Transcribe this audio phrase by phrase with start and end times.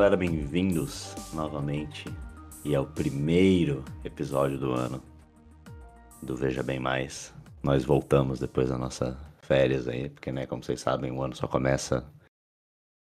[0.00, 2.06] galera, bem-vindos novamente.
[2.64, 5.02] E é o primeiro episódio do ano
[6.22, 7.34] do Veja Bem Mais.
[7.62, 11.46] Nós voltamos depois da nossa férias aí, porque, né, como vocês sabem, o ano só
[11.46, 12.10] começa.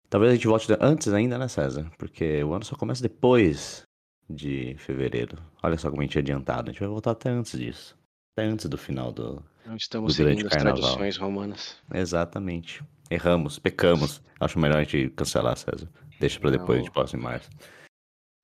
[0.09, 1.91] Talvez a gente volte antes ainda, né, César?
[1.95, 3.83] Porque o ano só começa depois
[4.27, 5.37] de fevereiro.
[5.61, 6.71] Olha só como a gente é adiantado.
[6.71, 7.95] A gente vai voltar até antes disso.
[8.35, 9.43] Até antes do final do.
[9.63, 11.77] Não estamos do seguindo as tradições romanas.
[11.93, 12.83] Exatamente.
[13.11, 14.23] Erramos, pecamos.
[14.39, 15.87] Acho melhor a gente cancelar, César.
[16.19, 16.85] Deixa pra depois, Não.
[16.93, 17.49] a gente em março.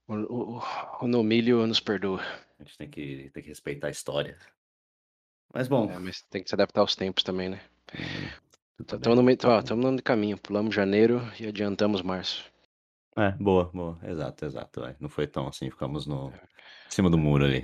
[0.08, 0.62] O, o,
[1.02, 2.22] o Nomílio nos perdoa.
[2.58, 4.38] A gente tem que, tem que respeitar a história.
[5.52, 5.90] Mas bom.
[5.90, 7.60] É, mas tem que se adaptar aos tempos também, né?
[8.80, 10.38] Estamos no meio, ó, no caminho.
[10.38, 12.44] Pulamos janeiro e adiantamos março.
[13.16, 13.98] É, boa, boa.
[14.02, 14.84] Exato, exato.
[14.84, 14.96] É.
[15.00, 16.32] Não foi tão assim, ficamos no
[16.86, 17.62] em cima do muro ali.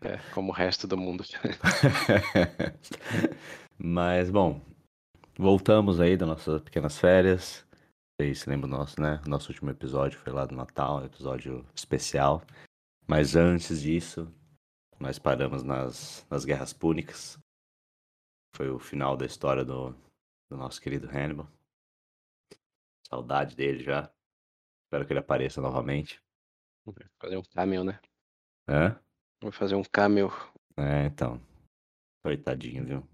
[0.00, 1.24] É, como o resto do mundo.
[3.78, 4.60] Mas, bom,
[5.36, 7.66] voltamos aí das nossas pequenas férias.
[8.16, 9.20] Vocês se lembram nosso, né?
[9.26, 12.42] Nosso último episódio foi lá do Natal, um episódio especial.
[13.08, 14.32] Mas antes disso,
[15.00, 17.36] nós paramos nas, nas Guerras Púnicas.
[18.54, 19.90] Foi o final da história do,
[20.48, 21.48] do nosso querido Hannibal.
[23.08, 24.08] Saudade dele já.
[24.84, 26.22] Espero que ele apareça novamente.
[26.84, 27.98] Vou fazer um cameo, né?
[28.68, 28.96] Hã?
[29.42, 30.30] Vou fazer um cameo.
[30.76, 31.40] É, então.
[32.22, 33.13] Coitadinho, viu?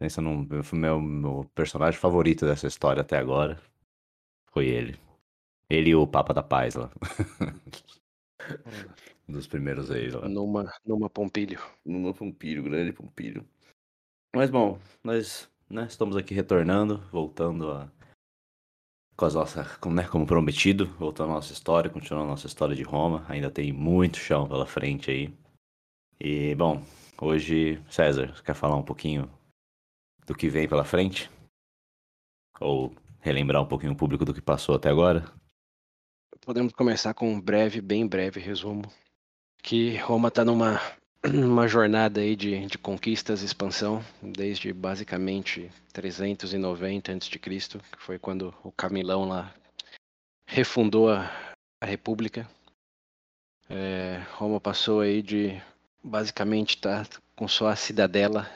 [0.00, 0.48] Pensa num.
[0.72, 3.60] Meu, meu personagem favorito dessa história até agora
[4.50, 4.98] foi ele.
[5.68, 6.90] Ele e o Papa da Paz lá.
[9.28, 10.26] um dos primeiros reis lá.
[10.26, 11.60] Numa, numa Pompilho.
[11.84, 13.46] Numa Pompilho, grande Pompilho.
[14.34, 17.92] Mas bom, nós né, estamos aqui retornando, voltando a
[19.14, 22.74] com as nossas, como, né, como prometido, voltando à nossa história, continuando a nossa história
[22.74, 23.26] de Roma.
[23.28, 25.34] Ainda tem muito chão pela frente aí.
[26.18, 26.82] E, bom,
[27.20, 29.28] hoje, César, você quer falar um pouquinho
[30.30, 31.28] do que vem pela frente?
[32.60, 35.24] Ou relembrar um pouquinho o público do que passou até agora?
[36.46, 38.84] Podemos começar com um breve, bem breve resumo.
[39.60, 40.80] Que Roma está numa
[41.26, 48.54] uma jornada aí de, de conquistas e expansão, desde basicamente 390 a.C., que foi quando
[48.62, 49.52] o Camilão lá
[50.46, 51.28] refundou a,
[51.82, 52.48] a República.
[53.68, 55.60] É, Roma passou aí de
[56.04, 58.48] basicamente estar tá com só a cidadela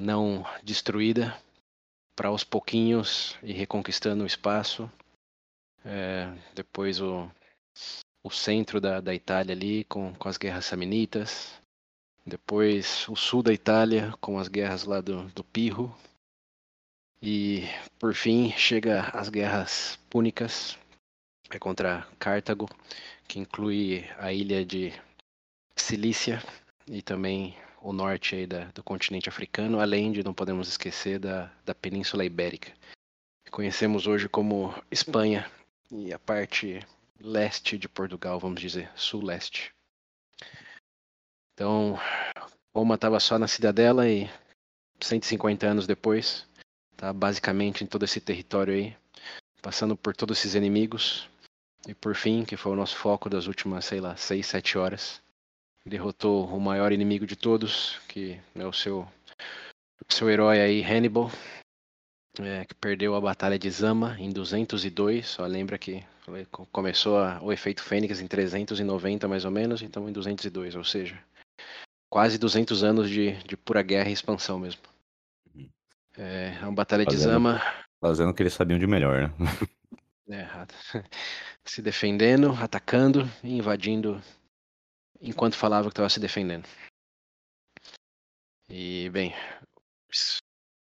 [0.00, 1.38] não destruída
[2.16, 4.90] para aos pouquinhos ir reconquistando o espaço.
[5.84, 7.30] É, depois o,
[8.24, 11.60] o centro da, da Itália ali com, com as guerras samnitas,
[12.24, 15.94] depois o sul da Itália com as guerras lá do, do Pirro,
[17.22, 17.64] e
[17.98, 20.78] por fim chega as guerras púnicas
[21.50, 22.68] é contra Cartago,
[23.26, 24.92] que inclui a ilha de
[25.76, 26.42] Cilícia
[26.86, 31.50] e também o norte aí da, do continente africano, além de não podemos esquecer da,
[31.64, 32.72] da Península Ibérica.
[33.50, 35.50] Conhecemos hoje como Espanha
[35.90, 36.80] e a parte
[37.18, 39.72] leste de Portugal, vamos dizer, sul-leste.
[41.54, 41.98] Então,
[42.74, 44.30] Roma estava só na cidadela e
[45.00, 46.46] 150 anos depois,
[46.96, 48.96] tá basicamente em todo esse território aí,
[49.60, 51.28] passando por todos esses inimigos.
[51.88, 55.22] E por fim, que foi o nosso foco das últimas, sei lá, 6, 7 horas,
[55.84, 59.06] derrotou o maior inimigo de todos, que é o seu,
[60.08, 61.30] o seu herói aí, Hannibal,
[62.38, 65.26] é, que perdeu a Batalha de Zama em 202.
[65.26, 66.04] Só lembra que
[66.70, 71.18] começou a, o efeito Fênix em 390 mais ou menos, então em 202, ou seja,
[72.08, 74.82] quase 200 anos de, de pura guerra e expansão mesmo.
[75.54, 75.68] Uhum.
[76.16, 77.62] É, uma Batalha fazendo, de Zama.
[78.00, 79.34] Fazendo o que eles sabiam de melhor, né?
[80.32, 80.46] É,
[81.64, 84.22] se defendendo, atacando e invadindo
[85.20, 86.66] enquanto falava que estava se defendendo.
[88.68, 89.34] E, bem,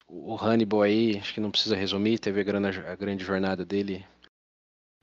[0.06, 4.04] o Hannibal aí, acho que não precisa resumir, teve a grande, a grande jornada dele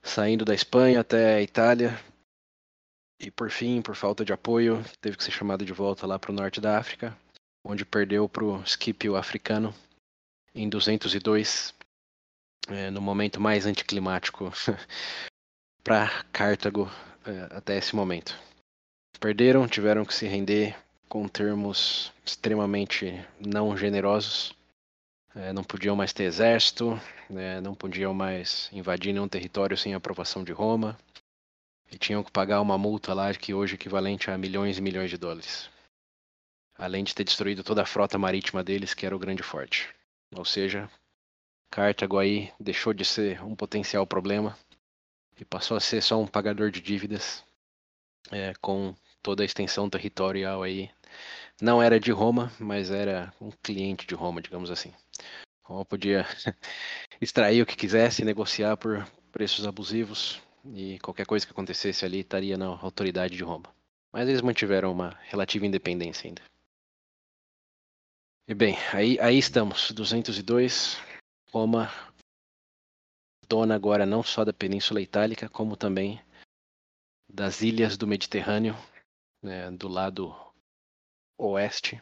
[0.04, 2.00] saindo da Espanha até a Itália.
[3.20, 6.32] E por fim, por falta de apoio, teve que ser chamado de volta lá para
[6.32, 7.18] o norte da África,
[7.64, 9.74] onde perdeu para o Scipio africano
[10.54, 11.74] em 202,
[12.70, 14.52] é, no momento mais anticlimático
[15.84, 16.90] para Cartago
[17.26, 18.38] é, até esse momento.
[19.20, 20.76] Perderam, tiveram que se render
[21.08, 24.56] com termos extremamente não generosos
[25.36, 30.44] é, não podiam mais ter exército, né, não podiam mais invadir nenhum território sem aprovação
[30.44, 30.98] de Roma,
[31.92, 35.10] e tinham que pagar uma multa lá que hoje é equivalente a milhões e milhões
[35.10, 35.70] de dólares.
[36.78, 39.94] Além de ter destruído toda a frota marítima deles, que era o Grande Forte.
[40.34, 40.90] Ou seja,
[41.70, 44.58] Cartago aí deixou de ser um potencial problema
[45.40, 47.44] e passou a ser só um pagador de dívidas
[48.32, 48.96] é, com
[49.26, 50.92] toda a extensão territorial aí
[51.60, 54.94] não era de Roma, mas era um cliente de Roma, digamos assim.
[55.64, 56.28] Roma podia
[57.20, 60.40] extrair o que quisesse, negociar por, preços abusivos
[60.76, 63.66] e qualquer coisa que acontecesse ali estaria na autoridade de Roma.
[64.14, 66.44] Mas eles mantiveram uma relativa independência ainda.
[68.48, 71.00] E bem, aí, aí estamos, 202,
[71.52, 71.92] Roma,
[73.50, 76.22] dona agora não só da Península Itálica, como também
[77.28, 78.76] das ilhas do Mediterrâneo,
[79.42, 80.36] né, do lado
[81.38, 82.02] oeste,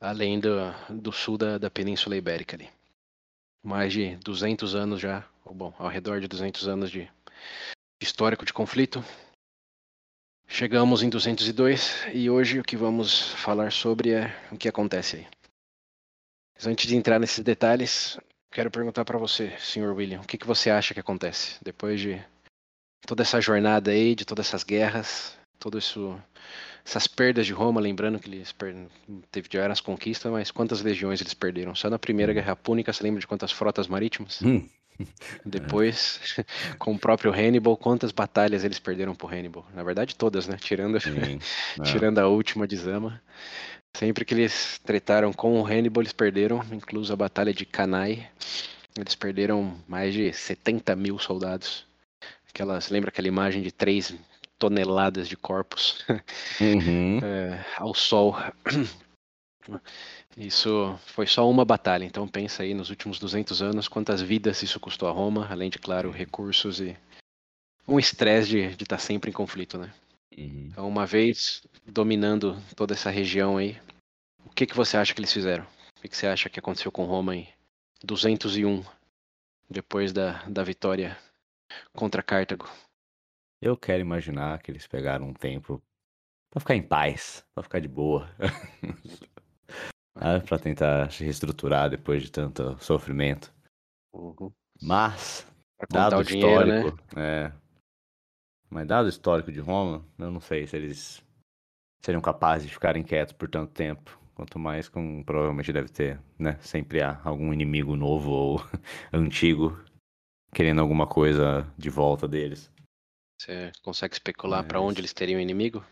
[0.00, 0.50] além do,
[0.90, 2.70] do sul da, da Península Ibérica ali.
[3.64, 7.10] Mais de 200 anos já, ou bom, ao redor de 200 anos de
[8.00, 9.02] histórico de conflito.
[10.46, 15.26] Chegamos em 202 e hoje o que vamos falar sobre é o que acontece aí.
[16.54, 18.18] Mas antes de entrar nesses detalhes,
[18.50, 19.92] quero perguntar para você, Sr.
[19.92, 22.24] William, o que, que você acha que acontece depois de
[23.06, 26.18] toda essa jornada aí, de todas essas guerras, todo isso,
[26.84, 28.54] essas perdas de Roma, lembrando que eles
[29.30, 31.74] teve tiveram as conquistas, mas quantas legiões eles perderam?
[31.74, 34.40] Só na primeira Guerra Púnica, você lembra de quantas frotas marítimas?
[34.42, 34.68] Hum.
[35.44, 36.20] Depois,
[36.78, 39.66] com o próprio Hannibal, quantas batalhas eles perderam por Hannibal?
[39.74, 40.56] Na verdade, todas, né?
[40.58, 40.98] Tirando,
[41.84, 43.20] tirando a última de Zama.
[43.96, 48.26] Sempre que eles tretaram com o Hannibal, eles perderam, incluso a batalha de Cannae.
[48.98, 51.86] Eles perderam mais de 70 mil soldados.
[52.48, 54.14] Aquelas, lembra aquela imagem de 3
[54.58, 56.04] toneladas de corpos
[56.60, 57.18] uhum.
[57.24, 58.36] é, ao sol?
[60.36, 64.78] Isso foi só uma batalha, então pensa aí nos últimos 200 anos quantas vidas isso
[64.78, 66.96] custou a Roma, além de, claro, recursos e
[67.88, 69.92] um estresse de estar tá sempre em conflito, né?
[70.36, 70.68] Uhum.
[70.70, 73.80] Então, uma vez dominando toda essa região aí,
[74.44, 75.64] o que, que você acha que eles fizeram?
[75.96, 77.48] O que, que você acha que aconteceu com Roma em
[78.04, 78.84] 201,
[79.70, 81.16] depois da, da vitória
[81.94, 82.68] contra Cartago?
[83.60, 85.82] Eu quero imaginar que eles pegaram um tempo
[86.50, 88.28] para ficar em paz, para ficar de boa.
[90.14, 93.52] ah, para tentar se reestruturar depois de tanto sofrimento.
[94.14, 94.52] Uhum.
[94.80, 95.46] Mas,
[95.90, 97.22] dado o histórico, né?
[97.22, 97.52] é,
[98.68, 101.22] mas dado o histórico de Roma, eu não sei se eles
[102.00, 104.18] seriam capazes de ficarem quietos por tanto tempo.
[104.34, 106.58] Quanto mais com provavelmente deve ter, né?
[106.60, 108.60] Sempre há algum inimigo novo ou
[109.10, 109.82] antigo
[110.52, 112.70] querendo alguma coisa de volta deles.
[113.38, 114.68] Você consegue especular Mas...
[114.68, 115.84] para onde eles teriam inimigo?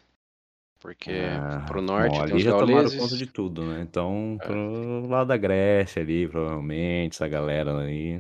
[0.81, 2.93] Porque ah, pro norte bom, ali já gauleses...
[2.93, 3.81] tomaram conta de tudo, né?
[3.81, 4.47] Então, é.
[4.47, 8.19] pro lado da Grécia ali, provavelmente, essa galera ali.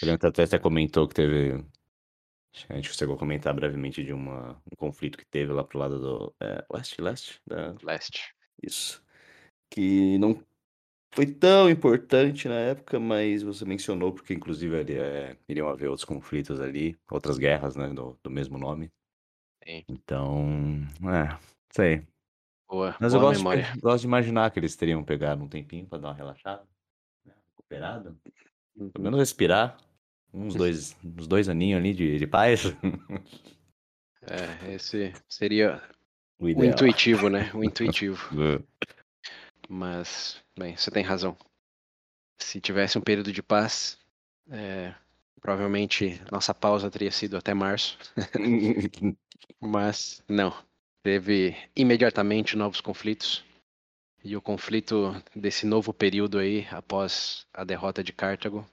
[0.00, 1.64] Lembro até você comentou que teve.
[2.68, 5.98] A gente chegou a comentar brevemente de uma, um conflito que teve lá pro lado
[5.98, 6.34] do.
[6.40, 7.40] É, leste, leste?
[7.44, 7.74] Da...
[7.82, 8.32] Leste.
[8.62, 9.02] Isso.
[9.68, 10.40] Que não
[11.16, 16.04] foi tão importante na época, mas você mencionou, porque inclusive ali, é, iriam haver outros
[16.04, 18.92] conflitos ali, outras guerras, né, do, do mesmo nome.
[19.64, 19.82] Sim.
[19.88, 20.46] Então,
[21.12, 21.36] é,
[21.76, 22.02] Sei.
[22.66, 25.98] Boa, Mas eu gosto de, gosto de imaginar que eles teriam pegado um tempinho pra
[25.98, 26.66] dar uma relaxada,
[27.22, 27.34] né?
[27.50, 28.18] Recuperado.
[28.74, 29.02] Pelo uhum.
[29.02, 29.76] menos respirar.
[30.32, 32.64] Uns dois, uns dois aninhos ali de, de paz.
[34.22, 35.82] É, esse seria
[36.40, 37.50] o, o intuitivo, né?
[37.52, 38.18] O intuitivo.
[39.68, 41.36] Mas, bem, você tem razão.
[42.38, 43.98] Se tivesse um período de paz,
[44.50, 44.94] é,
[45.40, 47.98] provavelmente nossa pausa teria sido até março.
[49.60, 50.54] Mas não,
[51.02, 53.44] teve imediatamente novos conflitos.
[54.24, 58.68] E o conflito desse novo período aí, após a derrota de Cartago,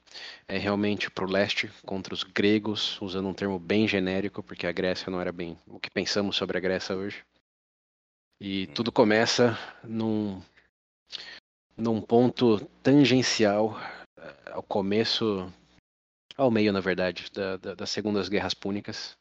[0.48, 4.72] é realmente para o leste, contra os gregos, usando um termo bem genérico, porque a
[4.72, 7.24] Grécia não era bem o que pensamos sobre a Grécia hoje.
[8.40, 10.42] E tudo começa num,
[11.78, 13.78] num ponto tangencial
[14.18, 15.52] eh, ao começo,
[16.38, 19.18] ao meio, na verdade, da, da, das segundas guerras púnicas,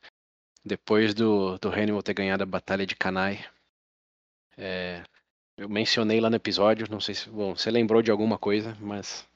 [0.65, 3.45] depois do, do Hannibal ter ganhado a Batalha de Cannae.
[4.57, 5.03] É,
[5.57, 9.27] eu mencionei lá no episódio, não sei se bom, você lembrou de alguma coisa, mas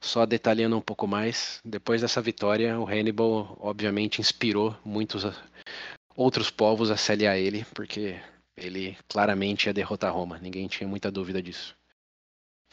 [0.00, 5.24] só detalhando um pouco mais, depois dessa vitória, o Hannibal obviamente inspirou muitos
[6.14, 8.20] outros povos a se aliar a ele, porque
[8.56, 11.76] ele claramente ia derrotar Roma, ninguém tinha muita dúvida disso.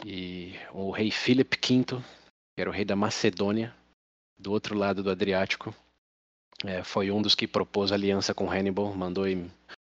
[0.05, 1.85] E o rei Philip V,
[2.55, 3.73] que era o rei da Macedônia,
[4.37, 5.75] do outro lado do Adriático,
[6.65, 9.25] é, foi um dos que propôs aliança com Hannibal, mandou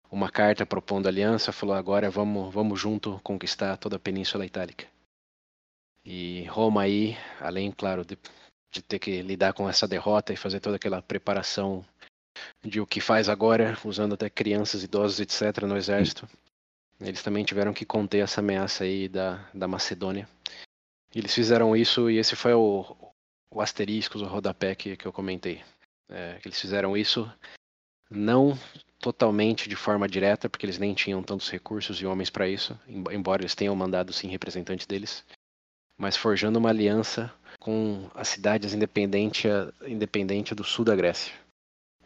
[0.10, 4.88] uma carta propondo aliança, falou agora vamos, vamos junto conquistar toda a Península Itálica.
[6.06, 8.18] E Roma aí, além, claro, de,
[8.72, 11.86] de ter que lidar com essa derrota e fazer toda aquela preparação
[12.64, 16.28] de o que faz agora, usando até crianças, idosos, etc., no exército,
[17.00, 20.28] eles também tiveram que conter essa ameaça aí da, da Macedônia.
[21.14, 22.96] Eles fizeram isso e esse foi o,
[23.52, 25.62] o asterisco, o rodapé que, que eu comentei.
[26.10, 27.32] É, eles fizeram isso
[28.10, 28.58] não
[29.00, 33.42] totalmente de forma direta, porque eles nem tinham tantos recursos e homens para isso, embora
[33.42, 35.26] eles tenham mandado sim representantes deles,
[35.98, 39.44] mas forjando uma aliança com as cidades independentes
[39.86, 41.34] independente do sul da Grécia.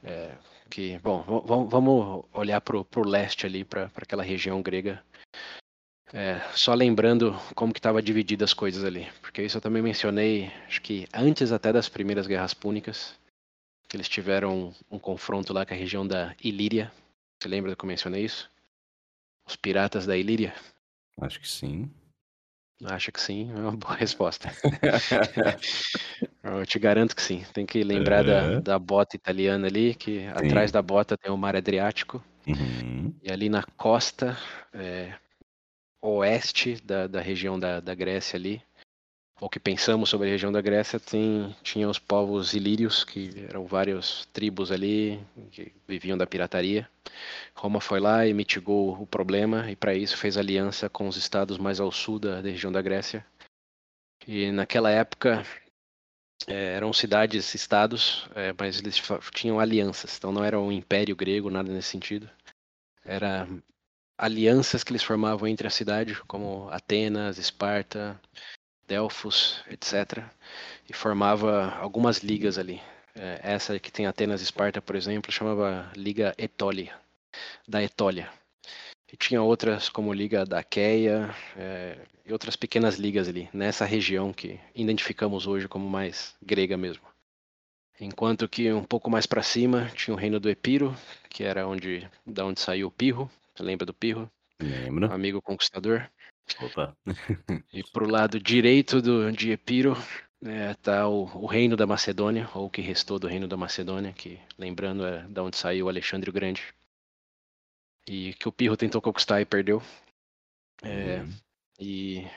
[0.07, 0.37] É,
[0.69, 1.21] que, bom,
[1.67, 5.03] vamos olhar para o leste ali, para aquela região grega.
[6.13, 10.49] É, só lembrando como que estava dividida as coisas ali, porque isso eu também mencionei,
[10.65, 13.19] acho que antes até das primeiras guerras púnicas,
[13.89, 16.91] que eles tiveram um, um confronto lá com a região da Ilíria.
[17.37, 18.49] Você lembra que eu mencionei isso?
[19.45, 20.53] Os piratas da Ilíria?
[21.19, 21.91] Acho que sim.
[22.85, 24.49] Acho que sim, é uma boa resposta.
[26.55, 27.43] Eu te garanto que sim.
[27.53, 30.27] Tem que lembrar da, da bota italiana ali, que sim.
[30.27, 32.23] atrás da bota tem o mar Adriático.
[32.47, 33.13] Uhum.
[33.21, 34.37] E ali na costa
[34.73, 35.13] é,
[36.01, 38.61] oeste da, da região da, da Grécia ali,
[39.39, 43.65] o que pensamos sobre a região da Grécia, tem, tinha os povos ilírios, que eram
[43.65, 45.19] várias tribos ali,
[45.51, 46.89] que viviam da pirataria.
[47.53, 51.59] Roma foi lá e mitigou o problema, e para isso fez aliança com os estados
[51.59, 53.23] mais ao sul da, da região da Grécia.
[54.25, 55.45] E naquela época
[56.45, 59.01] é, eram cidades, estados, é, mas eles
[59.33, 62.29] tinham alianças, então não era um império grego, nada nesse sentido.
[63.03, 63.47] Era
[64.17, 68.19] alianças que eles formavam entre a cidade, como Atenas, Esparta,
[68.87, 70.23] Delfos, etc.
[70.89, 72.81] E formava algumas ligas ali.
[73.15, 76.95] É, essa que tem Atenas e Esparta, por exemplo, chamava Liga Etólia,
[77.67, 78.31] da Etólia.
[79.11, 84.33] E tinha outras como Liga da Queia é, e outras pequenas ligas ali, nessa região
[84.33, 87.03] que identificamos hoje como mais grega mesmo.
[87.99, 90.95] Enquanto que um pouco mais para cima tinha o reino do Epiro,
[91.29, 93.31] que era onde da onde saiu o Pirro.
[93.55, 94.29] Você lembra do Pirro?
[94.59, 95.11] Lembro.
[95.11, 96.07] amigo conquistador.
[96.61, 96.95] Opa.
[97.73, 99.97] e pro lado direito do, de Epiro
[100.71, 104.13] está é, o, o, reino da Macedônia, ou o que restou do reino da Macedônia,
[104.13, 106.63] que lembrando é da onde saiu Alexandre o Grande.
[108.07, 109.81] E que o Pirro tentou conquistar e perdeu.
[110.81, 111.33] É, uhum.
[111.79, 112.27] E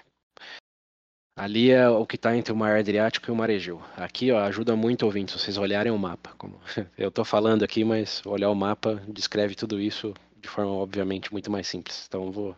[1.36, 3.80] ali é o que está entre o Mar Adriático e o Mar Egeu.
[3.96, 6.34] Aqui ó, ajuda muito ouvinte, se vocês olharem o mapa.
[6.36, 6.60] Como
[6.98, 11.50] eu estou falando aqui, mas olhar o mapa descreve tudo isso de forma obviamente muito
[11.50, 12.06] mais simples.
[12.08, 12.56] Então vou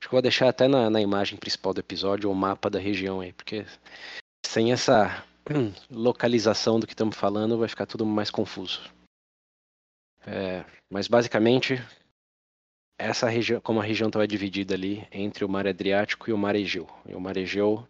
[0.00, 3.20] Acho que vou deixar até na, na imagem principal do episódio o mapa da região
[3.20, 3.66] aí, porque
[4.46, 5.24] sem essa
[5.90, 8.80] localização do que estamos falando vai ficar tudo mais confuso.
[10.24, 11.82] É, mas basicamente,
[12.98, 16.56] essa região, como a região estava dividida ali entre o Mar Adriático e o Mar
[16.56, 16.88] Egeu.
[17.06, 17.86] E o Mar Egeu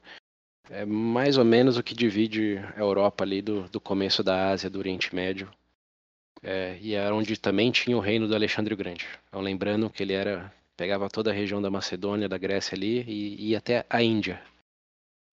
[0.71, 4.69] é mais ou menos o que divide a Europa ali do, do começo da Ásia,
[4.69, 5.51] do Oriente Médio.
[6.43, 9.07] É, e era onde também tinha o reino do Alexandre o Grande.
[9.29, 13.49] Então, lembrando que ele era pegava toda a região da Macedônia, da Grécia ali e
[13.49, 14.41] ia até a Índia,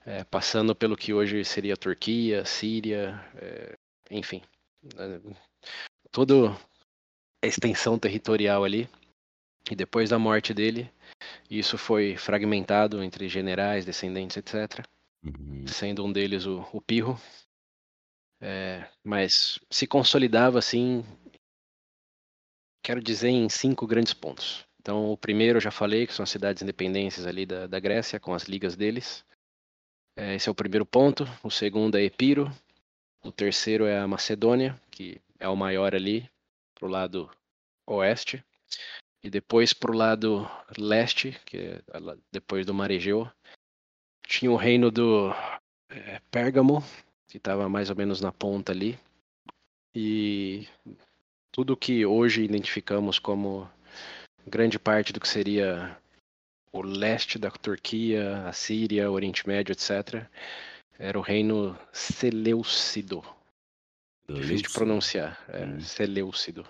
[0.03, 3.75] é, passando pelo que hoje seria Turquia, Síria, é,
[4.09, 4.41] enfim,
[4.97, 5.21] é,
[6.11, 6.49] toda
[7.43, 8.89] a extensão territorial ali.
[9.69, 10.91] E depois da morte dele,
[11.49, 14.85] isso foi fragmentado entre generais, descendentes, etc.
[15.23, 15.65] Uhum.
[15.67, 17.19] Sendo um deles o, o Pirro.
[18.41, 21.03] É, mas se consolidava assim,
[22.83, 24.65] quero dizer, em cinco grandes pontos.
[24.79, 28.19] Então, o primeiro eu já falei, que são as cidades independentes ali da, da Grécia,
[28.19, 29.25] com as ligas deles.
[30.15, 31.25] É, esse é o primeiro ponto.
[31.43, 32.51] O segundo é Epiro.
[33.23, 36.29] O terceiro é a Macedônia, que é o maior ali,
[36.75, 37.31] para o lado
[37.87, 38.45] oeste.
[39.25, 41.81] E depois para o lado leste, que é
[42.31, 43.27] depois do Mar Egeu,
[44.27, 45.31] tinha o reino do
[45.89, 46.83] é, Pérgamo,
[47.27, 48.99] que estava mais ou menos na ponta ali.
[49.95, 50.67] E
[51.51, 53.67] tudo que hoje identificamos como
[54.45, 55.97] grande parte do que seria
[56.71, 60.23] o leste da Turquia, a Síria, o Oriente Médio, etc.,
[60.99, 63.23] era o reino Seleucido.
[64.29, 65.43] Difícil de pronunciar.
[65.47, 65.81] É, hum.
[65.81, 66.63] Seleucido.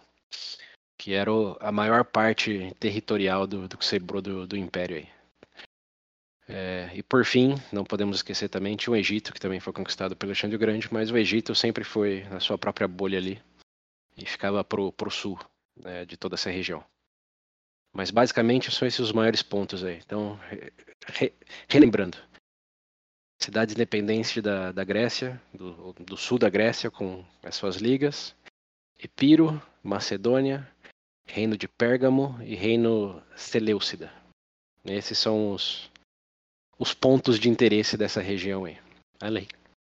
[0.98, 5.16] Que era o, a maior parte territorial do, do que sobrou do, do Império aí.
[6.48, 10.16] É, e por fim, não podemos esquecer também, tinha o Egito, que também foi conquistado
[10.16, 13.42] pelo Alexandre o Grande, mas o Egito sempre foi na sua própria bolha ali
[14.16, 15.40] e ficava pro, sul
[15.75, 16.84] né, de toda essa região.
[17.92, 20.00] Mas basicamente são esses os maiores pontos aí.
[20.06, 20.40] Então,
[21.08, 21.34] re,
[21.68, 22.18] relembrando.
[23.42, 28.36] Cidades independentes da, da Grécia, do, do sul da Grécia, com as suas ligas.
[29.02, 30.70] Epiro, Macedônia,
[31.27, 34.12] Reino de Pérgamo e Reino Seleucida.
[34.86, 35.91] Esses são os,
[36.77, 38.77] os pontos de interesse dessa região aí.
[39.20, 39.48] Além,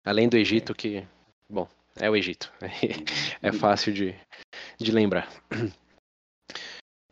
[0.04, 1.06] além do Egito, que,
[1.48, 2.52] bom, é o Egito.
[3.42, 4.14] É fácil de,
[4.78, 5.28] de lembrar.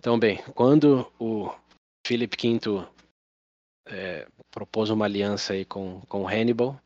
[0.01, 1.53] Então, bem, quando o
[2.07, 2.87] Philip V
[3.89, 6.81] é, propôs uma aliança aí com, com Hannibal,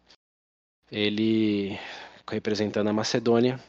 [0.90, 1.78] ele,
[2.26, 3.60] representando a Macedônia,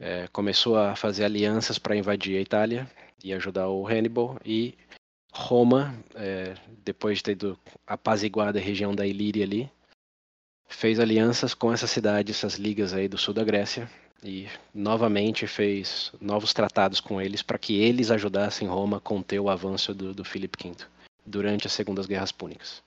[0.00, 2.90] é, começou a fazer alianças para invadir a Itália
[3.22, 4.74] e ajudar o Hannibal, e
[5.32, 9.70] Roma, é, depois de ter apaziguado a região da Ilíria ali,
[10.68, 13.90] fez alianças com essas cidades, essas ligas aí do sul da Grécia,
[14.22, 19.50] e novamente fez novos tratados com eles para que eles ajudassem Roma a conter o
[19.50, 20.74] avanço do, do Filipe V
[21.26, 22.82] durante as Segundas Guerras Púnicas.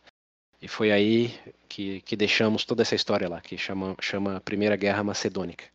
[0.60, 5.04] E foi aí que, que deixamos toda essa história lá, que chama, chama Primeira Guerra
[5.04, 5.66] Macedônica.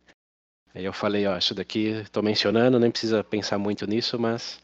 [0.73, 4.59] Aí eu falei, ó, isso daqui estou mencionando, nem precisa pensar muito nisso, mas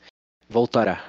[0.50, 1.06] voltará.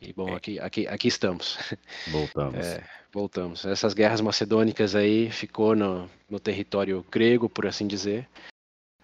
[0.00, 1.56] E bom, aqui, aqui, aqui estamos.
[2.10, 2.66] Voltamos.
[2.66, 3.64] É, voltamos.
[3.64, 8.28] Essas guerras macedônicas aí ficou no, no território grego, por assim dizer.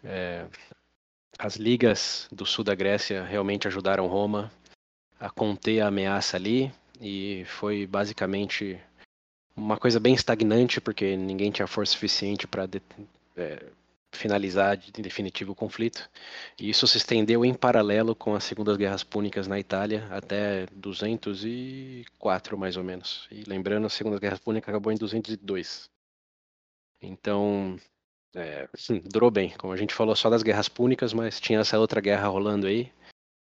[0.03, 0.45] É,
[1.39, 4.51] as ligas do sul da Grécia realmente ajudaram Roma
[5.21, 8.79] a conter a ameaça ali e foi basicamente
[9.57, 12.69] uma coisa bem estagnante porque ninguém tinha força suficiente para
[13.37, 13.67] é,
[14.13, 16.09] finalizar em definitivo o conflito.
[16.59, 22.59] E isso se estendeu em paralelo com as Segundas Guerras Púnicas na Itália até 204
[22.59, 23.29] mais ou menos.
[23.31, 25.91] E lembrando, a Segunda Guerra Púnica acabou em 202.
[27.01, 27.79] Então,
[28.35, 29.51] é, sim, durou bem.
[29.59, 32.93] Como a gente falou só das guerras púnicas, mas tinha essa outra guerra rolando aí,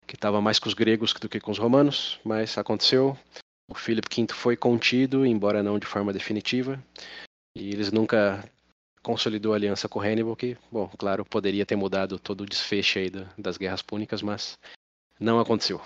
[0.06, 3.16] que estava mais com os gregos do que com os romanos, mas aconteceu.
[3.70, 6.82] O Filipe V foi contido, embora não de forma definitiva,
[7.54, 8.42] e eles nunca
[9.02, 13.10] consolidou a aliança com Hannibal, que, bom, claro, poderia ter mudado todo o desfecho aí
[13.36, 14.58] das guerras púnicas, mas
[15.18, 15.80] não aconteceu.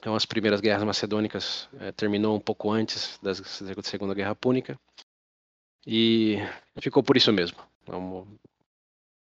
[0.00, 4.78] Então, as primeiras guerras macedônicas é, terminou um pouco antes da Segunda Guerra Púnica
[5.86, 6.38] e
[6.80, 7.58] ficou por isso mesmo.
[7.82, 8.38] Então, o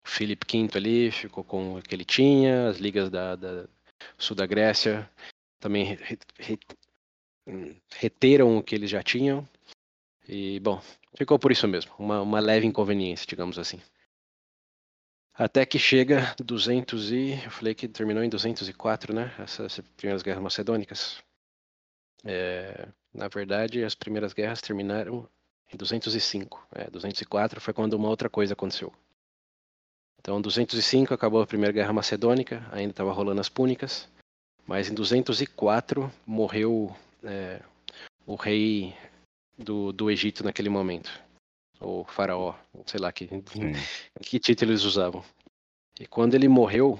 [0.04, 3.68] Filipe V ali ficou com o que ele tinha, as ligas da, da
[4.16, 5.10] sul da Grécia
[5.60, 6.58] também re, re,
[7.96, 9.46] reteram o que eles já tinham.
[10.28, 10.80] E, bom,
[11.14, 13.80] ficou por isso mesmo, uma, uma leve inconveniência, digamos assim.
[15.34, 17.32] Até que chega 200 e...
[17.44, 19.34] Eu falei que terminou em 204, né?
[19.38, 21.22] Essas primeiras guerras macedônicas.
[22.24, 25.28] É, na verdade, as primeiras guerras terminaram
[25.72, 26.68] em 205.
[26.72, 28.92] É, 204 foi quando uma outra coisa aconteceu.
[30.20, 34.08] Então, 205 acabou a Primeira Guerra Macedônica, ainda estava rolando as Púnicas,
[34.66, 37.60] mas em 204 morreu é,
[38.24, 38.96] o rei
[39.56, 41.10] do, do Egito naquele momento,
[41.80, 42.54] o faraó,
[42.86, 43.28] sei lá que,
[44.22, 45.24] que título eles usavam.
[45.98, 46.98] E quando ele morreu,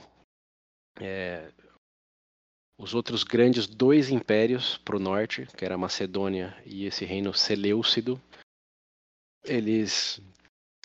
[1.01, 1.51] é,
[2.79, 7.33] os outros grandes dois impérios para o norte, que era a Macedônia e esse reino
[7.33, 8.21] Seleucido,
[9.45, 10.21] eles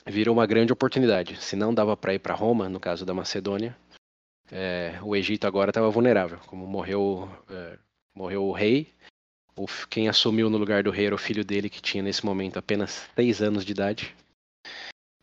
[0.05, 1.41] viram uma grande oportunidade.
[1.41, 3.77] Se não dava para ir para Roma, no caso da Macedônia,
[4.51, 6.39] é, o Egito agora estava vulnerável.
[6.47, 7.77] Como morreu, é,
[8.15, 8.93] morreu o rei,
[9.59, 12.57] o, quem assumiu no lugar do rei era o filho dele, que tinha nesse momento
[12.57, 14.15] apenas seis anos de idade.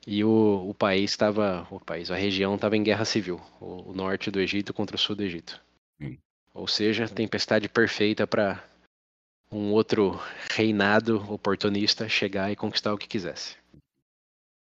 [0.07, 3.92] E o, o país estava, o país, a região estava em guerra civil, o, o,
[3.94, 5.61] norte do Egito contra o sul do Egito.
[6.01, 6.16] Hum.
[6.53, 8.62] Ou seja, tempestade perfeita para
[9.51, 10.20] um outro
[10.51, 13.57] reinado oportunista chegar e conquistar o que quisesse.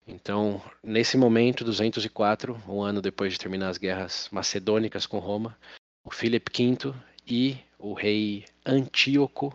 [0.06, 5.56] Então, nesse momento, 204, um ano depois de terminar as guerras macedônicas com Roma,
[6.04, 6.94] o Filipe V
[7.26, 9.54] e o rei Antíoco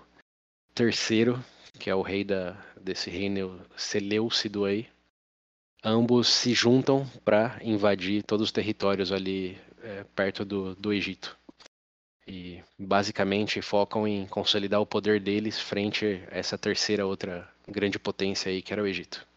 [0.79, 1.43] III,
[1.79, 4.87] que é o rei da, desse reino Seleucido aí,
[5.83, 11.35] ambos se juntam para invadir todos os territórios ali é, perto do, do Egito.
[12.27, 18.51] E basicamente focam em consolidar o poder deles frente a essa terceira outra grande potência
[18.51, 19.27] aí que era o Egito.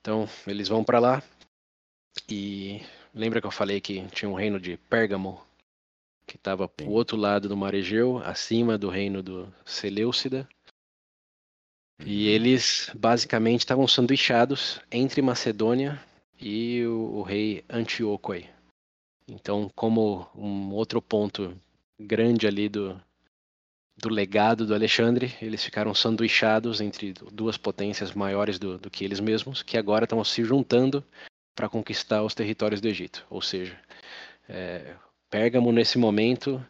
[0.00, 1.20] Então eles vão para lá.
[2.28, 5.44] E lembra que eu falei que tinha um reino de Pérgamo
[6.30, 10.48] que estava pro outro lado do Mar Egeu, acima do reino do Seleucida.
[12.06, 12.30] E uhum.
[12.32, 16.00] eles basicamente estavam sanduichados entre Macedônia
[16.40, 18.48] e o, o rei Antíoco aí.
[19.26, 21.60] Então, como um outro ponto
[21.98, 23.00] grande ali do,
[23.96, 25.34] do legado do Alexandre.
[25.42, 30.22] Eles ficaram sanduichados entre duas potências maiores do, do que eles mesmos, que agora estão
[30.24, 31.04] se juntando
[31.56, 33.26] para conquistar os territórios do Egito.
[33.28, 33.76] Ou seja,
[34.48, 34.94] é,
[35.30, 36.64] Pérgamo nesse momento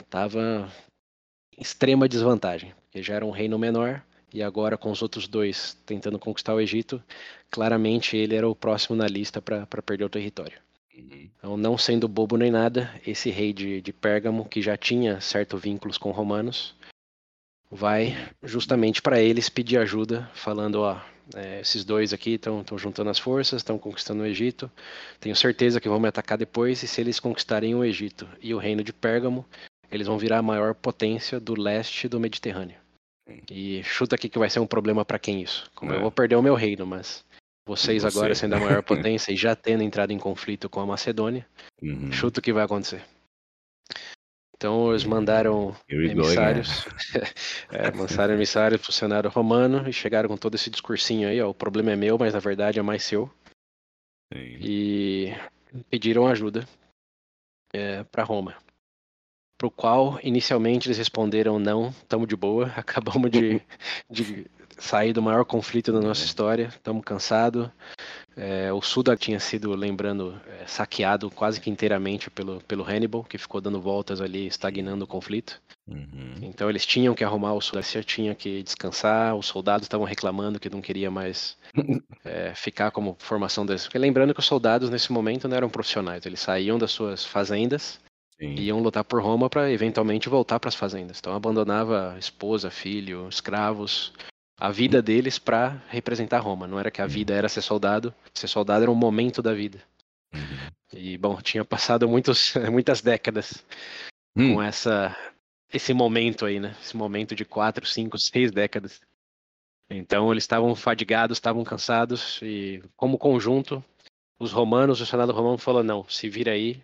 [0.00, 0.70] estava
[1.56, 4.02] em extrema desvantagem, porque já era um reino menor
[4.34, 7.02] e agora com os outros dois tentando conquistar o Egito,
[7.50, 10.58] claramente ele era o próximo na lista para perder o território.
[10.94, 11.30] Uhum.
[11.38, 15.56] Então, não sendo bobo nem nada, esse rei de, de Pérgamo, que já tinha certo
[15.56, 16.74] vínculos com romanos,
[17.70, 21.00] vai justamente para eles pedir ajuda, falando: ó,
[21.34, 24.70] é, esses dois aqui estão juntando as forças, estão conquistando o Egito.
[25.18, 28.58] Tenho certeza que vão me atacar depois, e se eles conquistarem o Egito e o
[28.58, 29.44] reino de Pérgamo,
[29.90, 32.76] eles vão virar a maior potência do leste do Mediterrâneo.
[33.50, 35.70] E chuta aqui que vai ser um problema para quem isso.
[35.74, 35.96] Como é.
[35.96, 37.24] eu vou perder o meu reino, mas
[37.66, 38.18] vocês Você.
[38.18, 41.46] agora sendo a maior potência e já tendo entrado em conflito com a Macedônia,
[41.80, 42.10] uhum.
[42.10, 43.02] chuta o que vai acontecer.
[44.60, 46.84] Então eles mandaram emissários,
[47.72, 51.54] é, mandaram emissários pro Senado romano e chegaram com todo esse discursinho aí, ó, o
[51.54, 53.30] problema é meu, mas na verdade é mais seu.
[54.30, 54.58] Sim.
[54.60, 55.34] E
[55.88, 56.68] pediram ajuda
[57.72, 58.54] é, para Roma.
[59.56, 63.62] Pro qual inicialmente eles responderam não, estamos de boa, acabamos de,
[64.10, 64.46] de
[64.76, 66.26] sair do maior conflito da nossa é.
[66.26, 67.70] história, estamos cansados.
[68.36, 73.36] É, o sul tinha sido, lembrando, é, saqueado quase que inteiramente pelo, pelo Hannibal, que
[73.36, 75.60] ficou dando voltas ali, estagnando o conflito.
[75.88, 76.34] Uhum.
[76.42, 80.70] Então eles tinham que arrumar o da tinha que descansar, os soldados estavam reclamando que
[80.70, 81.56] não queria mais
[82.24, 83.82] é, ficar como formação deles.
[83.84, 88.00] Porque lembrando que os soldados nesse momento não eram profissionais, eles saíam das suas fazendas
[88.38, 88.54] Sim.
[88.54, 91.18] e iam lutar por Roma para eventualmente voltar para as fazendas.
[91.18, 94.12] Então abandonava esposa, filho, escravos,
[94.60, 96.66] a vida deles para representar Roma.
[96.66, 97.10] Não era que a uhum.
[97.10, 99.82] vida era ser soldado, ser soldado era um momento da vida.
[100.34, 100.70] Uhum.
[100.92, 103.64] E bom, tinha passado muitos, muitas décadas
[104.36, 104.54] hum.
[104.54, 105.16] com essa
[105.72, 106.76] esse momento aí, né?
[106.82, 109.00] Esse momento de quatro, cinco, seis décadas.
[109.88, 113.82] Então eles estavam fadigados, estavam cansados e como conjunto,
[114.38, 116.82] os romanos, o Senado romano falou não, se vira aí,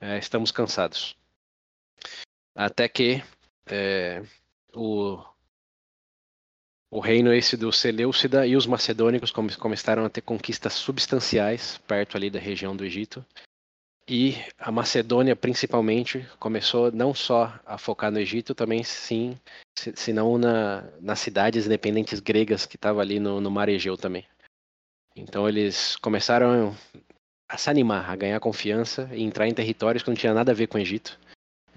[0.00, 1.16] é, estamos cansados.
[2.54, 3.22] Até que
[3.66, 4.22] é,
[4.74, 5.22] o
[6.90, 12.28] o reino esse do Seleucida e os macedônicos começaram a ter conquistas substanciais perto ali
[12.28, 13.24] da região do Egito.
[14.08, 19.38] E a Macedônia, principalmente, começou não só a focar no Egito, também sim,
[19.76, 24.26] se não na, nas cidades independentes gregas que estavam ali no, no mar Egeu também.
[25.14, 26.74] Então eles começaram
[27.48, 30.54] a se animar, a ganhar confiança e entrar em territórios que não tinha nada a
[30.54, 31.16] ver com o Egito.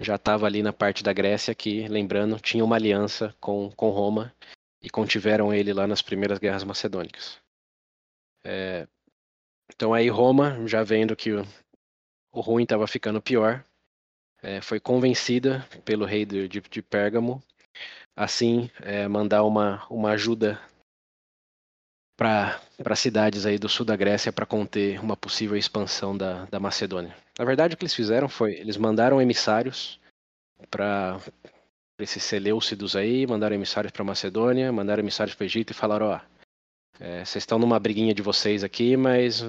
[0.00, 4.32] Já estava ali na parte da Grécia que, lembrando, tinha uma aliança com, com Roma
[4.84, 7.40] e contiveram ele lá nas primeiras guerras macedônicas.
[8.44, 8.86] É,
[9.72, 11.42] então aí Roma, já vendo que o,
[12.30, 13.64] o ruim estava ficando pior,
[14.42, 17.42] é, foi convencida pelo rei de, de, de Pérgamo,
[18.14, 20.60] assim é, mandar uma, uma ajuda
[22.14, 27.16] para cidades aí do sul da Grécia para conter uma possível expansão da, da Macedônia.
[27.38, 29.98] Na verdade, o que eles fizeram foi, eles mandaram emissários
[30.70, 31.18] para
[31.98, 36.20] esses Seleucidos aí, mandaram emissários para Macedônia, mandaram emissários para Egito e falaram, ó,
[37.00, 39.42] é, vocês estão numa briguinha de vocês aqui, mas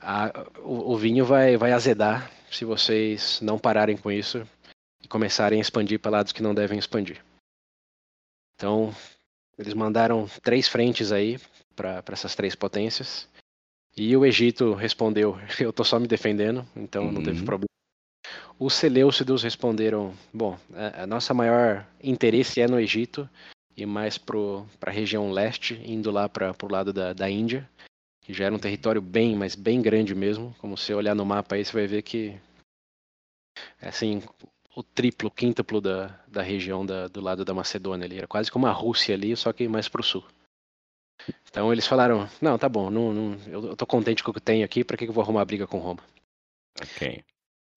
[0.00, 4.46] a, o, o, vinho vai, vai azedar se vocês não pararem com isso
[5.02, 7.22] e começarem a expandir para lados que não devem expandir.
[8.54, 8.92] Então,
[9.56, 11.38] eles mandaram três frentes aí
[11.76, 13.28] para essas três potências.
[13.96, 17.12] E o Egito respondeu: Eu tô só me defendendo, então uhum.
[17.12, 17.46] não teve uhum.
[17.46, 17.68] problema.
[18.58, 23.28] Os Seleucidos responderam: bom, a, a nossa maior interesse é no Egito
[23.76, 24.36] e mais para
[24.82, 27.68] a região leste, indo lá para o lado da, da Índia,
[28.22, 30.54] que já era um território bem, mas bem grande mesmo.
[30.58, 32.36] Como você olhar no mapa aí, você vai ver que
[33.80, 34.20] é assim
[34.74, 38.18] o triplo, quíntuplo da, da região da, do lado da Macedônia ali.
[38.18, 40.24] Era quase como a Rússia ali, só que mais para o sul.
[41.48, 44.38] Então eles falaram: não, tá bom, não, não, eu, eu tô contente com o que
[44.38, 46.02] eu tenho aqui, para que eu vou arrumar briga com Roma?
[46.80, 47.24] Ok.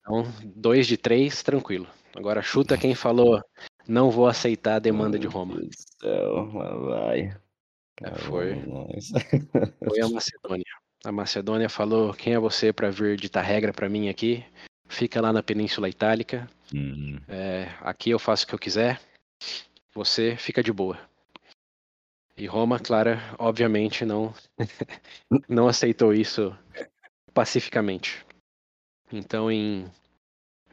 [0.02, 1.86] Então, dois de três, tranquilo.
[2.14, 3.40] Agora chuta quem falou
[3.86, 5.54] não vou aceitar a demanda de Roma.
[5.54, 7.36] Meu Deus do céu, lá vai.
[8.02, 8.54] É, foi,
[9.88, 10.64] foi a Macedônia.
[11.04, 14.44] A Macedônia falou: quem é você para vir ditar regra para mim aqui?
[14.88, 16.48] Fica lá na Península Itálica.
[16.72, 17.18] Uhum.
[17.28, 19.00] É, aqui eu faço o que eu quiser.
[19.94, 20.98] Você fica de boa.
[22.36, 24.32] E Roma, Clara, obviamente não
[25.48, 26.56] não aceitou isso
[27.34, 28.24] pacificamente.
[29.12, 29.86] Então, em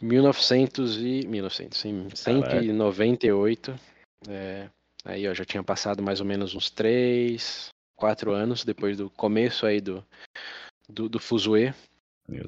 [0.02, 3.80] 1900 e 1900, em 198,
[4.28, 4.69] é,
[5.04, 9.65] aí ó, já tinha passado mais ou menos uns 3, 4 anos depois do começo
[9.65, 10.04] aí do,
[10.88, 11.73] do, do Fuzue.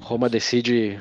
[0.00, 1.00] Roma decide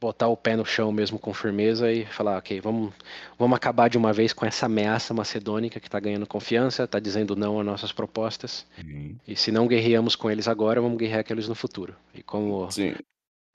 [0.00, 2.94] botar o pé no chão mesmo com firmeza e falar, ok, vamos,
[3.36, 7.34] vamos acabar de uma vez com essa ameaça macedônica que está ganhando confiança, está dizendo
[7.34, 8.64] não às nossas propostas.
[8.78, 9.16] Uhum.
[9.26, 11.96] E se não guerreamos com eles agora, vamos guerrear com eles no futuro.
[12.14, 12.94] E como Sim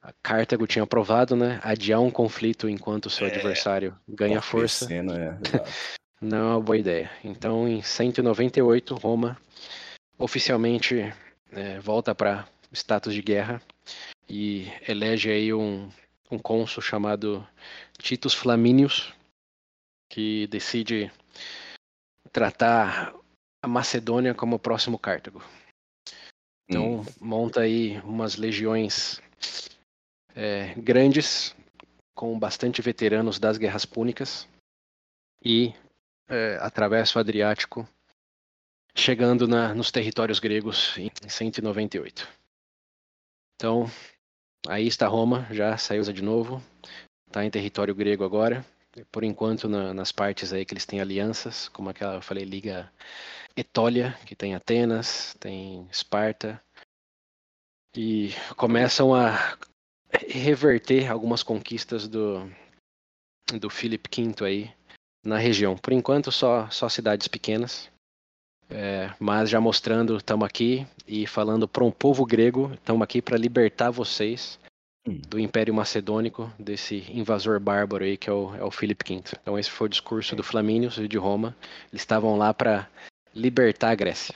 [0.04, 1.62] a Cartago tinha aprovado, né?
[1.64, 4.94] Adiar um conflito enquanto o seu é, adversário ganha força.
[4.94, 5.02] É,
[6.22, 7.10] não é uma boa ideia.
[7.24, 9.38] Então, em 198, Roma
[10.20, 11.14] oficialmente
[11.52, 13.62] é, volta para status de guerra
[14.28, 15.90] e elege aí um,
[16.30, 17.48] um cônsul chamado
[17.98, 19.14] Titus Flaminius,
[20.10, 21.10] que decide
[22.32, 23.16] tratar
[23.62, 25.42] a Macedônia como o próximo Cartago.
[26.68, 27.06] Então, hum.
[27.22, 29.22] monta aí umas legiões
[30.36, 31.56] é, grandes,
[32.14, 34.48] com bastante veteranos das guerras púnicas,
[35.44, 35.74] e
[36.28, 37.88] é, atravessa o Adriático,
[38.96, 42.28] chegando na, nos territórios gregos em 198.
[43.56, 43.86] Então,
[44.68, 46.62] aí está Roma, já saiu de novo,
[47.32, 48.66] tá em território grego agora.
[49.12, 52.92] Por enquanto, na, nas partes aí que eles têm alianças, como aquela eu falei, Liga
[53.56, 56.62] Etólia, que tem Atenas, tem Esparta,
[57.96, 59.58] e começam a
[60.28, 62.50] reverter algumas conquistas do,
[63.60, 64.72] do Philip V aí
[65.24, 65.78] na região.
[65.78, 67.90] Por enquanto, só, só cidades pequenas.
[68.70, 73.38] É, mas já mostrando, estamos aqui e falando para um povo grego, estamos aqui para
[73.38, 74.58] libertar vocês
[75.08, 75.20] hum.
[75.28, 79.24] do Império Macedônico, desse invasor bárbaro aí que é o, é o Filipe V.
[79.42, 81.56] Então esse foi o discurso do Flamínios e de Roma.
[81.92, 82.90] Eles estavam lá para
[83.36, 84.36] libertar a Grécia.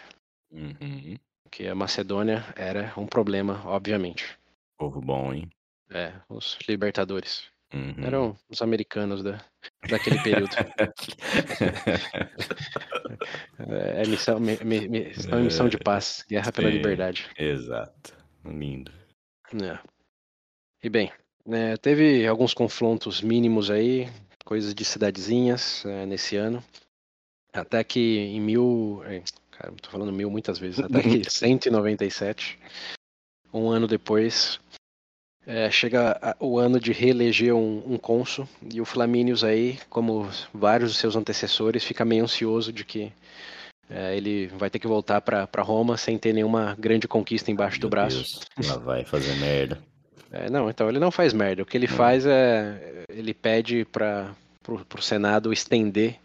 [0.52, 1.18] Uhum.
[1.50, 4.38] Que a Macedônia era um problema, obviamente.
[4.78, 5.50] Povo bom, hein?
[5.92, 7.44] É, os libertadores.
[7.74, 8.06] Uhum.
[8.06, 9.44] Eram os americanos da,
[9.90, 10.56] daquele período.
[13.60, 17.30] é, é missão, mi, mi, estão em missão de paz, guerra pela Sim, liberdade.
[17.38, 18.16] Exato.
[18.46, 18.92] Lindo.
[19.62, 19.78] É.
[20.82, 21.12] E bem,
[21.46, 24.08] né, teve alguns confrontos mínimos aí,
[24.46, 26.64] coisas de cidadezinhas é, nesse ano.
[27.52, 29.02] Até que em mil.
[29.06, 29.22] É,
[29.52, 30.80] cara, tô falando mil muitas vezes.
[30.80, 32.58] Até que 197,
[33.54, 34.60] um ano depois,
[35.48, 40.92] é, chega o ano de reeleger um, um cônsul e o Flamínios aí, como vários
[40.92, 43.14] dos seus antecessores, fica meio ansioso de que
[43.90, 47.88] é, ele vai ter que voltar para Roma sem ter nenhuma grande conquista embaixo Meu
[47.88, 48.42] do braço.
[48.58, 49.80] Deus, ela vai fazer merda.
[50.30, 51.64] É, não, então ele não faz merda.
[51.64, 54.36] O que ele faz é ele pede para
[54.68, 56.20] o Senado estender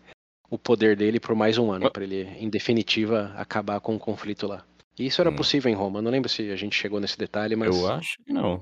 [0.51, 4.49] o poder dele por mais um ano, para ele, em definitiva, acabar com o conflito
[4.49, 4.65] lá.
[4.99, 5.37] E isso era hum.
[5.37, 6.03] possível em Roma.
[6.03, 7.77] Não lembro se a gente chegou nesse detalhe, mas.
[7.77, 8.61] Eu acho que não.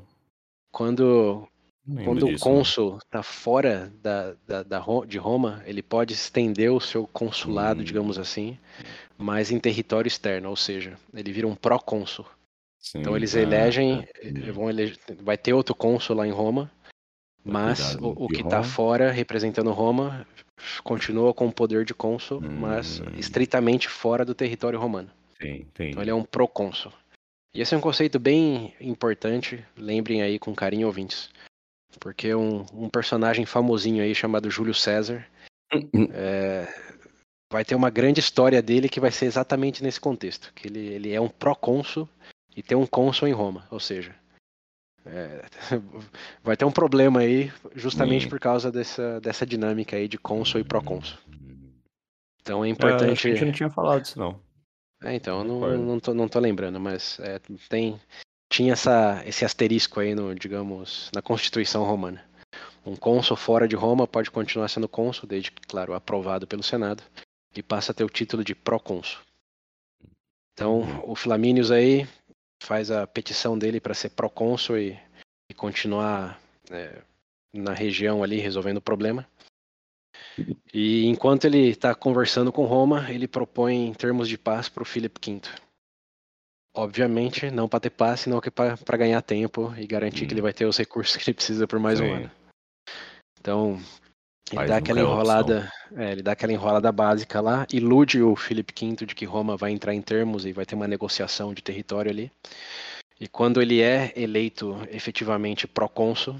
[0.70, 1.48] Quando,
[2.04, 6.80] quando disso, o cônsul está fora da, da, da, de Roma, ele pode estender o
[6.80, 7.84] seu consulado, hum.
[7.84, 8.58] digamos assim,
[9.18, 12.26] mas em território externo, ou seja, ele vira um pró-cônsul.
[12.94, 16.70] Então eles ah, elegem, tá, vão eleger, vai ter outro cônsul lá em Roma,
[17.44, 20.26] mas o, o, que está fora, representando Roma,
[20.82, 22.58] continua com o poder de cônsul, hum.
[22.60, 25.10] mas estritamente fora do território romano.
[25.40, 26.92] Sim, então ele é um procônsul.
[27.54, 31.30] E esse é um conceito bem importante, lembrem aí com carinho ouvintes.
[31.98, 35.26] Porque um, um personagem famosinho aí chamado Júlio César
[36.12, 36.68] é,
[37.52, 40.52] vai ter uma grande história dele que vai ser exatamente nesse contexto.
[40.54, 42.08] Que ele, ele é um procônsul
[42.56, 44.14] e tem um cônsul em Roma, ou seja,
[45.04, 45.44] é,
[46.42, 50.64] vai ter um problema aí justamente por causa dessa, dessa dinâmica aí de cônsul e
[50.64, 51.18] procônsul.
[52.40, 53.28] Então é importante.
[53.28, 54.40] É, a gente não tinha falado disso não.
[55.02, 57.98] É, então, eu não, não, tô, não tô lembrando, mas é, tem,
[58.50, 62.24] tinha essa, esse asterisco aí no, digamos, na Constituição Romana.
[62.84, 67.02] Um cônsul fora de Roma pode continuar sendo cônsul, desde que, claro, aprovado pelo Senado,
[67.54, 69.20] e passa a ter o título de procônsul.
[70.52, 72.06] Então, o Flamínios aí
[72.62, 75.00] faz a petição dele para ser procônsul e,
[75.50, 76.38] e continuar
[76.70, 77.00] é,
[77.54, 79.26] na região ali resolvendo o problema.
[80.72, 85.20] E enquanto ele está conversando com Roma, ele propõe termos de paz para o Filipe
[85.24, 85.40] V.
[86.74, 90.28] Obviamente, não para ter paz, senão para ganhar tempo e garantir hum.
[90.28, 90.44] que ele hum.
[90.44, 92.04] vai ter os recursos que ele precisa por mais Sim.
[92.04, 92.30] um ano.
[93.40, 93.80] Então,
[94.52, 99.06] ele dá aquela enrolada, é, ele dá aquela enrolada básica lá, ilude o Filipe V
[99.06, 102.32] de que Roma vai entrar em termos e vai ter uma negociação de território ali.
[103.20, 106.36] E quando ele é eleito efetivamente procônsul,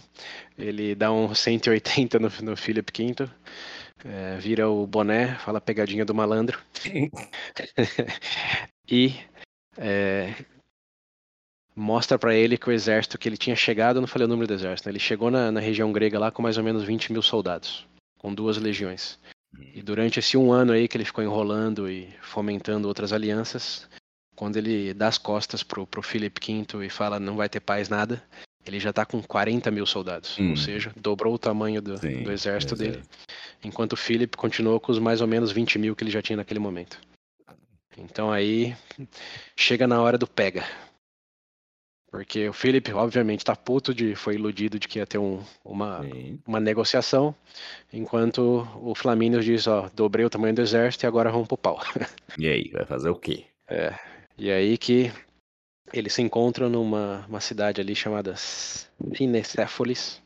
[0.59, 3.29] ele dá um 180 no, no Philip V,
[4.05, 6.61] é, vira o boné, fala pegadinha do malandro.
[8.89, 9.15] e
[9.77, 10.35] é,
[11.75, 14.47] mostra para ele que o exército que ele tinha chegado, eu não falei o número
[14.47, 14.93] do exército, né?
[14.93, 17.87] ele chegou na, na região grega lá com mais ou menos 20 mil soldados,
[18.19, 19.19] com duas legiões.
[19.75, 23.89] E durante esse um ano aí que ele ficou enrolando e fomentando outras alianças,
[24.37, 27.89] quando ele dá as costas pro, pro Philip V e fala não vai ter paz
[27.89, 28.23] nada,
[28.71, 30.39] ele já tá com 40 mil soldados.
[30.39, 30.51] Hum.
[30.51, 33.03] Ou seja, dobrou o tamanho do, Sim, do exército dele.
[33.63, 36.37] Enquanto o Philip continuou com os mais ou menos 20 mil que ele já tinha
[36.37, 36.99] naquele momento.
[37.99, 38.75] Então aí
[39.57, 40.65] chega na hora do pega.
[42.11, 44.17] Porque o Philip, obviamente, tá puto de.
[44.17, 46.01] foi iludido de que ia ter um, uma,
[46.45, 47.33] uma negociação.
[47.93, 51.81] Enquanto o Flamínio diz, ó, dobrei o tamanho do exército e agora vamos pro pau.
[52.39, 53.45] E aí, vai fazer o quê?
[53.69, 53.95] É,
[54.37, 55.13] e aí que
[55.93, 60.23] eles se encontram numa uma cidade ali chamada Cinecéfolis.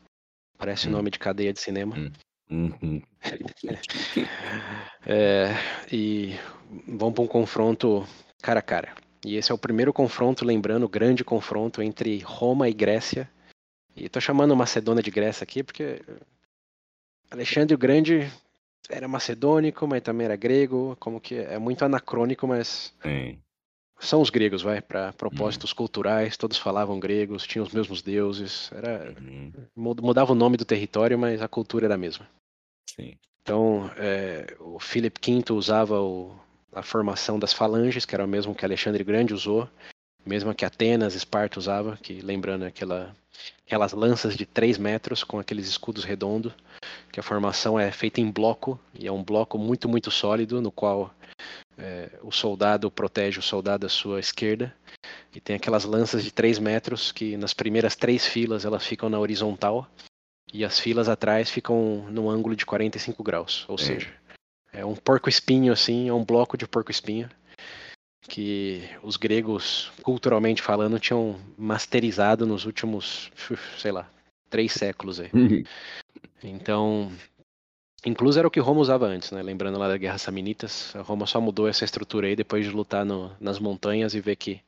[0.57, 0.93] Parece o hum.
[0.93, 1.95] nome de cadeia de cinema.
[1.97, 2.11] Hum.
[2.49, 3.01] Uhum.
[5.05, 5.49] é,
[5.91, 6.35] e
[6.87, 8.07] vão para um confronto
[8.41, 8.93] cara a cara.
[9.25, 13.29] E esse é o primeiro confronto, lembrando, o grande confronto entre Roma e Grécia.
[13.95, 16.01] E tô chamando Macedônia de Grécia aqui porque
[17.31, 18.31] Alexandre o Grande
[18.89, 23.39] era macedônico, mas também era grego, como que é muito anacrônico, mas Sim.
[23.99, 25.77] São os gregos, vai, para propósitos uhum.
[25.77, 29.51] culturais, todos falavam gregos, tinham os mesmos deuses, era uhum.
[29.75, 32.27] mudava o nome do território, mas a cultura era a mesma.
[32.89, 33.17] Sim.
[33.41, 36.35] Então, é, o Philip V usava o,
[36.73, 39.69] a formação das falanges, que era o mesmo que Alexandre Grande usou,
[40.25, 43.15] mesmo que Atenas, Esparta usava, que lembrando aquela,
[43.65, 46.53] aquelas lanças de 3 metros com aqueles escudos redondos,
[47.11, 50.71] que a formação é feita em bloco, e é um bloco muito, muito sólido, no
[50.71, 51.13] qual
[51.77, 54.73] é, o soldado protege o soldado à sua esquerda,
[55.33, 59.19] e tem aquelas lanças de 3 metros que nas primeiras três filas elas ficam na
[59.19, 59.89] horizontal,
[60.53, 63.77] e as filas atrás ficam no ângulo de 45 graus, ou é.
[63.77, 64.13] seja,
[64.71, 67.29] é um porco-espinho assim, é um bloco de porco-espinho
[68.27, 73.31] que os gregos, culturalmente falando, tinham masterizado nos últimos,
[73.77, 74.09] sei lá,
[74.49, 75.29] três séculos aí.
[75.33, 75.63] Uhum.
[76.43, 77.11] Então,
[78.05, 79.41] incluso era o que Roma usava antes, né?
[79.41, 83.31] Lembrando lá da Guerra Samnitas, Roma só mudou essa estrutura aí depois de lutar no,
[83.39, 84.61] nas montanhas e ver que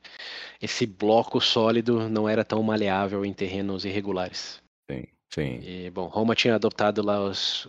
[0.60, 4.60] esse bloco sólido não era tão maleável em terrenos irregulares.
[4.90, 5.60] Sim, sim.
[5.62, 7.68] E, bom, Roma tinha adotado lá os,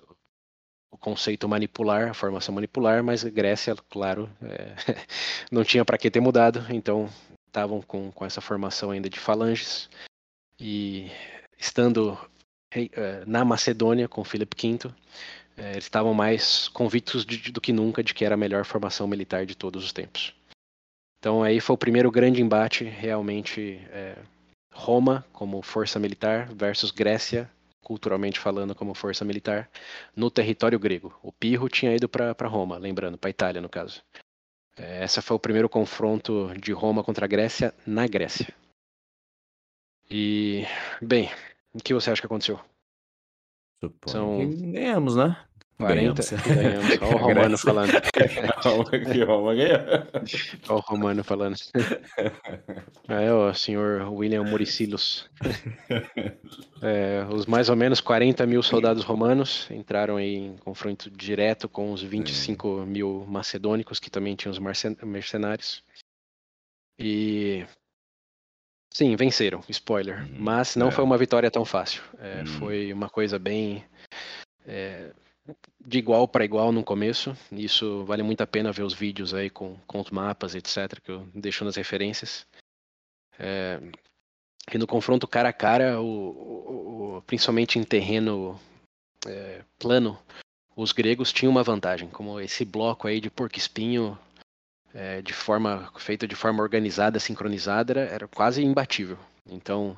[0.91, 4.75] o conceito manipular, a formação manipular, mas Grécia, claro, é,
[5.51, 7.08] não tinha para que ter mudado, então
[7.47, 9.89] estavam com, com essa formação ainda de falanges
[10.60, 11.12] e
[11.58, 12.17] estando
[12.71, 14.93] é, na Macedônia com Filipe V,
[15.60, 19.08] é, eles estavam mais convictos de, do que nunca de que era a melhor formação
[19.08, 20.34] militar de todos os tempos.
[21.19, 24.17] Então aí foi o primeiro grande embate realmente é,
[24.74, 27.50] Roma como força militar versus Grécia
[27.89, 29.67] culturalmente falando, como força militar,
[30.15, 31.17] no território grego.
[31.24, 34.04] O Pirro tinha ido para Roma, lembrando, para Itália, no caso.
[34.78, 38.54] É, esse foi o primeiro confronto de Roma contra a Grécia na Grécia.
[40.08, 40.65] E,
[41.02, 41.32] bem,
[41.74, 42.60] o que você acha que aconteceu?
[43.84, 44.38] Suponho São...
[44.38, 45.48] que ganhamos, né?
[45.80, 47.02] 40 ganhamos.
[47.02, 47.92] Olha o Romano falando.
[48.92, 49.80] que Roma ganhou.
[50.68, 51.56] Olha o Romano falando.
[53.08, 55.28] É, o senhor William Muricilos.
[56.80, 62.04] É, os mais ou menos 40 mil soldados romanos entraram em confronto direto com os
[62.04, 64.60] 25 mil macedônicos, que também tinham os
[65.02, 65.84] mercenários.
[67.00, 67.65] E
[68.92, 70.22] Sim, venceram, spoiler.
[70.22, 70.36] Uhum.
[70.39, 70.92] Mas não é.
[70.92, 72.04] foi uma vitória tão fácil.
[72.20, 72.46] É, uhum.
[72.46, 73.84] Foi uma coisa bem.
[74.68, 75.12] É,
[75.79, 77.35] de igual para igual no começo.
[77.51, 81.12] Isso vale muito a pena ver os vídeos aí com, com os mapas, etc., que
[81.12, 82.45] eu deixo nas referências.
[83.38, 83.79] É,
[84.71, 88.59] e no confronto cara a cara, o, o, o principalmente em terreno
[89.25, 90.17] é, plano,
[90.75, 94.17] os gregos tinham uma vantagem, como esse bloco aí de porco-espinho
[94.93, 99.17] é, de forma feito de forma organizada, sincronizada, era, era quase imbatível.
[99.45, 99.97] Então,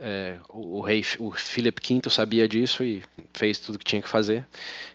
[0.00, 3.02] é, o, o, rei, o Philip V sabia disso e
[3.34, 4.46] fez tudo o que tinha que fazer.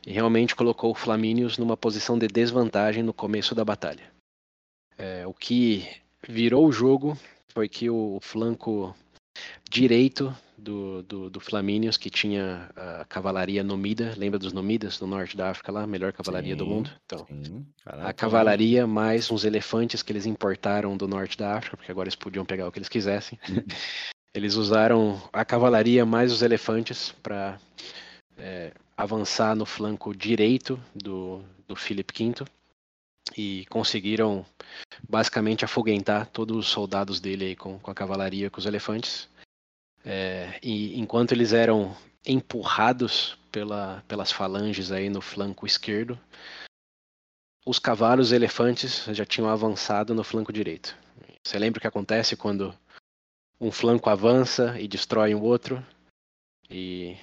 [0.05, 4.11] E realmente colocou o Flamínios numa posição de desvantagem no começo da batalha.
[4.97, 5.87] É, o que
[6.27, 7.17] virou o jogo
[7.53, 8.95] foi que o flanco
[9.69, 15.37] direito do, do, do Flamínios, que tinha a cavalaria nomida, lembra dos nomidas no norte
[15.37, 16.89] da África lá, a melhor cavalaria sim, do mundo?
[17.05, 17.27] Então,
[17.85, 22.15] a cavalaria mais uns elefantes que eles importaram do norte da África, porque agora eles
[22.15, 23.37] podiam pegar o que eles quisessem.
[24.35, 27.57] Eles usaram a cavalaria mais os elefantes para
[28.37, 32.45] é, avançar no flanco direito do, do Philip V
[33.37, 34.45] e conseguiram
[35.07, 39.29] basicamente afoguentar todos os soldados dele com, com a cavalaria, com os elefantes.
[40.03, 41.95] É, e enquanto eles eram
[42.27, 46.19] empurrados pela, pelas falanges aí no flanco esquerdo,
[47.65, 50.93] os cavalos elefantes já tinham avançado no flanco direito.
[51.41, 52.77] Você lembra o que acontece quando
[53.59, 55.83] um flanco avança e destrói o outro,
[56.69, 57.17] e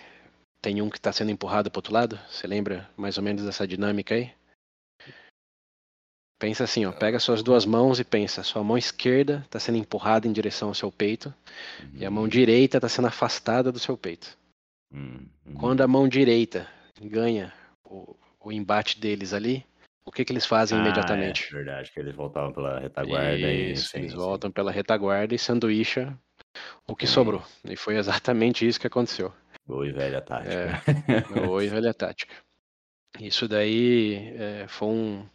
[0.61, 2.19] tem um que está sendo empurrado para outro lado.
[2.31, 4.33] Você lembra mais ou menos dessa dinâmica aí?
[6.39, 10.27] Pensa assim, ó, pega suas duas mãos e pensa, sua mão esquerda está sendo empurrada
[10.27, 11.33] em direção ao seu peito
[11.81, 11.91] uhum.
[11.95, 12.29] e a mão uhum.
[12.29, 14.37] direita está sendo afastada do seu peito.
[14.93, 15.29] Uhum.
[15.59, 16.69] Quando a mão direita
[17.01, 17.53] ganha
[17.85, 19.65] o, o embate deles ali,
[20.05, 21.49] o que, que eles fazem ah, imediatamente?
[21.51, 23.37] É verdade, que eles voltavam pela retaguarda.
[23.37, 24.53] Isso, e, eles sim, voltam sim.
[24.53, 26.17] pela retaguarda e sanduícha
[26.87, 27.43] o que sobrou.
[27.65, 29.33] E foi exatamente isso que aconteceu.
[29.67, 30.53] Boa e velha tática.
[30.53, 32.35] É, boa e velha tática.
[33.21, 35.27] Isso daí é, foi um,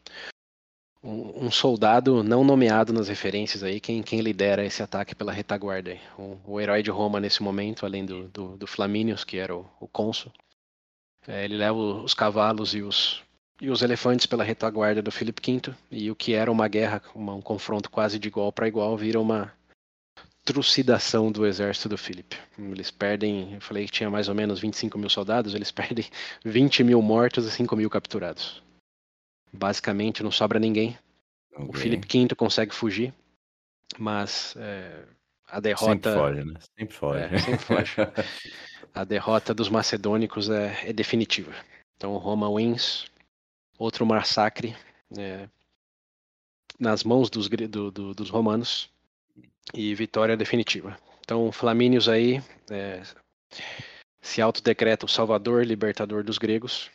[1.03, 5.91] um, um, soldado não nomeado nas referências aí, quem, quem lidera esse ataque pela retaguarda.
[5.91, 6.01] Aí.
[6.17, 9.65] O, o herói de Roma nesse momento, além do, do, do Flamínios, que era o,
[9.79, 10.31] o cônsul.
[11.27, 13.23] É, ele leva os cavalos e os,
[13.59, 17.33] e os elefantes pela retaguarda do Filipe V, e o que era uma guerra, uma,
[17.33, 19.51] um confronto quase de igual para igual, vira uma
[20.45, 22.37] trucidação do exército do Filipe.
[22.57, 26.05] Eles perdem, eu falei que tinha mais ou menos 25 mil soldados, eles perdem
[26.45, 28.63] 20 mil mortos e 5 mil capturados.
[29.51, 30.97] Basicamente não sobra ninguém.
[31.51, 31.67] Okay.
[31.67, 33.13] O Filipe V consegue fugir,
[33.97, 35.03] mas é,
[35.47, 36.13] a Sempre derrota.
[36.13, 36.53] foge, né?
[36.77, 37.19] Sempre foge.
[37.19, 37.95] É, sempre foge.
[38.93, 41.53] A derrota dos macedônicos é, é definitiva.
[41.95, 43.05] Então Roma wins,
[43.77, 44.75] outro massacre
[45.17, 45.47] é,
[46.79, 48.89] nas mãos dos, do- do- dos romanos
[49.73, 50.97] e vitória definitiva.
[51.21, 53.01] Então Flamínios aí é,
[54.21, 56.89] se autodecreta o salvador, libertador dos gregos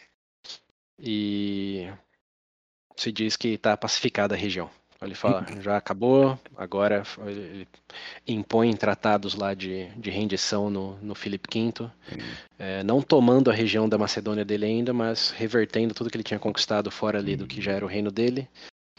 [0.99, 1.89] e
[2.97, 4.71] se diz que está pacificada a região.
[5.03, 7.69] Ele fala, já acabou, agora ele
[8.27, 11.91] impõe tratados lá de, de rendição no, no Filipe V,
[12.59, 16.39] é, não tomando a região da Macedônia dele ainda, mas revertendo tudo que ele tinha
[16.39, 18.49] conquistado fora ali do que já era o reino dele,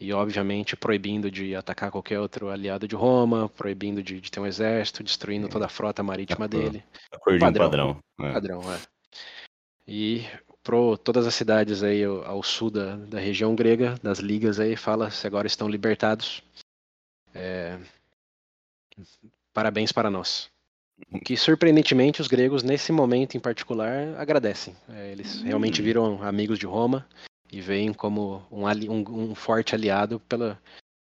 [0.02, 4.46] e obviamente proibindo de atacar qualquer outro aliado de Roma, proibindo de, de ter um
[4.46, 6.84] exército, destruindo toda a frota marítima dele.
[7.12, 7.70] Acordinho Padrão.
[7.70, 8.00] padrão.
[8.22, 8.34] é.
[8.34, 8.80] Padrão, é.
[9.88, 10.26] E
[10.64, 15.12] pro todas as cidades aí ao, sul da, da região grega, das ligas aí, fala
[15.12, 16.42] se agora estão libertados.
[17.36, 17.78] É,
[19.54, 20.50] Parabéns para nós.
[21.12, 24.76] O que surpreendentemente os gregos nesse momento em particular agradecem.
[24.90, 25.86] É, eles realmente Hum.
[25.86, 27.06] viram amigos de Roma
[27.52, 30.60] e veem como um, ali- um- um forte aliado pela.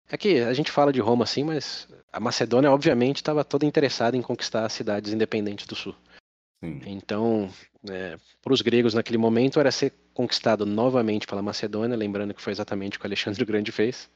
[0.10, 4.18] É que a gente fala de Roma assim, mas a Macedônia obviamente estava toda interessada
[4.18, 5.96] em conquistar as cidades independentes do sul.
[6.64, 6.80] Sim.
[6.86, 7.50] Então,
[8.42, 12.98] para os gregos naquele momento era ser conquistado novamente pela Macedônia, lembrando que foi exatamente
[12.98, 14.10] o que Alexandre o Grande fez,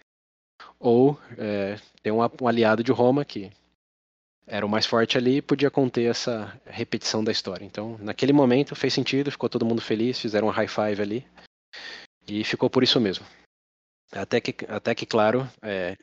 [0.79, 3.51] ou é, ter um, um aliado de Roma que
[4.47, 7.65] era o mais forte ali e podia conter essa repetição da história.
[7.65, 11.25] Então, naquele momento fez sentido, ficou todo mundo feliz, fizeram um high five ali
[12.27, 13.25] e ficou por isso mesmo.
[14.11, 15.97] Até que, até que claro, é,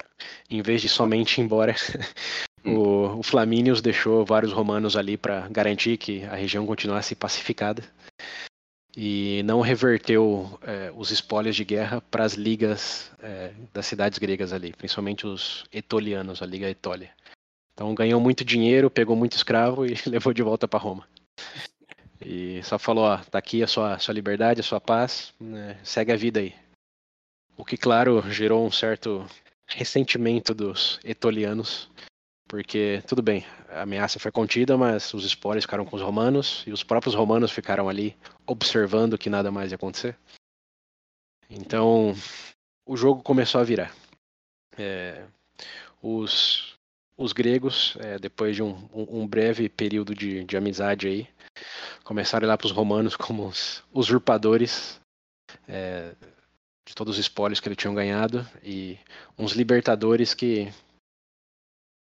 [0.51, 1.73] em vez de somente ir embora,
[2.65, 7.83] o, o Flamínios deixou vários romanos ali para garantir que a região continuasse pacificada
[8.97, 14.53] e não reverteu é, os espólios de guerra para as ligas é, das cidades gregas
[14.53, 17.11] ali, principalmente os etolianos, a Liga Etólia.
[17.73, 21.09] Então ganhou muito dinheiro, pegou muito escravo e levou de volta para Roma.
[22.25, 26.13] E só falou, ó, tá aqui a sua, sua liberdade, a sua paz, né, segue
[26.13, 26.55] a vida aí.
[27.57, 29.27] O que, claro, gerou um certo
[29.67, 31.91] ressentimento dos etolianos,
[32.53, 36.71] porque, tudo bem, a ameaça foi contida, mas os espólios ficaram com os romanos, e
[36.71, 38.15] os próprios romanos ficaram ali
[38.47, 40.19] observando que nada mais ia acontecer.
[41.49, 42.15] Então,
[42.85, 43.97] o jogo começou a virar.
[44.77, 45.25] É,
[46.03, 46.77] os,
[47.17, 51.27] os gregos, é, depois de um, um- breve período de, de amizade aí,
[52.05, 55.01] começaram a olhar para os romanos como os usurpadores
[55.67, 56.15] é,
[56.85, 58.99] de todos os espólios que eles tinham ganhado e
[59.39, 60.71] uns libertadores que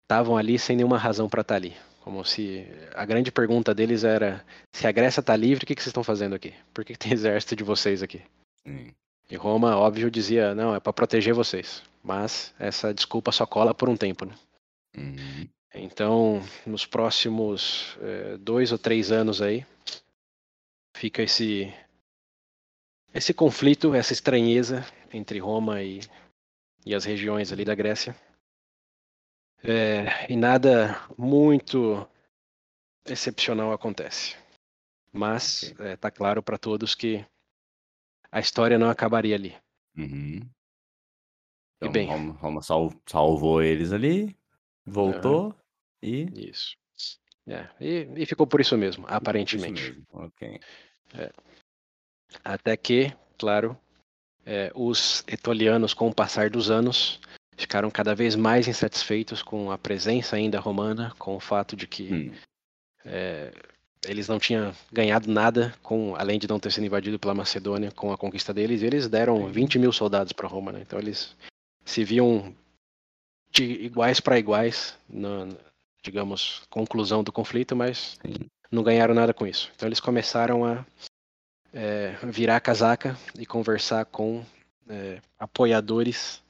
[0.07, 1.75] estavam ali sem nenhuma razão para estar ali.
[2.01, 5.81] Como se a grande pergunta deles era: se a Grécia está livre, o que, que
[5.81, 6.53] vocês estão fazendo aqui?
[6.73, 8.21] Por que, que tem exército de vocês aqui?
[9.29, 11.83] E Roma, óbvio, dizia: não, é para proteger vocês.
[12.01, 14.25] Mas essa desculpa só cola por um tempo.
[14.25, 14.33] Né?
[14.97, 15.49] Uhum.
[15.75, 19.65] Então, nos próximos eh, dois ou três anos aí,
[20.95, 21.73] fica esse
[23.13, 25.99] esse conflito, essa estranheza entre Roma e,
[26.85, 28.15] e as regiões ali da Grécia.
[29.63, 32.07] É, e nada muito
[33.05, 34.35] excepcional acontece.
[35.11, 37.25] Mas está claro para todos que
[38.31, 39.55] a história não acabaria ali.
[39.97, 40.39] Uhum.
[40.39, 40.49] E
[41.77, 44.35] Então, bem, Roma, Roma sal- salvou eles ali,
[44.85, 45.55] voltou
[46.01, 46.23] e.
[46.49, 46.75] isso.
[47.47, 49.91] É, e, e ficou por isso mesmo, Isso aparentemente.
[49.91, 50.05] mesmo.
[50.11, 50.59] Ok.
[52.43, 53.79] Até que, claro,
[54.45, 57.21] é, os etolianos, com o passar dos anos,
[57.57, 62.13] ficaram cada vez mais insatisfeitos com a presença ainda romana, com o fato de que
[62.13, 62.31] Hum.
[63.03, 63.51] é,
[64.05, 68.11] eles não tinham ganhado nada, com, além de não ter sido invadido pela Macedônia com
[68.11, 69.51] a conquista deles, e eles deram Sim.
[69.51, 70.71] 20 mil soldados para Roma.
[70.71, 70.81] Né?
[70.81, 71.35] Então eles
[71.83, 72.55] se viam
[73.51, 75.47] de iguais para iguais na,
[76.03, 78.45] digamos, conclusão do conflito, mas Sim.
[78.71, 79.71] não ganharam nada com isso.
[79.75, 80.85] Então eles começaram a
[81.73, 84.43] é, virar a casaca e conversar com
[84.87, 86.41] é, apoiadores.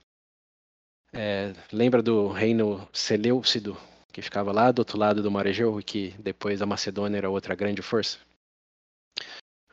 [1.14, 3.78] É, lembra do reino Seleucido,
[4.12, 7.30] que ficava lá do outro lado do Mar Egeu e que depois a Macedônia era
[7.30, 8.20] outra grande força?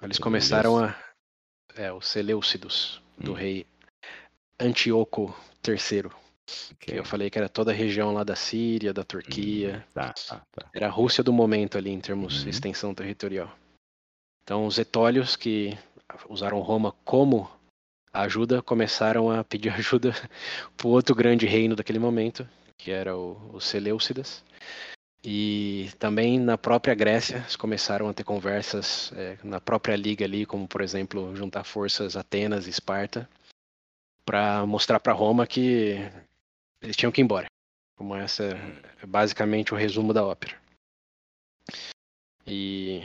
[0.02, 0.94] Eles começaram a.
[1.76, 3.34] É, os Seleucidos, do Hum.
[3.34, 3.66] rei
[4.60, 5.34] Antíoco
[5.66, 6.10] III.
[6.78, 6.98] Que ok.
[6.98, 9.78] eu falei que era toda a região lá da Síria, da Turquia.
[9.88, 10.70] Hum, Tá, tá, tá.
[10.74, 12.50] Era a Rússia do momento ali em termos de Uhum.
[12.50, 13.50] extensão territorial.
[14.42, 15.76] Então os etólios que
[16.28, 17.50] usaram Roma como
[18.22, 20.12] ajuda começaram a pedir ajuda
[20.76, 22.48] para o outro grande reino daquele momento,
[22.78, 24.44] que era o, os Seleucidas.
[25.26, 30.68] E também na própria Grécia começaram a ter conversas eh, na própria liga ali, como
[30.68, 33.28] por exemplo juntar forças Atenas e Esparta,
[34.24, 35.96] para mostrar para Roma que
[36.82, 37.46] eles tinham que ir embora.
[37.96, 38.44] Como essa
[39.02, 40.60] é basicamente o resumo da ópera.
[42.46, 43.02] E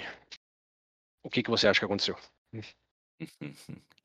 [1.24, 2.18] o que, que você acha que aconteceu?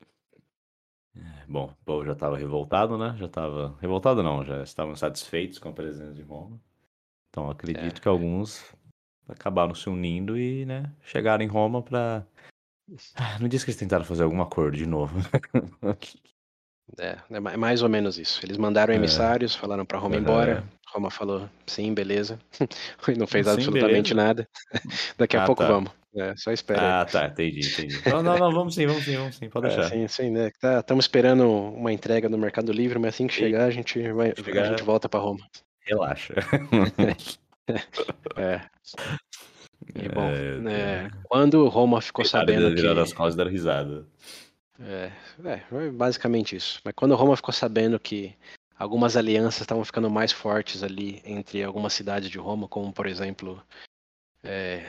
[1.47, 3.15] Bom, o povo já estava revoltado, né?
[3.17, 3.77] Já estava.
[3.79, 6.59] Revoltado não, já estavam satisfeitos com a presença de Roma.
[7.29, 8.01] Então acredito É.
[8.01, 8.73] que alguns
[9.27, 12.25] acabaram se unindo e, né, chegaram em Roma para
[13.39, 15.19] Não disse que eles tentaram fazer algum acordo de novo.
[16.97, 18.39] É, é ma- mais ou menos isso.
[18.45, 18.97] Eles mandaram É.
[18.97, 20.63] emissários, falaram para Roma ir embora.
[20.93, 22.39] Roma falou, sim, beleza.
[23.09, 24.27] e não fez Sim, absolutamente beleza.
[24.27, 24.49] nada.
[25.17, 25.67] Daqui a Ah, pouco tá.
[25.67, 25.91] vamos.
[26.15, 26.87] É, só espera aí.
[27.01, 28.01] Ah, tá, entendi, entendi.
[28.09, 29.89] Não, não, não, vamos sim, vamos sim, vamos sim, pode É, deixar.
[29.89, 30.49] sim, sim, né?
[30.61, 34.33] Tá, estamos esperando uma entrega no Mercado Livre, mas assim que chegar, a gente, vai,
[34.35, 35.45] chegar- a gente volta para Roma.
[35.85, 36.33] Relaxa.
[38.37, 38.61] É.
[39.95, 42.75] E bom, É, né, quando Roma ficou sabendo que.
[42.81, 44.05] Virando as costas e dando risada.
[44.79, 45.11] É,
[45.45, 46.81] é, foi basicamente isso.
[46.83, 48.35] Mas quando Roma ficou sabendo que
[48.77, 53.61] algumas alianças estavam ficando mais fortes ali entre algumas cidades de Roma, como por exemplo
[54.45, 54.83] é,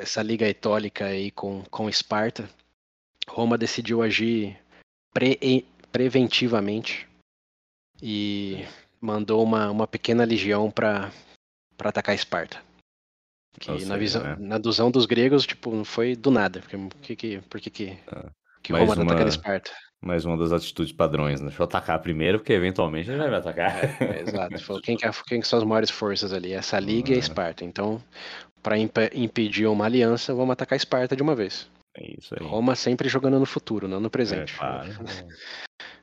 [0.00, 2.48] essa liga etólica aí com, com Esparta,
[3.28, 4.58] Roma decidiu agir
[5.12, 7.08] pre- preventivamente
[8.02, 8.64] e
[9.00, 11.10] mandou uma, uma pequena legião para
[11.80, 12.62] atacar Esparta.
[13.58, 14.36] Que Ou na, seja, visão, né?
[14.38, 16.62] na visão dos gregos, tipo, não foi do nada.
[16.90, 18.30] Porque, que, por que, que, Ah,
[18.62, 19.72] que Roma tá atacando uma- Esparta?
[20.04, 21.48] Mais uma das atitudes padrões, né?
[21.48, 23.84] Deixa eu atacar primeiro, porque eventualmente ele vai me atacar.
[24.02, 24.58] É, exato.
[24.60, 26.52] Falou, quem, que, é- quem que são as maiores forças ali?
[26.52, 27.20] Essa liga e a Ah.
[27.20, 27.64] Esparta.
[27.64, 28.02] Então,
[28.62, 28.76] para
[29.14, 31.68] impedir uma aliança, vamos atacar Esparta de uma vez.
[31.96, 32.46] É isso aí.
[32.46, 34.54] Roma sempre jogando no futuro, não no É, presente.
[34.54, 34.88] claro.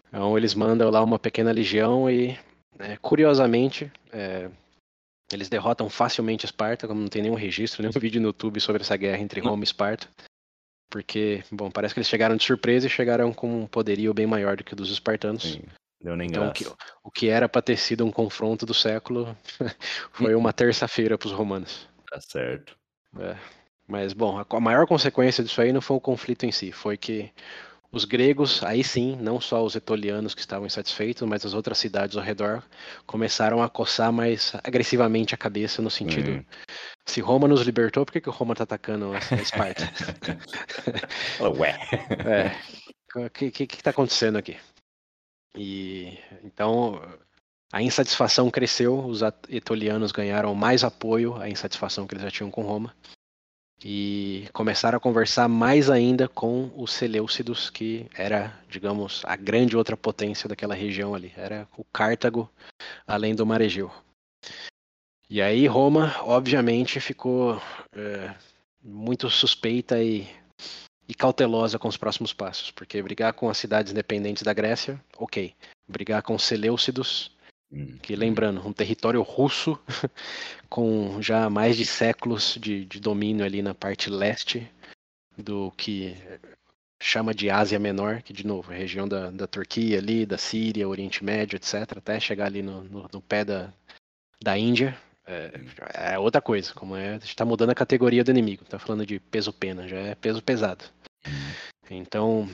[0.08, 2.38] Então eles mandam lá uma pequena legião e,
[2.78, 4.48] né, curiosamente, é,
[5.32, 8.96] eles derrotam facilmente Esparta, como não tem nenhum registro, nenhum vídeo no YouTube sobre essa
[8.96, 10.08] guerra entre Roma e Esparta.
[10.90, 14.56] Porque, bom, parece que eles chegaram de surpresa e chegaram com um poderio bem maior
[14.56, 15.44] do que o dos espartanos.
[15.44, 15.64] Sim,
[16.00, 16.66] deu nem Então, o que,
[17.04, 19.36] o que era para ter sido um confronto do século
[20.14, 21.90] foi uma terça-feira para os romanos.
[22.10, 22.78] Tá certo.
[23.20, 23.36] É.
[23.88, 26.98] Mas, bom, a, a maior consequência disso aí não foi o conflito em si, foi
[26.98, 27.32] que
[27.94, 32.18] os gregos, aí sim, não só os etolianos que estavam insatisfeitos, mas as outras cidades
[32.18, 32.64] ao redor,
[33.06, 36.46] começaram a coçar mais agressivamente a cabeça no sentido: Hum.
[37.06, 39.84] se Roma nos libertou, por que, que o Roma está atacando a Esparta?
[41.60, 41.78] Ué.
[42.26, 42.56] É.
[43.16, 44.58] O que, que, que tá acontecendo aqui?
[45.56, 47.00] E então
[47.72, 52.64] a insatisfação cresceu, os etolianos ganharam mais apoio à insatisfação que eles já tinham com
[52.64, 52.96] Roma.
[53.84, 59.98] E começaram a conversar mais ainda com os Seleucidos, que era, digamos, a grande outra
[59.98, 61.34] potência daquela região ali.
[61.36, 62.50] Era o Cartago,
[63.06, 63.92] além do Mar Egeu.
[65.30, 67.62] E aí Roma, obviamente, ficou
[67.94, 68.34] é,
[68.82, 70.28] muito suspeita e
[71.08, 75.54] e cautelosa com os próximos passos, porque brigar com as cidades independentes da Grécia, ok.
[75.88, 77.33] Brigar com os Seleucidos,
[78.02, 79.80] que lembrando, um território russo
[80.70, 84.70] com já mais de séculos de, de domínio ali na parte leste
[85.38, 86.16] do que
[87.02, 90.38] chama de Ásia Menor, que de novo, é a região da, da Turquia ali, da
[90.38, 93.74] Síria, Oriente Médio, etc., até chegar ali no, no, no pé da,
[94.42, 94.98] da Índia.
[95.26, 99.20] É, é outra coisa, como é, está mudando a categoria do inimigo, tá falando de
[99.20, 100.86] peso-pena, já é peso pesado.
[101.90, 102.50] Então,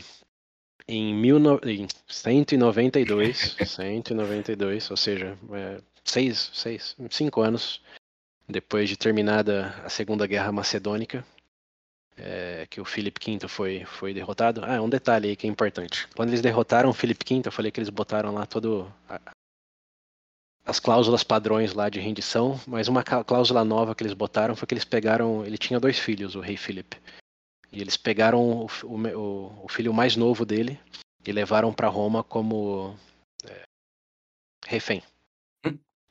[0.90, 1.60] em, mil no...
[1.64, 7.82] em 192, 192, ou seja, é, seis, seis, cinco anos
[8.48, 11.24] depois de terminada a Segunda Guerra Macedônica,
[12.18, 14.62] é, que o Filipe V foi, foi derrotado.
[14.66, 16.08] Ah, um detalhe aí que é importante.
[16.16, 19.22] Quando eles derrotaram o Filipe V, eu falei que eles botaram lá todo a-
[20.66, 24.74] as cláusulas padrões lá de rendição, mas uma cláusula nova que eles botaram foi que
[24.74, 25.46] eles pegaram.
[25.46, 26.98] Ele tinha dois filhos, o rei Filipe.
[27.72, 30.80] E eles pegaram o, o o- filho mais novo dele
[31.26, 32.96] e levaram para Roma como
[33.46, 33.64] é,
[34.66, 35.04] refém.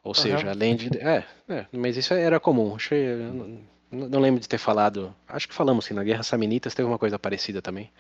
[0.04, 0.96] Ou seja, além de.
[0.98, 2.76] É, é, mas isso era comum.
[2.90, 5.14] Eu não, não- lembro de ter falado.
[5.26, 7.90] Acho que falamos sim, na Guerra Samnitas teve uma coisa parecida também.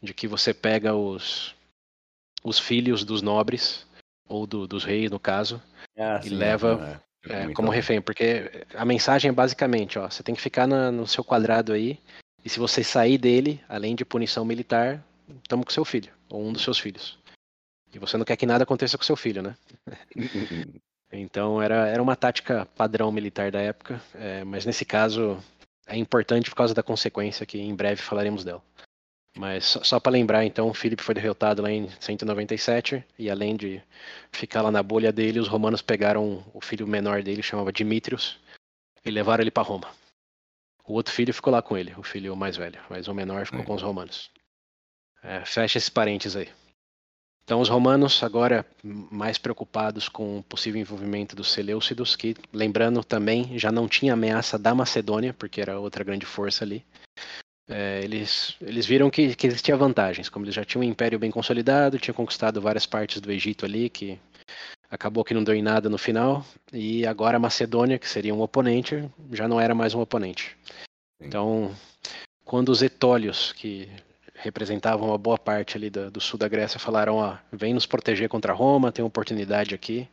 [0.00, 1.54] De que você pega os,
[2.44, 3.86] os filhos dos nobres,
[4.28, 5.60] ou do- dos reis, no caso,
[5.96, 7.74] Ah, E sim, leva, é, é, muito como bom.
[7.74, 11.72] refém, porque a mensagem é basicamente, ó, você tem que ficar na- no seu quadrado
[11.72, 11.98] aí,
[12.44, 15.04] e se você sair dele, além de punição militar,
[15.42, 17.18] estamos com seu filho, ou um dos seus filhos.
[17.94, 19.56] E você não quer que nada aconteça com seu filho, né?
[21.14, 25.38] Então era, era uma tática padrão militar da época, é, mas nesse caso
[25.86, 28.62] é importante por causa da consequência que em breve falaremos dela.
[29.36, 33.82] Mas só, só para lembrar, então, Filipe foi derrotado lá em 197 e além de
[34.30, 38.38] ficar lá na bolha dele, os romanos pegaram o filho menor dele, chamava Dimitrios,
[39.04, 39.88] e levaram ele para Roma.
[40.84, 43.60] O outro filho ficou lá com ele, o filho mais velho, mas o menor ficou
[43.60, 43.64] É.
[43.64, 44.30] com os romanos.
[45.22, 46.48] É, fecha esse parênteses aí.
[47.44, 53.58] Então, os romanos agora mais preocupados com o possível envolvimento dos Seleucidos, que, lembrando também,
[53.58, 56.84] já não tinha ameaça da Macedônia, porque era outra grande força ali.
[57.68, 61.30] É, eles, eles viram que, que existia vantagens, como eles já tinham um império bem
[61.30, 64.18] consolidado, tinham conquistado várias partes do Egito ali, que
[64.92, 68.42] acabou que não deu em nada no final, e agora a Macedônia, que seria um
[68.42, 70.54] oponente, já não era mais um oponente.
[71.18, 71.74] Então,
[72.44, 73.88] quando os etólios, que
[74.34, 78.28] representavam uma boa parte ali do, do sul da Grécia, falaram: ó, vem nos proteger
[78.28, 80.06] contra Roma, tem uma oportunidade aqui.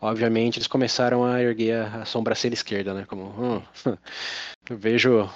[0.00, 3.04] Obviamente, eles começaram a erguer a, a sobrancelha esquerda, né?
[3.06, 3.62] Como, hum,
[4.70, 5.28] vejo,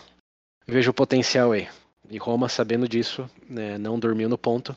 [0.66, 1.68] vejo o potencial aí.
[2.10, 4.74] E Roma, sabendo disso, né, não dormiu no ponto.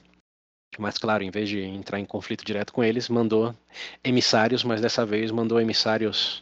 [0.78, 3.54] Mas, claro, em vez de entrar em conflito direto com eles, mandou
[4.04, 6.42] emissários, mas dessa vez mandou emissários,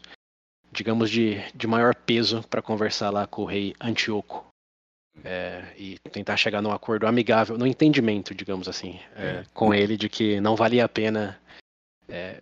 [0.72, 4.46] digamos, de, de maior peso para conversar lá com o rei Antíoco,
[5.24, 9.46] é, e tentar chegar num acordo amigável, no entendimento, digamos assim, é, é.
[9.54, 11.40] com ele de que não valia a pena
[12.08, 12.42] é,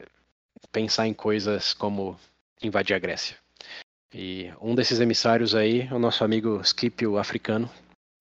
[0.72, 2.18] pensar em coisas como
[2.62, 3.38] invadir a Grécia.
[4.14, 7.70] E um desses emissários aí é o nosso amigo Scipio africano.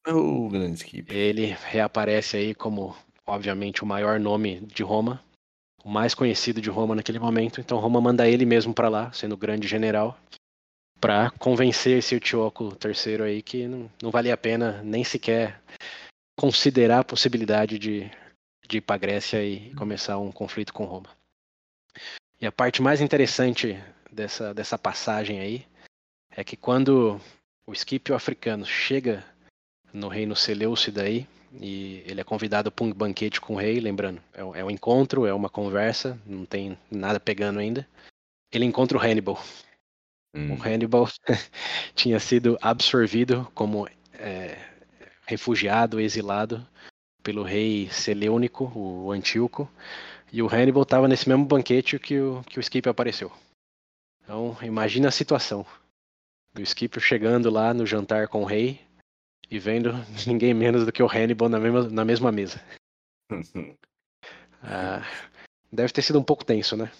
[0.06, 1.16] O grande Scipio.
[1.16, 2.96] Ele reaparece aí como,
[3.26, 5.22] obviamente, o maior nome de Roma,
[5.84, 7.60] o mais conhecido de Roma naquele momento.
[7.60, 10.18] Então Roma manda ele mesmo para lá, sendo grande general
[11.00, 15.60] para convencer esse Etíoco terceiro aí que não, não valia a pena nem sequer
[16.38, 18.10] considerar a possibilidade de,
[18.66, 21.08] de ir para Grécia e começar um conflito com Roma.
[22.40, 25.66] E a parte mais interessante dessa, dessa passagem aí
[26.30, 27.20] é que quando
[27.66, 29.24] o Esquipio africano chega
[29.92, 34.20] no reino Seleucida aí, e ele é convidado para um banquete com o rei, lembrando,
[34.32, 37.86] é, é um encontro, é uma conversa, não tem nada pegando ainda.
[38.52, 39.38] Ele encontra o Hannibal,
[40.36, 40.52] Hum.
[40.52, 41.08] O Hannibal
[41.94, 44.58] tinha sido absorvido como é,
[45.26, 46.66] refugiado, exilado
[47.22, 49.68] pelo rei Seleucico, o Antíoco,
[50.30, 53.32] e o Hannibal estava nesse mesmo banquete que o, que o Scipio apareceu.
[54.22, 55.64] Então, imagina a situação
[56.52, 58.80] do Scipio chegando lá no jantar com o rei
[59.50, 59.92] e vendo
[60.26, 62.60] ninguém menos do que o Hannibal na mesma, na mesma mesa.
[64.62, 65.02] ah,
[65.72, 66.90] deve ter sido um pouco tenso, né?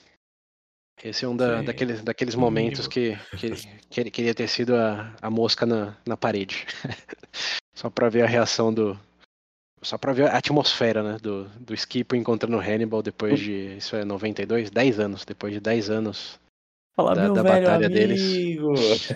[1.05, 3.51] Esse é um da, daqueles, daqueles momentos que, que,
[3.91, 6.67] que ele queria ter sido a, a mosca na, na parede.
[7.75, 8.99] só para ver a reação do.
[9.83, 11.19] Só para ver a atmosfera, né?
[11.21, 13.77] Do, do Skipper encontrando o Hannibal depois de.
[13.77, 14.71] Isso é 92?
[14.71, 15.25] 10 anos.
[15.27, 16.41] Depois de 10 anos
[16.97, 17.93] Fala, da, da batalha amigo.
[17.93, 19.11] deles.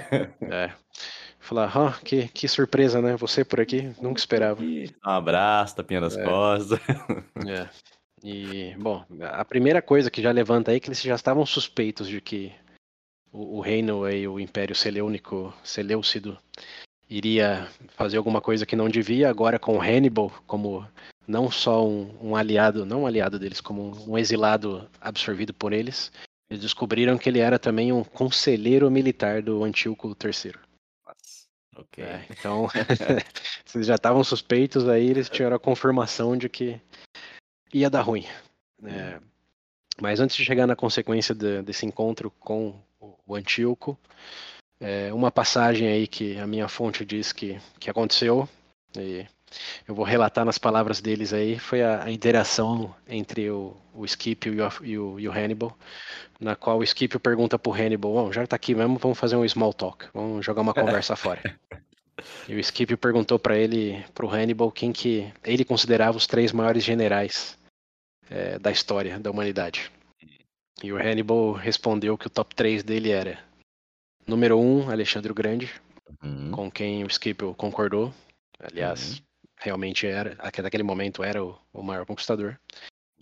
[0.51, 0.71] É.
[1.51, 3.17] Falar, oh, que, que surpresa, né?
[3.17, 4.63] Você por aqui, nunca esperava.
[4.63, 6.23] Um abraço, tapinha nas é.
[6.23, 6.79] costas.
[7.45, 7.69] É.
[8.23, 12.07] E, bom, a primeira coisa que já levanta aí é que eles já estavam suspeitos
[12.07, 12.53] de que
[13.33, 16.39] o, o reino e o Império Seleucido, Seleucido
[17.09, 20.87] iria fazer alguma coisa que não devia, agora com Hannibal como
[21.27, 26.13] não só um, um, aliado, não um aliado deles, como um exilado absorvido por eles,
[26.49, 30.70] eles descobriram que ele era também um conselheiro militar do Antíoco III.
[31.77, 32.03] Ok.
[32.03, 32.69] É, então,
[33.65, 36.81] vocês já estavam suspeitos, aí eles tiveram a confirmação de que
[37.73, 38.27] ia dar ruim.
[38.85, 39.21] É,
[40.01, 42.75] mas antes de chegar na consequência de, desse encontro com
[43.27, 43.99] o Antíoco,
[44.81, 48.49] é, uma passagem aí que a minha fonte diz que, que aconteceu,
[48.97, 49.27] e
[49.87, 54.55] eu vou relatar nas palavras deles aí, foi a, a interação entre o, o Scipio
[54.55, 55.77] e o, e, o, e o, Hannibal,
[56.39, 59.49] na qual o Scipio pergunta pro Hannibal, bom, já tá aqui mesmo, vamos fazer um
[59.49, 61.43] small talk, vamos jogar uma conversa fora.
[62.49, 66.85] E o Scipio perguntou para ele, pro Hannibal, quem que ele considerava os três maiores
[66.85, 67.59] generais
[68.29, 69.91] é, da história da humanidade.
[70.83, 73.39] E o Hannibal respondeu que o top 3 dele era
[74.27, 75.71] número 1, um, Alexandre o Grande,
[76.23, 76.51] uhum.
[76.51, 78.13] com quem o Scipio concordou.
[78.59, 79.30] Aliás, uhum.
[79.61, 82.59] Realmente era, naquele momento era o, o, maior conquistador.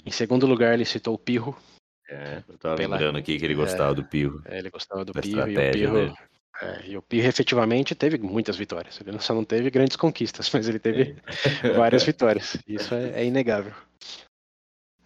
[0.06, 1.56] Em segundo lugar, ele citou o Pirro.
[2.08, 2.96] É, eu tava pela...
[2.96, 4.42] lembrando aqui que ele gostava é, do Pirro.
[4.46, 6.18] É, ele gostava do Pirro e o Pirro.
[6.60, 9.00] É, e o Pirro efetivamente teve muitas vitórias.
[9.00, 11.16] Ele só não teve grandes conquistas, mas ele teve
[11.76, 12.56] várias vitórias.
[12.66, 13.74] Isso é, é inegável.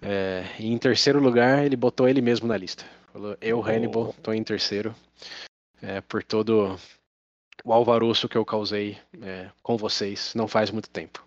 [0.00, 2.84] É, e em terceiro lugar, ele botou ele mesmo na lista.
[3.12, 3.62] Falou, eu.
[3.62, 4.94] Hannibal, estou em terceiro.
[5.80, 6.78] É, por todo
[7.64, 11.24] o alvoroço que eu causei é, com vocês não faz muito tempo.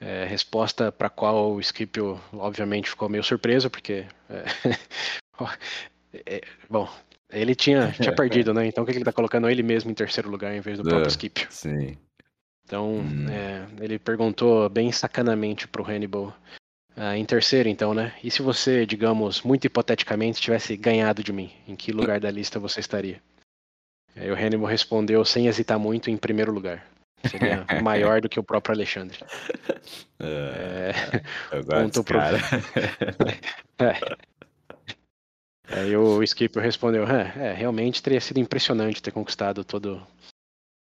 [0.00, 4.06] É, resposta para qual o Scipio, obviamente, ficou meio surpreso, porque.
[4.28, 4.44] É,
[6.26, 6.88] é, bom,
[7.30, 8.66] ele tinha, tinha perdido, né?
[8.66, 11.10] Então, o que ele está colocando ele mesmo em terceiro lugar em vez do próprio
[11.10, 11.46] Scipio?
[11.50, 11.96] Sim.
[12.64, 13.26] Então, hum.
[13.80, 16.34] ele perguntou bem sacanamente pro Hannibal
[16.96, 18.14] ah, em terceiro, então, né?
[18.22, 21.50] E se você, digamos, muito hipoteticamente, tivesse ganhado de mim?
[21.66, 23.20] Em que lugar da lista você estaria?
[24.16, 26.86] Aí o Hannibal respondeu sem hesitar muito em primeiro lugar.
[27.24, 29.18] Seria maior do que o próprio Alexandre.
[30.20, 30.92] É,
[31.52, 32.38] É, eu gosto cara.
[33.78, 34.16] é.
[35.68, 40.06] Aí o Scipio respondeu: é, realmente teria sido impressionante ter conquistado todo,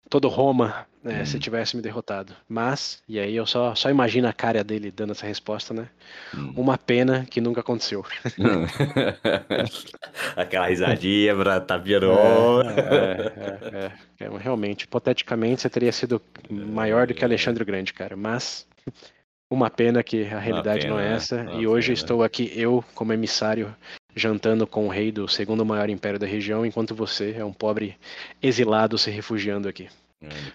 [0.09, 1.39] todo Roma né, se Hum.
[1.39, 2.33] tivesse me derrotado.
[2.47, 5.89] Mas, e aí eu só, só imagino a cara dele dando essa resposta, né?
[6.33, 6.53] Hum.
[6.55, 8.05] Uma pena que nunca aconteceu.
[10.35, 14.25] Aquela risadinha pra tapinha no É, é, é, é.
[14.25, 18.15] É, Realmente, hipoteticamente, você teria sido maior do que Alexandre o Grande, cara.
[18.15, 18.67] Mas
[19.49, 21.15] uma pena que a realidade não é pena, né?
[21.17, 21.43] essa.
[21.59, 21.93] E hoje pena.
[21.95, 23.75] estou aqui, eu, como emissário,
[24.15, 27.97] jantando com o rei do segundo maior império da região, enquanto você é um pobre
[28.41, 29.89] exilado se refugiando aqui.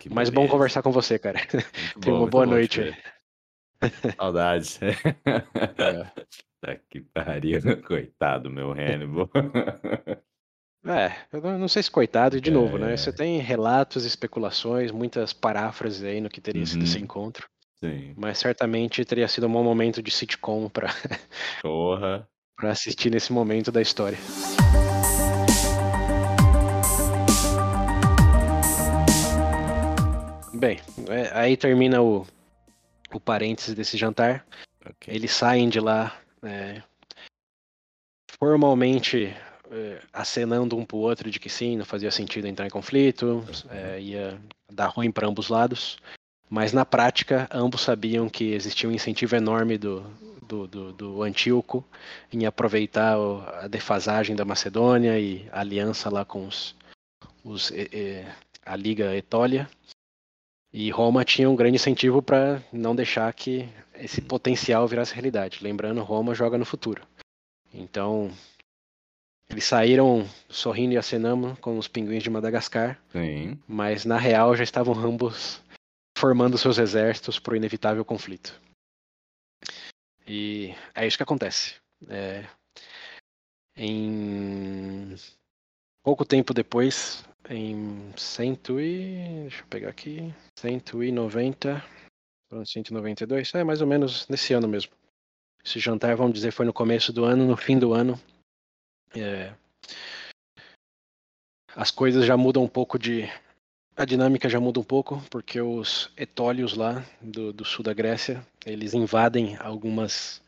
[0.00, 1.40] Que Mas bom conversar com você, cara.
[1.46, 1.62] Tenha
[2.00, 2.98] bom, uma boa bom noite ver.
[4.16, 4.80] Saudades.
[4.82, 4.92] É.
[6.60, 7.60] Tá que pariu.
[7.86, 9.30] Coitado, meu Hannibal.
[10.84, 12.94] É, eu não sei se coitado, de novo, né?
[12.94, 12.96] É.
[12.96, 17.04] Você tem relatos, especulações, muitas paráfrases aí no que teria sido esse Uhum.
[17.04, 17.48] encontro.
[17.78, 18.12] Sim.
[18.16, 20.88] Mas certamente teria sido um bom momento de sitcom para
[21.62, 22.28] Porra.
[22.66, 24.18] Assistir nesse momento da história.
[30.54, 32.26] Bem, é, aí termina o,
[33.12, 34.44] o parênteses desse jantar.
[34.84, 35.14] Ok.
[35.14, 36.82] Eles saem de lá é,
[38.40, 39.36] formalmente
[39.70, 44.00] é, acenando um pro outro de que sim, não fazia sentido entrar em conflito, é,
[44.00, 44.40] ia
[44.72, 45.96] dar ruim para ambos lados.
[46.50, 50.00] Mas na prática, ambos sabiam que existia um incentivo enorme do,
[50.48, 51.84] do, do, do Antíoco
[52.32, 53.16] em aproveitar
[53.62, 56.74] a defasagem da Macedônia e a aliança lá com os,
[57.44, 58.24] os e- e-
[58.64, 59.68] a Liga Etólia.
[60.72, 65.60] E Roma tinha um grande incentivo para não deixar que esse potencial virasse realidade.
[65.62, 67.02] Lembrando, Roma joga no futuro.
[67.72, 68.30] Então,
[69.48, 73.58] eles saíram sorrindo e acenando com os pinguins de Madagascar, Sim.
[73.66, 75.62] mas na real já estavam ambos
[76.18, 78.60] formando seus exércitos para o inevitável conflito.
[80.28, 81.76] E é isso que acontece.
[82.08, 82.46] É,
[83.76, 85.14] em
[86.02, 89.42] pouco tempo depois, em cento e.
[89.42, 90.34] Deixa eu pegar aqui.
[90.58, 91.82] 190.
[92.50, 93.54] foram 192.
[93.54, 94.92] É mais ou menos nesse ano mesmo.
[95.64, 98.20] Esse jantar, vamos dizer, foi no começo do ano, no fim do ano.
[99.16, 99.54] é,
[101.74, 103.22] as coisas já mudam um pouco de.
[103.98, 108.46] A dinâmica já muda um pouco, porque os etólios lá do, do sul da Grécia,
[108.64, 110.40] eles invadem algumas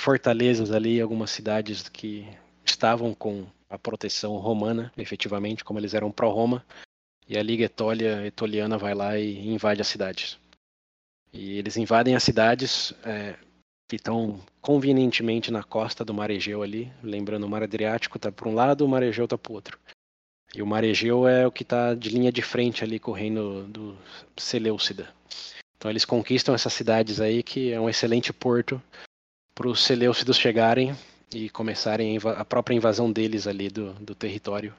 [0.00, 2.26] fortalezas ali, algumas cidades que
[2.64, 6.64] estavam com a proteção romana, efetivamente, como eles eram pró-Roma,
[7.28, 10.38] e a Liga Etólia, Etoliana vai lá e invade as cidades.
[11.30, 13.34] E eles invadem as cidades é,
[13.86, 18.48] que estão convenientemente na costa do Mar Egeu ali, lembrando o Mar Adriático está por
[18.48, 19.78] um lado, o Mar Egeu está para o outro.
[20.54, 23.14] E o Mar Egeu é o que está de linha de frente ali com o
[23.14, 23.96] reino do
[24.36, 25.12] Seleucida.
[25.76, 28.80] Então eles conquistam essas cidades aí, que é um excelente porto
[29.54, 30.96] para os Seleucidos chegarem
[31.34, 34.74] e começarem a, própria invasão deles ali do, do território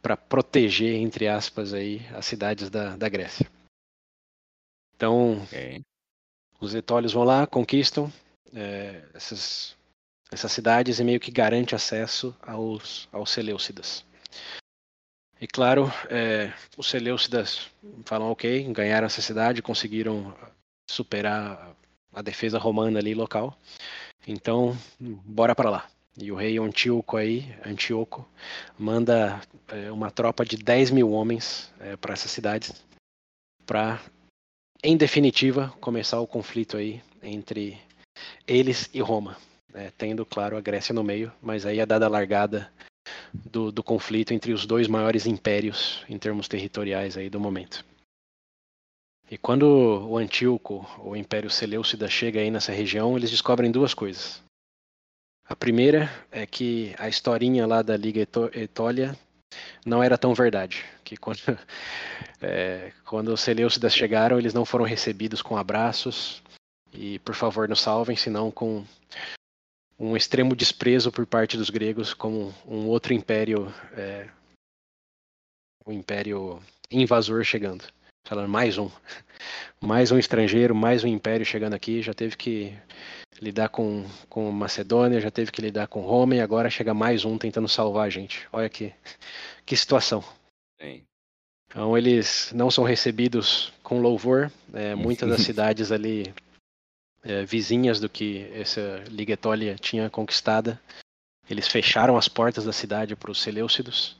[0.00, 3.50] para proteger, entre aspas, aí, as cidades da, da Grécia.
[4.96, 5.82] Então, Ok.
[6.60, 8.10] os etólios vão lá, conquistam
[8.54, 9.76] é, essas,
[10.30, 14.04] essas cidades e meio que garante acesso aos, aos Seleucidas.
[15.40, 17.70] E claro, é, os Seleucidas
[18.04, 20.36] falam ok, ganharam essa cidade, conseguiram
[20.90, 21.74] superar
[22.12, 23.56] a defesa romana ali local.
[24.28, 25.88] Então, bora para lá.
[26.18, 28.28] E o rei Antíoco aí, Antíoco,
[28.78, 32.84] manda é, uma tropa de 10 mil homens é, para essas cidades,
[33.64, 33.98] para,
[34.82, 37.80] em definitiva, começar o conflito aí entre
[38.46, 39.38] eles e Roma,
[39.72, 42.70] né, tendo, claro, a Grécia no meio, mas aí é dada a largada
[43.32, 47.84] do, do conflito entre os dois maiores impérios em termos territoriais aí do momento.
[49.30, 54.42] E quando o Antíoco, o Império Seleucida, chega aí nessa região, eles descobrem duas coisas.
[55.48, 59.16] A primeira é que a historinha lá da Liga Etólia
[59.84, 60.84] não era tão verdade.
[61.04, 61.40] Que quando,
[62.42, 66.42] é, quando os Seleucidas chegaram, eles não foram recebidos com abraços
[66.92, 68.84] e, por favor, nos salvem, senão com
[70.00, 74.30] um extremo desprezo por parte dos gregos como um outro império, é,
[75.86, 76.58] um império
[76.90, 77.84] invasor chegando.
[78.26, 78.90] Falando mais um,
[79.80, 82.72] mais um estrangeiro, mais um império chegando aqui, já teve que
[83.40, 87.36] lidar com, com Macedônia, já teve que lidar com Roma e agora chega mais um
[87.36, 88.48] tentando salvar a gente.
[88.52, 88.94] Olha que,
[89.66, 90.24] que situação.
[90.80, 91.02] Sim.
[91.66, 94.50] Então eles não são recebidos com louvor.
[94.72, 96.32] É, muitas das cidades ali
[97.22, 100.80] é, vizinhas do que essa Liga Etólia tinha conquistada,
[101.48, 104.16] eles fecharam as portas da cidade para os Seleucidos.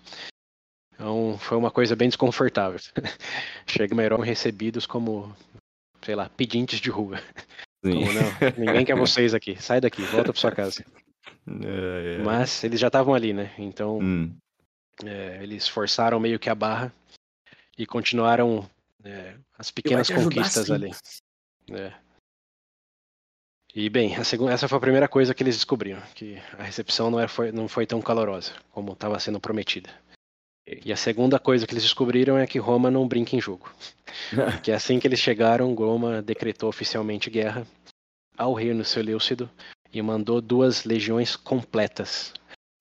[0.93, 2.79] Então foi uma coisa bem desconfortável.
[3.67, 5.35] Chegam eram recebidos como,
[6.03, 7.23] sei lá, pedintes de rua.
[7.83, 9.61] Como, não, ninguém quer vocês aqui.
[9.61, 10.85] Sai daqui, volta para sua casa.
[11.47, 12.23] É, é.
[12.23, 13.53] Mas eles já estavam ali, né?
[13.59, 14.35] Então hum.
[15.05, 16.93] é, eles forçaram meio que a barra
[17.77, 18.69] e continuaram
[19.03, 20.91] é, as pequenas conquistas ali.
[23.75, 27.21] E bem, segunda, essa foi a primeira coisa que eles descobriram, que a recepção não,
[27.21, 29.91] era, foi, não foi tão calorosa como estava sendo prometida.
[30.67, 33.73] E a segunda coisa que eles descobriram é que Roma não brinca em jogo.
[34.63, 37.67] que assim que eles chegaram, Roma decretou oficialmente guerra
[38.37, 39.51] ao reino Seleucido
[39.93, 42.33] e mandou duas legiões completas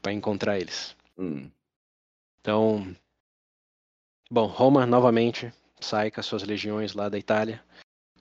[0.01, 0.95] para encontrar eles.
[1.17, 1.49] Hum.
[2.39, 2.95] Então,
[4.29, 7.61] bom, Roma novamente sai com as suas legiões lá da Itália,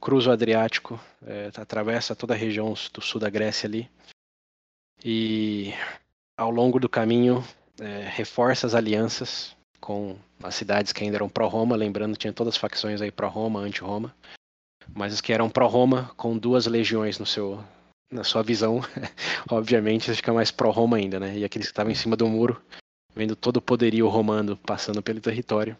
[0.00, 3.88] cruza o Adriático, é, atravessa toda a região do sul da Grécia ali
[5.04, 5.72] e
[6.36, 7.44] ao longo do caminho
[7.80, 12.60] é, reforça as alianças com as cidades que ainda eram pró-Roma, lembrando tinha todas as
[12.60, 14.14] facções aí pró-Roma, anti-Roma,
[14.94, 17.62] mas as que eram pró-Roma com duas legiões no seu
[18.10, 18.80] na sua visão,
[19.50, 21.36] obviamente, fica mais pró-Roma ainda, né?
[21.36, 22.60] E aqueles que estavam em cima do muro,
[23.14, 25.76] vendo todo o poderio romano passando pelo território,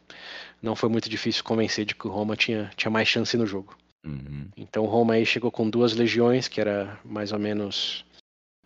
[0.61, 3.75] não foi muito difícil convencer de que Roma tinha, tinha mais chance no jogo.
[4.05, 4.49] Uhum.
[4.57, 8.05] Então Roma aí chegou com duas legiões, que era mais ou menos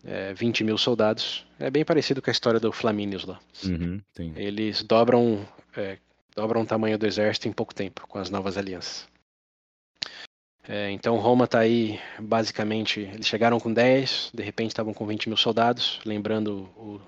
[0.04, 1.46] é, 20 mil soldados.
[1.58, 3.40] É bem parecido com a história do Flamínios lá.
[3.64, 4.00] Uhum,
[4.36, 5.98] Eles dobram, é,
[6.34, 9.08] dobram o tamanho do exército em pouco tempo, com as novas alianças.
[10.68, 15.28] É, então Roma está aí, basicamente, eles chegaram com 10, de repente estavam com 20
[15.28, 16.00] mil soldados.
[16.04, 17.00] Lembrando, o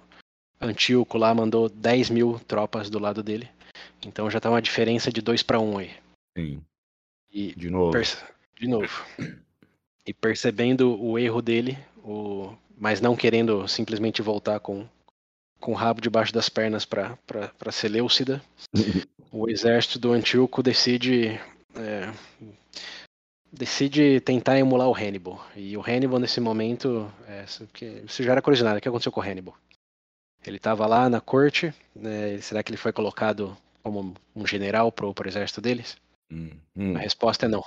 [0.61, 3.49] Antíoco lá mandou 10 mil tropas do lado dele.
[4.05, 5.91] Então já está uma diferença de 2 para 1 aí.
[6.37, 6.63] Sim.
[7.35, 7.93] E de novo.
[8.61, 9.05] De novo.
[10.07, 14.87] E percebendo o erro dele, o mas não querendo simplesmente voltar com,
[15.61, 17.19] com o rabo debaixo das pernas para
[17.73, 18.43] Seleucida,
[19.33, 21.41] o exército do Antíoco decide
[21.77, 22.13] é,
[23.53, 25.45] decide tentar emular o Hannibal.
[25.57, 27.45] E o Hannibal nesse momento, é,
[28.05, 29.57] isso já era curiosidade, o que aconteceu com o Hannibal?
[30.47, 35.07] Ele estava lá na corte, né, será que ele foi colocado como um general para
[35.07, 35.97] o exército deles?
[36.35, 36.97] Hum, hum.
[36.97, 37.63] A resposta é não.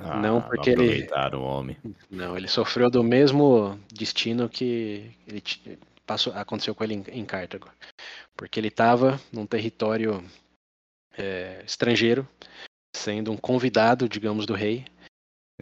[0.00, 1.06] Ah, não, porque não ele.
[1.34, 1.76] o homem.
[2.10, 5.42] Não, ele sofreu do mesmo destino que ele
[6.06, 7.68] passou, aconteceu com ele em, em Cartago.
[8.34, 10.24] Porque ele estava num território
[11.18, 12.26] é, estrangeiro,
[12.96, 14.86] sendo um convidado, digamos, do rei.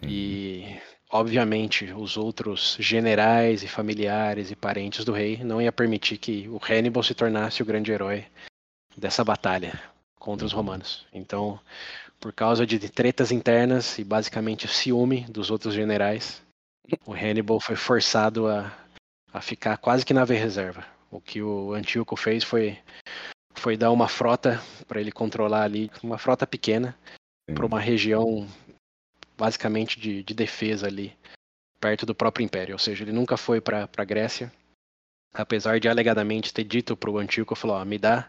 [0.03, 6.49] E, obviamente, os outros generais e familiares e parentes do rei não ia permitir que
[6.49, 8.25] o Hannibal se tornasse o grande herói
[8.97, 9.79] dessa batalha
[10.21, 10.59] contra os uhum.
[10.59, 11.07] romanos.
[11.13, 11.59] Então,
[12.21, 16.43] por causa de tretas internas e basicamente ciúme dos outros generais,
[17.07, 18.71] o Hannibal foi forçado a,
[19.33, 20.87] a ficar quase que na reserva.
[21.11, 22.79] O que o Antíoco fez foi,
[23.55, 26.97] foi dar uma frota para ele controlar ali, uma frota pequena,
[27.53, 28.47] para uma região
[29.37, 31.17] basicamente de, de defesa ali,
[31.81, 32.75] perto do próprio Império.
[32.75, 34.53] Ou seja, ele nunca foi para a Grécia,
[35.33, 38.29] apesar de alegadamente ter dito para o Antíoco, falou, ó, me dá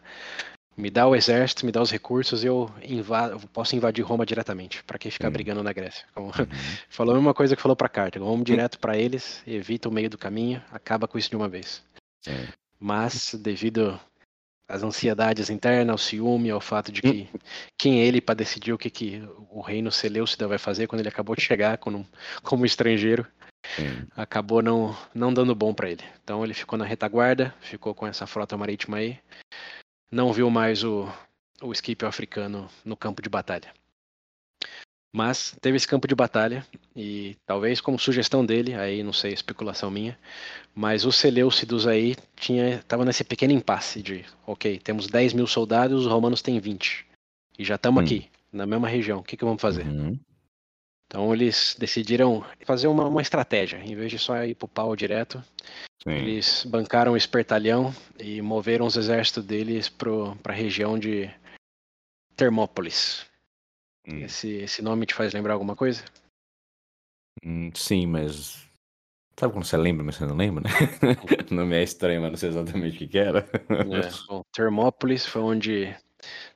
[0.81, 4.83] me dá o exército, me dá os recursos, eu, invado, eu posso invadir Roma diretamente.
[4.83, 5.31] Para que ficar hum.
[5.31, 6.05] brigando na Grécia?
[6.13, 6.33] Como, uhum.
[6.89, 8.25] falou a mesma coisa que falou para Cartago.
[8.25, 11.83] Vamos direto para eles, evita o meio do caminho, acaba com isso de uma vez.
[12.79, 13.99] Mas, devido
[14.67, 17.29] às ansiedades internas, ao ciúme, ao fato de que
[17.77, 19.21] quem é ele para decidir o que, que
[19.51, 22.07] o reino Seleucida vai fazer quando ele acabou de chegar como,
[22.41, 23.27] como estrangeiro,
[24.15, 26.03] acabou não, não dando bom para ele.
[26.23, 29.19] Então ele ficou na retaguarda, ficou com essa frota marítima aí
[30.11, 31.07] não viu mais o,
[31.61, 33.73] o Skip africano no campo de batalha.
[35.13, 39.91] Mas teve esse campo de batalha e talvez como sugestão dele, aí não sei, especulação
[39.91, 40.17] minha,
[40.73, 46.05] mas os Seleucidos aí tinha, tava nesse pequeno impasse de, ok, temos 10 mil soldados,
[46.05, 47.05] os romanos têm 20
[47.59, 48.05] e já estamos hum.
[48.05, 49.85] aqui na mesma região, o que, que vamos fazer?
[49.85, 50.17] Uhum.
[51.07, 55.43] Então eles decidiram fazer uma, uma estratégia, em vez de só ir pro pau direto,
[56.03, 56.11] Sim.
[56.11, 60.09] Eles bancaram o espertalhão e moveram os exércitos deles para
[60.45, 61.29] a região de
[62.35, 63.25] Termópolis.
[64.07, 64.23] Hum.
[64.23, 66.03] Esse, esse nome te faz lembrar alguma coisa?
[67.45, 68.67] Hum, sim, mas.
[69.39, 70.69] Sabe quando você lembra, mas você não lembra, né?
[71.49, 73.39] o nome é estranho, mas não sei exatamente o que, que era.
[73.69, 75.95] É, bom, Termópolis foi onde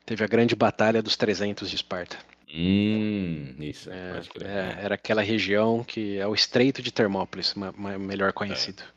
[0.06, 2.18] teve a grande batalha dos 300 de Esparta.
[2.54, 3.92] Hum, isso.
[3.92, 7.56] É, é, era aquela região que é o Estreito de Termópolis,
[8.00, 8.84] melhor conhecido.
[8.84, 8.95] É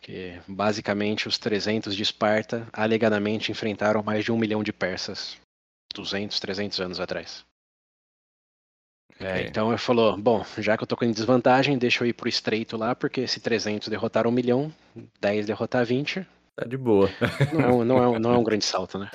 [0.00, 5.36] que basicamente os 300 de Esparta alegadamente enfrentaram mais de um milhão de persas
[5.94, 7.44] 200, 300 anos atrás.
[9.18, 12.28] É, então ele falou, bom, já que eu tô com desvantagem, deixa eu ir pro
[12.28, 14.72] estreito lá, porque se 300 derrotar um milhão,
[15.20, 16.26] 10 derrotar 20,
[16.56, 17.08] Tá de boa.
[17.52, 19.10] Não é um, não é um, não é um grande salto, né?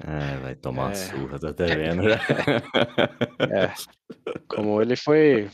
[0.00, 0.94] É, vai tomar uma É.
[0.94, 2.02] surra, tô até vendo.
[3.40, 3.72] É.
[4.48, 5.50] Como ele foi,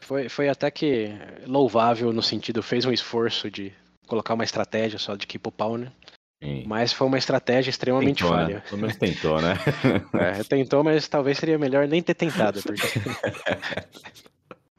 [0.00, 0.28] foi.
[0.28, 1.08] Foi até que
[1.46, 3.72] louvável no sentido, fez um esforço de
[4.12, 5.90] colocar uma estratégia só de keep o pau, né?
[6.44, 6.64] Sim.
[6.66, 8.42] Mas foi uma estratégia extremamente Tentou, né?
[8.44, 8.64] falha.
[8.68, 9.54] Pelo menos tentou, né?
[10.38, 12.82] É, tentou, mas talvez seria melhor nem ter tentado, porque.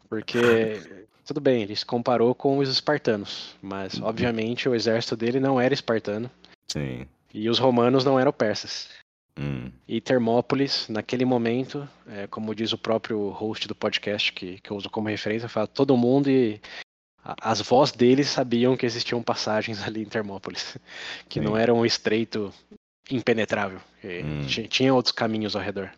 [0.08, 4.06] porque tudo bem, ele se comparou com os espartanos, mas Uhum.
[4.06, 6.30] obviamente o exército dele não era espartano
[6.68, 7.08] Sim.
[7.34, 8.90] e os romanos não eram persas.
[9.40, 14.70] Hum, E Termópolis, naquele momento, é, como diz o próprio host do podcast que, que
[14.70, 16.62] eu uso como referência, fala todo mundo e
[17.24, 20.78] as vozes deles sabiam que existiam passagens ali em Termópolis,
[21.30, 21.62] que não Sim.
[21.62, 22.54] era um estreito
[23.10, 24.42] impenetrável, Hum.
[24.48, 25.92] ti- tinha outros caminhos ao redor.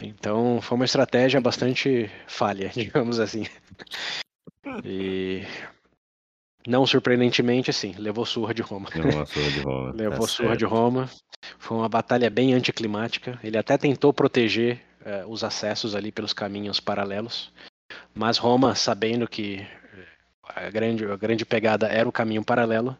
[0.00, 3.44] Então foi uma estratégia bastante falha, digamos assim.
[4.82, 5.42] E
[6.66, 8.88] não surpreendentemente, assim, levou surra de Roma.
[8.94, 9.92] levou surra de Roma.
[9.92, 10.72] Levou tá surra de certo.
[10.74, 11.10] Roma.
[11.58, 13.38] Foi uma batalha bem anticlimática.
[13.44, 17.52] Ele até tentou proteger eh, os acessos ali pelos caminhos paralelos.
[18.14, 19.66] Mas Roma, sabendo que
[20.48, 22.96] a grande, a grande pegada era o caminho paralelo,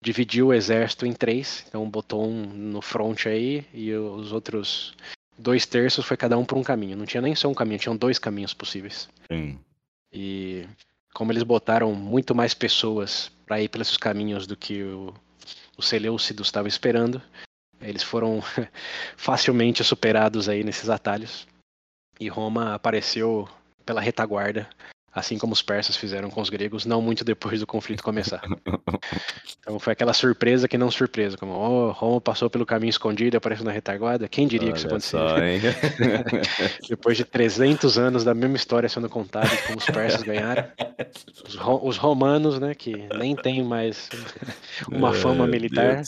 [0.00, 1.64] dividiu o exército em três.
[1.68, 4.94] Então botou um no front aí e os outros
[5.38, 6.96] dois terços foi cada um por um caminho.
[6.96, 9.08] Não tinha nem só um caminho, tinham dois caminhos possíveis.
[9.30, 9.58] Sim.
[10.12, 10.66] E
[11.14, 15.14] como eles botaram muito mais pessoas para ir pelos caminhos do que o,
[15.76, 17.22] o Seleucido estava esperando,
[17.80, 18.40] eles foram
[19.16, 21.46] facilmente superados aí nesses atalhos.
[22.20, 23.48] E Roma apareceu
[23.86, 24.68] pela retaguarda,
[25.18, 28.42] assim como os persas fizeram com os gregos, não muito depois do conflito começar.
[29.60, 33.38] Então foi aquela surpresa que não surpresa, como oh, Roma passou pelo caminho escondido e
[33.38, 34.28] apareceu na retaguarda.
[34.28, 35.74] Quem diria que isso Olha aconteceria?
[36.88, 40.64] Depois de 300 anos da mesma história sendo contada, como os persas ganharam.
[41.46, 44.08] Os, ro- os romanos, né, que nem tem mais
[44.90, 46.02] uma fama Meu militar,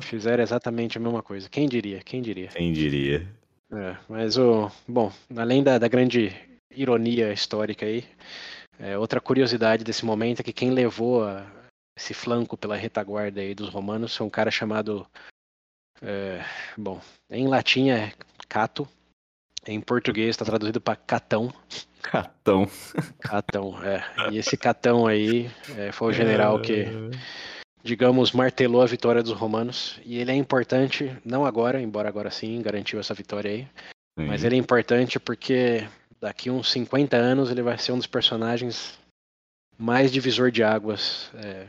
[0.00, 1.48] fizeram exatamente a mesma coisa.
[1.48, 2.00] Quem diria?
[2.04, 2.48] Quem diria?
[2.48, 3.26] Quem diria?
[3.72, 6.32] É, mas o bom, além da, da grande
[6.76, 8.04] ironia histórica aí,
[8.78, 11.46] é, outra curiosidade desse momento é que quem levou a-
[11.96, 15.06] esse flanco pela retaguarda aí dos romanos foi um cara chamado,
[16.02, 16.44] é,
[16.76, 17.00] bom,
[17.30, 18.12] em latim é
[18.48, 18.88] Cato,
[19.66, 21.52] em português está traduzido para Catão.
[22.02, 22.68] Catão.
[23.18, 24.04] Catão, é.
[24.30, 26.84] E esse Catão aí é, foi o general que,
[27.82, 29.98] digamos, martelou a vitória dos romanos.
[30.04, 33.68] E ele é importante, não agora, embora agora sim garantiu essa vitória aí,
[34.18, 34.26] Sim.
[34.26, 35.88] mas ele é importante porque
[36.24, 38.98] daqui uns 50 anos ele vai ser um dos personagens
[39.78, 41.68] mais divisor de águas é,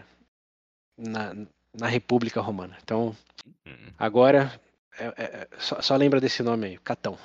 [0.97, 1.33] na,
[1.73, 2.77] na República Romana.
[2.81, 3.15] Então,
[3.67, 4.59] Hum, agora,
[4.97, 7.19] é- é- é- só, só lembra desse nome aí, Catão.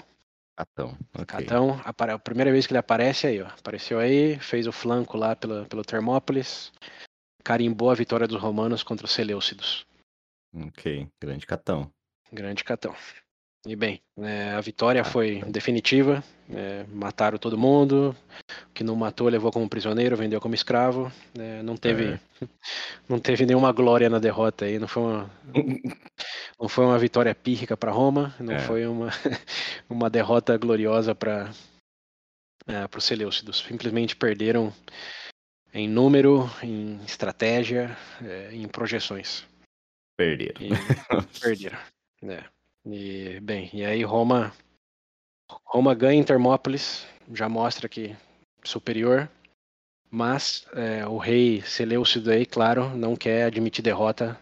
[0.57, 0.99] Catão.
[1.14, 1.24] ok.
[1.24, 3.47] Catão, a primeira vez que ele aparece aí, ó.
[3.47, 6.72] Apareceu aí, fez o flanco lá pela, pelo Termópolis,
[7.45, 9.87] carimbou a vitória dos romanos contra os Seleucidos.
[10.53, 11.91] Ok, grande Catão.
[12.33, 12.95] Grande Catão.
[13.67, 16.25] E bem, é, a vitória foi definitiva.
[16.49, 18.17] é, mataram todo mundo.
[18.69, 21.13] O que não matou levou como prisioneiro, vendeu como escravo.
[21.39, 22.19] é, não teve,
[23.09, 24.79] não teve nenhuma glória na derrota aí.
[24.79, 25.31] Não foi uma,
[26.59, 28.35] não foi uma vitória pírrica para Roma.
[28.41, 28.61] Não É.
[28.61, 29.11] foi uma,
[29.91, 31.51] uma derrota gloriosa para
[32.67, 33.59] para os Seleucidos.
[33.67, 34.73] Simplesmente perderam
[35.75, 39.45] em número, em estratégia, é, em projeções.
[40.17, 40.61] Perderam.
[40.63, 40.71] E
[41.41, 41.79] perderam.
[42.23, 42.45] né?
[42.87, 44.53] E, bem, e aí Roma,
[45.64, 48.16] Roma ganha em Termópolis, já mostra que
[48.64, 49.28] superior,
[50.11, 54.39] mas é, o rei Seleucido aí, claro, não quer admitir derrota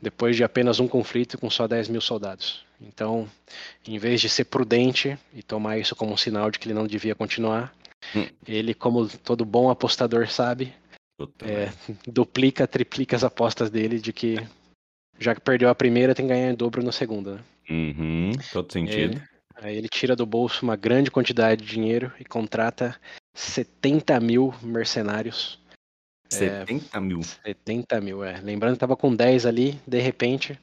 [0.00, 2.64] depois de apenas um conflito com só 10 mil soldados.
[2.80, 3.28] Então,
[3.86, 6.86] em vez de ser prudente e tomar isso como um sinal de que ele não
[6.86, 7.74] devia continuar,
[8.16, 8.26] Hum.
[8.46, 10.72] ele, como todo bom apostador sabe,
[11.42, 11.68] É,
[12.08, 14.36] duplica, triplica as apostas dele de que
[15.20, 17.34] já que perdeu a primeira, tem que ganhar em dobro na segunda.
[17.34, 17.40] Né?
[17.70, 19.16] Uhum, todo sentido.
[19.16, 19.22] Ele-
[19.56, 22.98] aí ele tira do bolso uma grande quantidade de dinheiro e contrata
[23.34, 25.60] 70 mil mercenários.
[26.32, 27.20] 70 mil.
[27.22, 28.40] 70 mil, é.
[28.40, 30.58] Lembrando que tava com 10 ali, de repente,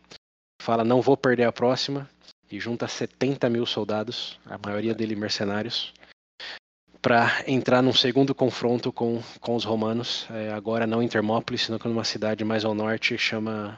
[0.62, 2.10] fala não vou perder a próxima
[2.50, 5.94] e junta 70 mil soldados, a maioria dele mercenários,
[7.02, 11.78] para entrar num segundo confronto com, com os romanos, é, agora não em Termópolis, senão
[11.86, 13.78] numa cidade mais ao norte, chama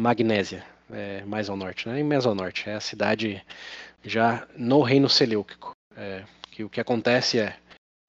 [0.00, 3.44] Magnésia, é, mais ao norte, não é mais ao norte, é a cidade
[4.02, 5.72] já no Reino Seleuquico.
[5.94, 7.58] É, que o que acontece é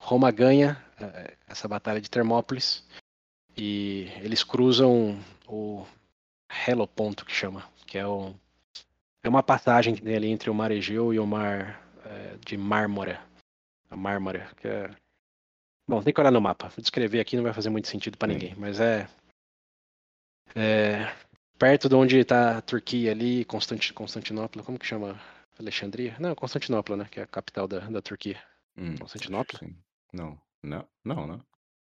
[0.00, 2.82] Roma ganha é, essa batalha de Termópolis
[3.56, 5.84] e eles cruzam o
[6.66, 8.34] Heloponto que chama, que é, o,
[9.22, 12.56] é uma passagem que tem ali entre o Mar Egeu e o Mar é, de
[12.56, 13.20] Mármora,
[13.90, 14.90] a Mármara, que é
[15.86, 16.68] Bom, tem que olhar no mapa.
[16.68, 19.06] Vou descrever aqui não vai fazer muito sentido para ninguém, mas é
[20.54, 21.12] É,
[21.62, 25.20] perto de onde está a Turquia ali, Constanti, Constantinopla, como que chama?
[25.60, 26.16] Alexandria?
[26.18, 27.08] Não, Constantinopla, né?
[27.08, 28.42] Que é a capital da, da Turquia.
[28.76, 29.60] Hum, Constantinopla?
[29.60, 29.76] sim.
[30.12, 31.46] Não, não, não, não.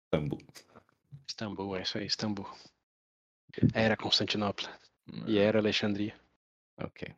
[0.04, 0.42] Istambul.
[1.26, 2.50] Istambul, é isso aí, Istambul.
[3.74, 4.70] Era Constantinopla
[5.26, 6.14] e era Alexandria.
[6.78, 7.16] Ok.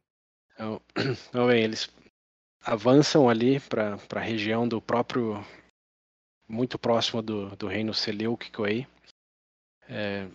[0.54, 0.80] Então,
[1.30, 1.90] então bem, eles
[2.62, 5.44] avançam ali para a região do próprio,
[6.48, 8.88] muito próximo do, do reino Seleuquico aí,
[9.90, 10.30] é,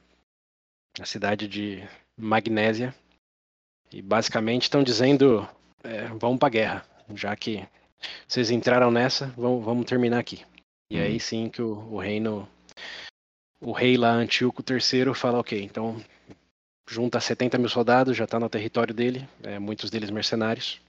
[0.99, 1.87] a cidade de
[2.17, 2.95] Magnésia,
[3.93, 5.49] e basicamente estão dizendo,
[5.83, 7.67] é, vamos para a guerra, já que
[8.27, 10.45] vocês entraram nessa, vamos, vamos terminar aqui.
[10.91, 11.03] E Hum.
[11.03, 12.49] aí sim que o, o reino,
[13.61, 16.03] o rei lá, Antíoco III, fala, ok, então
[16.89, 20.81] junta 70 mil soldados, já está no território dele, é, muitos deles mercenários,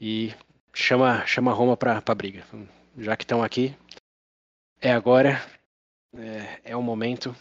[0.00, 0.32] e
[0.72, 2.44] chama, chama Roma para a briga.
[2.96, 3.76] Já que estão aqui,
[4.80, 5.42] é agora,
[6.16, 7.36] é, é o momento,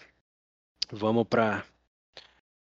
[0.91, 1.65] vamos para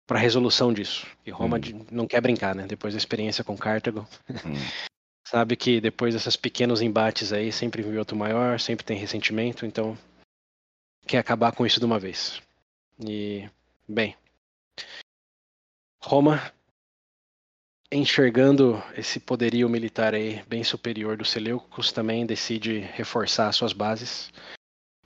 [0.07, 1.07] para resolução disso.
[1.25, 1.85] E Roma Hum.
[1.91, 2.65] não quer brincar, né?
[2.67, 4.53] Depois da experiência com Cartago, Hum,
[5.27, 9.97] sabe que depois desses pequenos embates aí, sempre vem outro maior, sempre tem ressentimento, então
[11.07, 12.41] quer acabar com isso de uma vez.
[12.99, 13.49] E,
[13.87, 14.15] bem,
[16.01, 16.53] Roma,
[17.91, 24.31] enxergando esse poderio militar aí bem superior dos Seleucos, também decide reforçar suas bases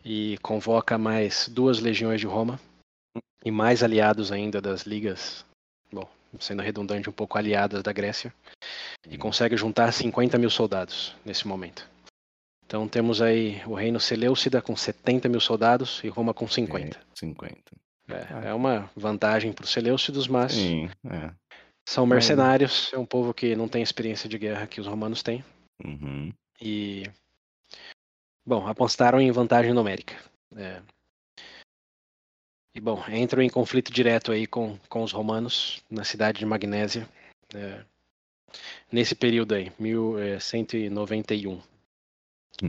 [0.04, 2.60] e convoca mais duas legiões de Roma
[3.44, 5.46] e mais aliados ainda das ligas,
[5.92, 6.08] bom,
[6.40, 8.34] sendo redundante um pouco, aliadas da Grécia,
[9.08, 11.90] e consegue juntar 50 mil soldados nesse momento.
[12.66, 17.00] Então temos aí o reino Seleucida com 70 mil soldados e Roma com 50.
[17.16, 17.56] 50.
[18.08, 21.32] É, é uma vantagem para os Seleucidos, mas Sim, é.
[21.88, 25.44] são mercenários, é um povo que não tem experiência de guerra que os romanos têm.
[25.84, 26.32] Uhum.
[26.62, 27.04] E,
[28.46, 30.16] bom, apostaram em vantagem numérica.
[30.56, 30.82] É.
[32.74, 37.08] E, bom, entram em conflito direto aí com, com os romanos na cidade de Magnésia.
[37.56, 37.84] é,
[38.92, 41.54] nesse período aí, 1191.
[41.54, 41.62] Hum.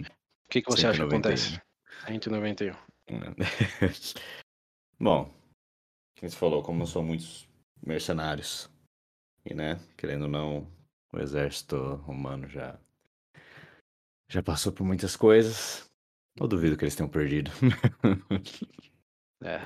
[0.00, 0.04] O
[0.48, 1.18] que, que você acha que 191.
[1.18, 1.60] acontece?
[2.06, 2.74] 191.
[4.98, 5.32] Bom,
[6.18, 7.48] como você falou, como são muitos
[7.84, 8.70] mercenários,
[9.44, 10.66] e né, querendo ou não,
[11.12, 12.78] o exército romano já
[14.28, 15.90] já passou por muitas coisas.
[16.36, 17.50] Eu duvido que eles tenham perdido.
[19.42, 19.60] É.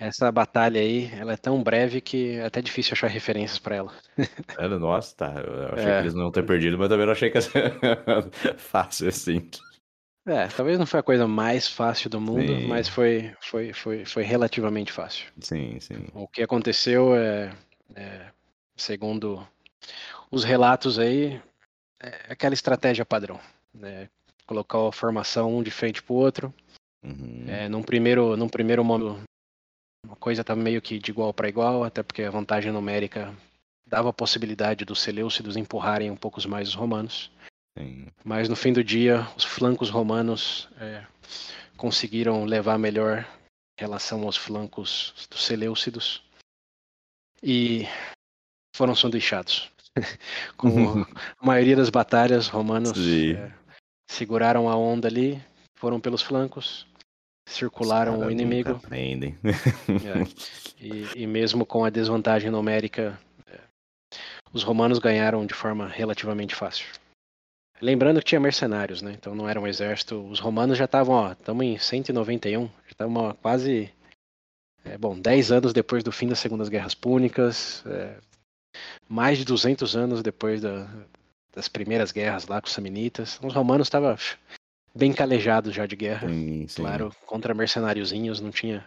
[0.00, 3.92] Essa batalha aí, ela é tão breve que é até difícil achar referências para ela.
[4.58, 5.34] Era, nossa, tá.
[5.44, 5.94] Eu achei É.
[5.96, 7.72] que eles não ter perdido, mas também não achei que ia ser
[8.58, 9.50] fácil assim.
[10.24, 12.66] É, talvez não foi a coisa mais fácil do mundo, Sim.
[12.68, 15.26] mas foi, foi, foi, foi relativamente fácil.
[15.40, 16.06] Sim, sim.
[16.14, 17.50] O que aconteceu é,
[17.96, 18.26] é,
[18.76, 19.44] segundo
[20.30, 21.40] os relatos aí,
[21.98, 23.40] é aquela estratégia padrão.
[23.74, 24.08] Né?
[24.46, 26.54] Colocar a formação um de frente pro outro.
[27.04, 27.44] Uhum.
[27.48, 29.22] É, num, primeiro, num primeiro momento,
[30.08, 33.34] a coisa tá meio que de igual para igual, até porque a vantagem numérica
[33.86, 37.30] dava a possibilidade dos Seleucidos empurrarem um pouco mais os romanos.
[37.78, 38.06] Sim.
[38.24, 41.04] Mas no fim do dia, os flancos romanos é,
[41.76, 43.26] conseguiram levar melhor
[43.78, 46.22] em relação aos flancos dos Seleucidos
[47.42, 47.86] e
[48.74, 49.70] foram sanduichados.
[50.56, 51.06] Como
[51.38, 53.52] a maioria das batalhas, romanos é,
[54.08, 55.42] seguraram a onda ali,
[55.78, 56.86] foram pelos flancos,
[57.48, 59.38] circularam o inimigo aprendem.
[60.80, 63.58] e, e mesmo com a desvantagem numérica, é,
[64.52, 66.86] os romanos ganharam de forma relativamente fácil.
[67.80, 69.12] Lembrando que tinha mercenários, né?
[69.16, 70.16] Então não era um exército.
[70.28, 73.88] Os romanos já estavam, ó, estamos em 191, já estamos ó, quase,
[74.84, 78.16] é, bom, 10 anos depois do fim das Segundas Guerras Púnicas, é,
[79.08, 80.88] mais de 200 anos depois da-
[81.54, 83.38] das primeiras guerras lá com os Samnitas.
[83.42, 84.16] Os romanos estavam
[84.98, 86.28] bem calejados já de guerra.
[86.28, 86.82] Sim, sim.
[86.82, 88.84] Claro, contra mercenáriozinhos não tinha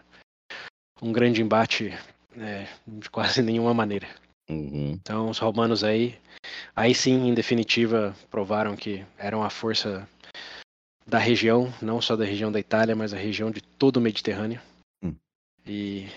[1.00, 1.92] um grande embate
[2.36, 4.06] é, de quase nenhuma maneira.
[4.50, 4.92] Uhum.
[4.92, 6.18] Então os romanos aí,
[6.76, 10.06] aí sim, em definitiva, provaram que eram a força
[11.06, 14.60] da região, não só da região da Itália, mas a região de todo o Mediterrâneo.
[15.02, 15.14] Hum.
[15.66, 16.08] E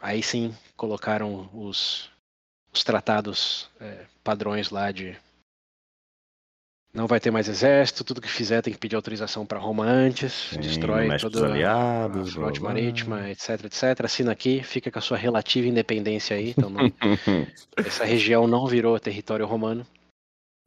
[0.00, 2.10] aí sim colocaram os,
[2.72, 5.16] os tratados é, padrões lá de
[6.94, 10.50] não vai ter mais exército, tudo que fizer tem que pedir autorização para Roma antes,
[10.50, 14.04] Sim, destrói não os toda aliados, a frota marítima, etc, etc.
[14.04, 16.50] Assina aqui, fica com a sua relativa independência aí.
[16.56, 16.92] Então não-
[17.76, 19.84] essa região não virou território romano,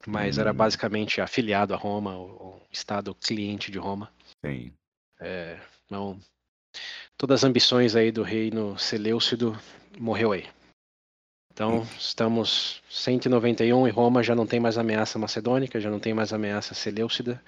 [0.06, 0.56] mas era Hum.
[0.56, 4.12] basicamente afiliado a Roma, o, estado cliente de Roma.
[4.46, 4.72] Sim.
[5.20, 6.20] É, então,
[7.18, 9.58] todas as ambições aí do reino Seleucido
[9.98, 10.46] morreu aí.
[11.58, 16.32] Então, estamos 191 e Roma já não tem mais ameaça macedônica, já não tem mais
[16.32, 17.42] ameaça seleucida,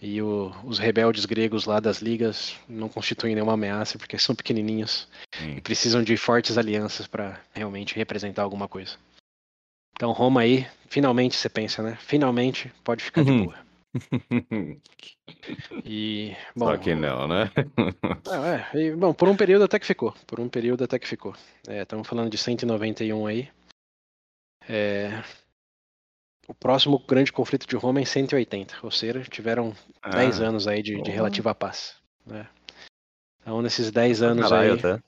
[0.00, 5.08] E o, os rebeldes gregos lá das ligas não constituem nenhuma ameaça porque são pequenininhos
[5.36, 5.56] Sim.
[5.56, 8.92] e precisam de fortes alianças para realmente representar alguma coisa.
[9.96, 11.98] Então Roma aí, finalmente você pensa, né?
[12.00, 13.44] Finalmente pode ficar de Uhum.
[13.46, 13.69] boa.
[15.84, 17.50] E bom, Só que não, né?
[18.72, 20.12] É, e, bom, por um período até que ficou.
[20.26, 21.34] Por um período até que ficou.
[21.66, 23.48] É, estamos falando de 191 aí.
[24.68, 25.22] É,
[26.46, 29.72] o próximo grande conflito de Roma é em 180, ou seja, tiveram
[30.12, 31.96] 10 Ah, anos aí de, de relativa paz.
[32.26, 32.48] né?
[33.40, 35.02] Então, nesses 10 anos caralho, aí, até.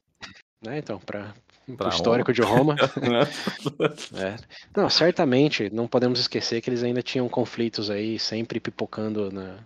[0.64, 1.34] né, então, para
[1.76, 2.76] Pra o histórico de Roma,
[4.14, 4.36] é.
[4.76, 9.58] Não, certamente, não podemos esquecer que eles ainda tinham conflitos aí, sempre pipocando na,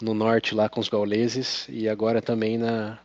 [0.00, 2.98] no norte lá com os gauleses e agora também na,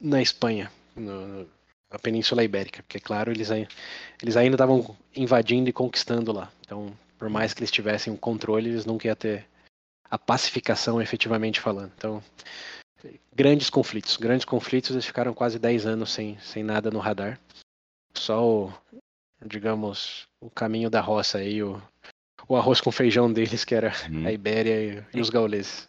[0.00, 1.46] na Espanha, no-
[1.92, 6.50] na Península Ibérica, porque, claro, eles, eles ainda estavam invadindo e conquistando lá.
[6.64, 9.46] Então, por mais que eles tivessem um controle, eles nunca iam ter
[10.10, 11.92] a pacificação efetivamente falando.
[11.96, 12.22] Então,
[13.34, 17.38] grandes conflitos, grandes conflitos, eles ficaram quase 10 anos sem, sem nada no radar.
[18.14, 18.72] Só o,
[19.44, 21.80] digamos, o caminho da roça aí, o,
[22.48, 24.26] o arroz com feijão deles, que era Uhum.
[24.26, 25.88] a Ibéria e, e os gauleses.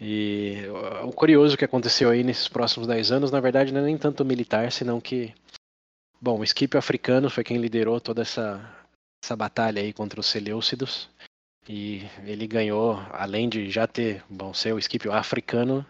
[0.00, 0.62] E
[1.02, 3.96] o, o curioso que aconteceu aí nesses próximos 10 anos, na verdade, não é nem
[3.96, 5.32] tanto militar, senão que,
[6.20, 8.60] bom, o Esquipio africano foi quem liderou toda essa,
[9.24, 11.08] essa batalha aí contra os Seleucidos.
[11.68, 15.84] E ele ganhou, além de já ter, bom, ser o Esquipio africano,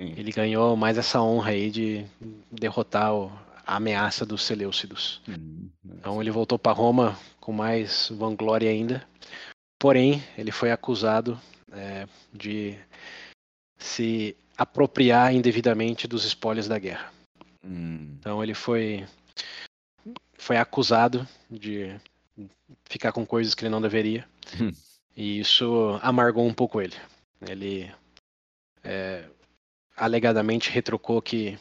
[0.00, 0.14] Sim.
[0.16, 2.06] ele ganhou mais essa honra aí de
[2.50, 3.30] derrotar o-
[3.66, 5.20] a ameaça dos Seleucidos.
[5.28, 9.06] Hum, Então ele voltou para Roma com mais vanglória ainda.
[9.78, 11.38] Porém, ele foi acusado
[11.72, 12.76] é, de
[13.78, 17.12] se apropriar indevidamente dos espólios da guerra.
[17.64, 19.06] hum, Então ele foi
[20.36, 21.94] foi acusado de
[22.88, 24.26] ficar com coisas que ele não deveria.
[24.60, 24.72] Hum.
[25.16, 26.96] E isso amargou um pouco ele.
[27.46, 27.90] Ele
[28.82, 29.24] é,
[29.96, 31.58] alegadamente retrucou que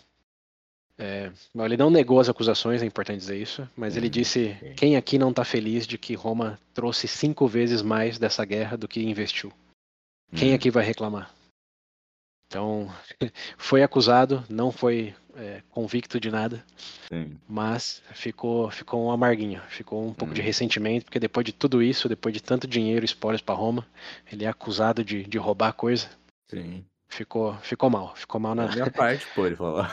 [0.97, 4.57] é, bom, ele não negou as acusações, é importante dizer isso, mas ele Hum, disse:
[4.75, 8.87] quem aqui não está feliz de que Roma trouxe cinco vezes mais dessa guerra do
[8.87, 9.51] que investiu?
[10.35, 11.33] Quem hum, aqui vai reclamar?
[12.49, 12.89] Então,
[13.59, 16.65] foi acusado, não foi é, convicto de nada,
[17.07, 17.37] sim.
[17.47, 20.45] mas ficou, ficou um amarguinho, ficou um pouco de Hum.
[20.45, 23.87] ressentimento, porque depois de tudo isso, depois de tanto dinheiro e para Roma,
[24.31, 26.09] ele é acusado de, de roubar coisa,
[26.49, 26.83] Sim.
[27.07, 29.83] ficou, ficou mal, ficou mal É na, a minha parte, pô, ele falou.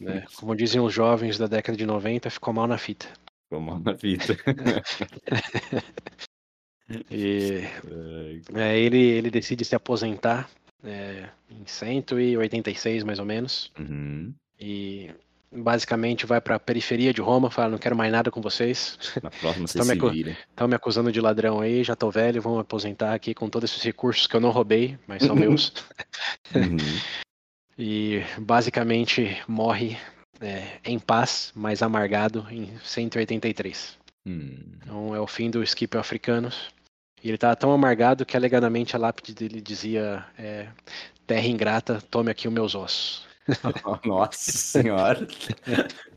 [0.00, 3.06] né, como dizem os jovens da década de 90, ficou mal na fita.
[3.50, 4.34] Como na fita.
[7.10, 7.64] E
[8.54, 10.48] é, ele, ele decide se aposentar
[10.86, 14.32] é, em 186 mais ou menos, uhum.
[14.58, 15.10] e
[15.52, 19.30] basicamente vai para a periferia de Roma, fala não quero mais nada com vocês, Na
[19.30, 23.14] próxima Tá me estão me acusando de ladrão aí, já tô velho, vão me aposentar
[23.14, 25.72] aqui com todos esses recursos que eu não roubei, mas são meus.
[26.54, 26.76] Uhum.
[27.78, 29.98] E basicamente morre
[30.40, 33.98] é, em paz, mas amargado em 183.
[34.26, 34.56] Hum.
[34.76, 36.70] Então é o fim do Scipio Africanos.
[37.26, 40.68] E ele estava tão amargado que alegadamente a lápide dele dizia é,
[41.26, 43.26] Terra ingrata, tome aqui os meus ossos.
[44.06, 45.26] Nossa senhora.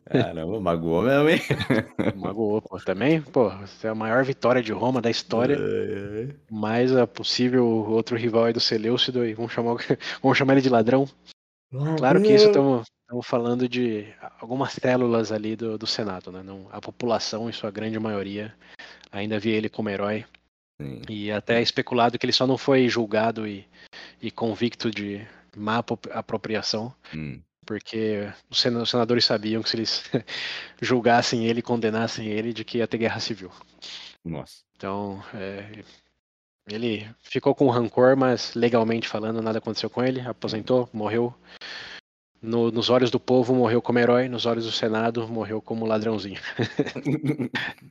[0.05, 1.41] Caramba, magoou mesmo, hein?
[2.15, 2.77] Magoou, pô.
[2.77, 6.35] Também, pô, essa é a maior vitória de Roma da história, Ai, ai.
[6.47, 9.77] mais a possível outro rival aí do Seleucido, e vamos chamar,
[10.21, 11.09] vamos chamar ele de ladrão.
[11.97, 12.85] Claro que isso estamos
[13.23, 14.05] falando de
[14.39, 16.43] algumas células ali do, do Senado, né?
[16.43, 18.53] Não, a população, em sua grande maioria,
[19.11, 20.23] ainda via ele como herói.
[20.81, 21.01] Sim.
[21.09, 23.67] E até é especulado que ele só não foi julgado e,
[24.21, 25.25] e convicto de
[25.55, 27.41] má apro- apropriação, Hum.
[27.65, 30.03] porque os senadores sabiam que se eles
[30.81, 33.51] julgassem ele, condenassem ele, de que ia ter guerra civil.
[34.23, 34.61] Nossa.
[34.77, 35.83] Então, é,
[36.69, 40.21] ele ficou com rancor, mas legalmente falando, nada aconteceu com ele.
[40.21, 41.33] Aposentou, morreu.
[42.41, 44.29] No- nos olhos do povo, morreu como herói.
[44.29, 46.39] Nos olhos do Senado, morreu como ladrãozinho.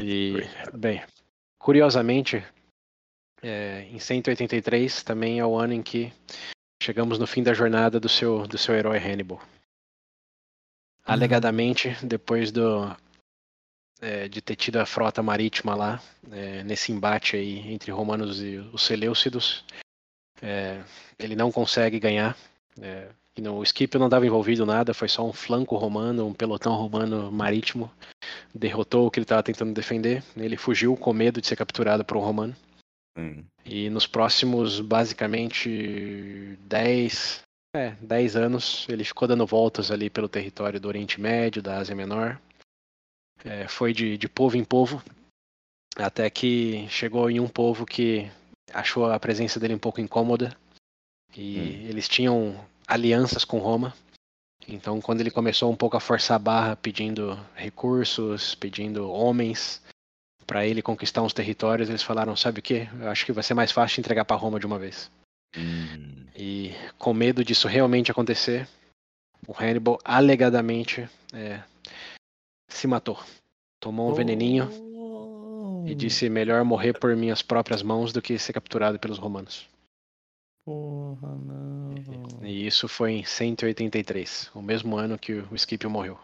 [0.00, 0.34] E,
[0.74, 1.02] bem,
[1.62, 2.44] curiosamente,
[3.40, 6.12] é, em 183 também é o ano em que
[6.82, 9.40] chegamos no fim da jornada do seu, do seu herói Hannibal.
[11.04, 12.96] Alegadamente, depois do,
[14.00, 16.02] é, de ter tido a frota marítima lá,
[16.32, 19.64] é, nesse embate aí entre romanos e os Seleucidos,
[20.40, 20.82] é,
[21.18, 22.36] ele não consegue ganhar.
[22.80, 26.74] É, e o Scipio não estava envolvido nada, foi só um flanco romano, um pelotão
[26.74, 27.90] romano marítimo.
[28.54, 30.22] Derrotou o que ele estava tentando defender.
[30.36, 32.54] Ele fugiu com medo de ser capturado por um romano.
[33.16, 33.44] Hum.
[33.64, 37.42] E nos próximos, basicamente, 10,
[37.76, 41.94] é, 10 anos, ele ficou dando voltas ali pelo território do Oriente Médio, da Ásia
[41.94, 42.40] Menor.
[43.44, 45.02] É, foi de, de povo em povo,
[45.96, 48.30] até que chegou em um povo que
[48.72, 50.56] achou a presença dele um pouco incômoda
[51.36, 51.88] e Hum.
[51.88, 53.94] eles tinham alianças com Roma.
[54.68, 59.82] Então, quando ele começou um pouco a forçar a barra, pedindo recursos, pedindo homens
[60.46, 62.88] para ele conquistar uns territórios, eles falaram: sabe o que?
[63.00, 65.10] Eu acho que vai ser mais fácil entregar para Roma de uma vez.
[65.56, 66.26] Hum.
[66.36, 68.68] E com medo disso realmente acontecer,
[69.46, 71.62] o Hannibal alegadamente é,
[72.68, 73.18] se matou.
[73.80, 74.70] Tomou um veneninho
[75.82, 75.84] Oh.
[75.86, 79.68] e disse: melhor morrer por minhas próprias mãos do que ser capturado pelos romanos.
[80.64, 81.81] Porra, não.
[82.42, 86.18] E isso foi em 183, o mesmo ano que o Scipio morreu.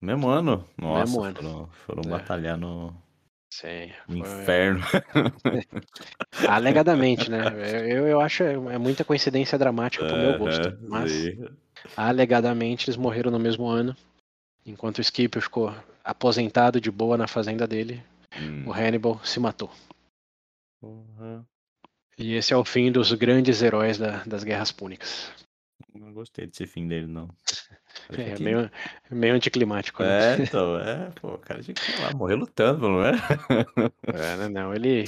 [0.00, 0.68] Mesmo ano?
[0.76, 1.34] Nossa, Mesmo ano.
[1.36, 2.08] foram, foram É.
[2.08, 2.94] batalhar no,
[3.52, 4.80] Sim, no foi- inferno.
[6.48, 7.40] Alegadamente, né?
[7.90, 10.78] Eu, eu acho é muita coincidência dramática pro meu gosto.
[10.82, 11.48] Mas sim.
[11.96, 13.96] alegadamente eles morreram no mesmo ano.
[14.64, 15.74] Enquanto o Scipio ficou
[16.04, 18.02] aposentado de boa na fazenda dele,
[18.38, 18.68] Hum.
[18.68, 19.70] o Hannibal se matou.
[20.80, 21.44] Porra.
[22.18, 25.30] E esse é o fim dos grandes heróis da- das guerras púnicas.
[25.94, 27.28] Não gostei desse fim dele, não.
[28.10, 28.70] É que- meio,
[29.10, 30.34] meio anticlimático, né?
[30.34, 33.12] É, então, é, pô, o cara tinha que sei lá, morrer lutando, não é?
[34.14, 35.04] É, não, não, ele.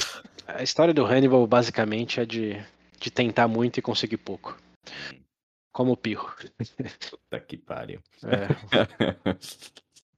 [0.46, 2.62] A história do Hannibal basicamente é de,
[2.98, 4.56] de tentar muito e conseguir pouco.
[5.72, 6.34] Como o Pirro.
[7.10, 8.00] Puta que pariu.
[8.24, 8.48] É,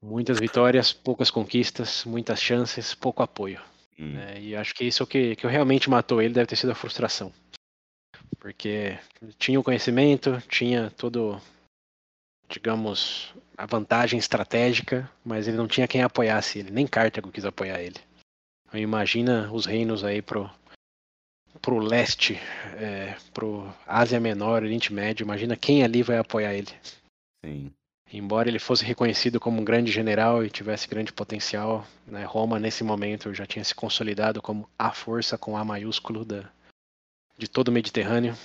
[0.03, 3.61] muitas vitórias, poucas conquistas, muitas chances, pouco apoio.
[3.99, 4.41] Hum, né?
[4.41, 7.33] E acho que isso que, que realmente matou ele deve ter sido a frustração.
[8.39, 8.99] Porque
[9.39, 11.41] tinha o conhecimento, tinha todo,
[12.49, 17.81] digamos, a vantagem estratégica, mas ele não tinha quem apoiasse ele, nem Cartago quis apoiar
[17.81, 18.01] ele.
[18.67, 20.51] Então, imagina os reinos aí pro,
[21.61, 22.35] pro leste,
[22.77, 26.73] é, pro Ásia Menor, Oriente Médio, imagina quem ali vai apoiar ele.
[27.45, 27.73] Sim.
[28.13, 32.85] Embora ele fosse reconhecido como um grande general e tivesse grande potencial, né, Roma nesse
[32.85, 36.51] momento já tinha se consolidado como a força com A maiúsculo da,
[37.39, 38.37] de todo o Mediterrâneo.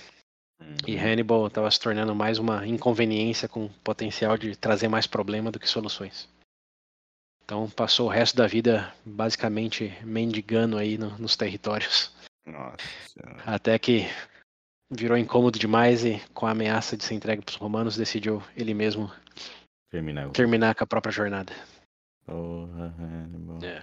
[0.86, 1.02] E Uhum.
[1.02, 5.68] Hannibal estava se tornando mais uma inconveniência com potencial de trazer mais problema do que
[5.68, 6.28] soluções.
[7.44, 12.12] Então passou o resto da vida basicamente mendigando aí no- nos territórios.
[12.44, 13.20] Nossa.
[13.46, 14.06] Até que
[14.90, 18.74] virou incômodo demais e com a ameaça de ser entregue para os romanos decidiu ele
[18.74, 19.10] mesmo
[19.90, 20.30] Terminar.
[20.30, 21.52] terminar com a própria jornada.
[22.26, 22.94] Porra.
[23.62, 23.82] É.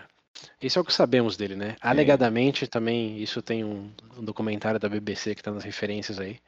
[0.62, 1.76] Isso é o que sabemos dele, né?
[1.82, 6.40] Alegadamente também isso tem um, um documentário da BBC que está nas referências aí,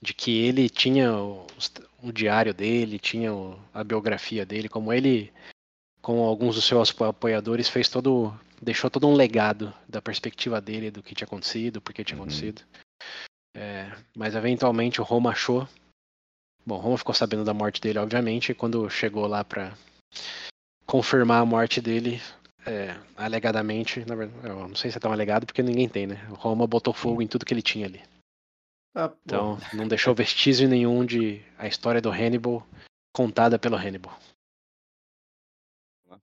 [0.00, 1.46] de que ele tinha o,
[2.02, 5.32] o diário dele, tinha o- a biografia dele, como ele,
[6.00, 8.32] com alguns dos seus apo- apoiadores, fez todo,
[8.62, 12.24] deixou todo um legado da perspectiva dele, do que tinha acontecido, por que tinha Uhum.
[12.24, 12.62] acontecido.
[13.54, 15.68] É, mas eventualmente o Roma achou,
[16.64, 19.72] bom, Roma ficou sabendo da morte dele, obviamente, e quando chegou lá para
[20.86, 22.20] confirmar a morte dele,
[22.66, 26.26] é, alegadamente, na verdade, eu não sei se é tão alegado porque ninguém tem, né?
[26.30, 28.02] O Roma botou fogo em tudo que ele tinha ali.
[28.94, 29.12] Ah.
[29.24, 32.66] Então, não deixou vestígio nenhum de a história do Hannibal
[33.12, 34.16] contada pelo Hannibal.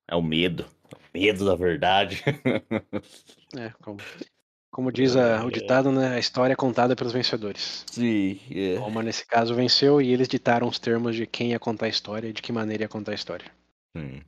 [0.08, 0.66] É o medo.
[0.90, 2.24] É o medo da verdade.
[3.58, 3.98] É, como,
[4.72, 6.16] como diz a- o ditado, né?
[6.16, 7.84] A história é contada pelos vencedores.
[7.92, 8.78] Sim, é.
[8.78, 12.30] Roma, nesse caso, venceu e eles ditaram os termos de quem ia contar a história
[12.30, 13.52] e de que maneira ia contar a história.
[13.96, 14.22] Sim.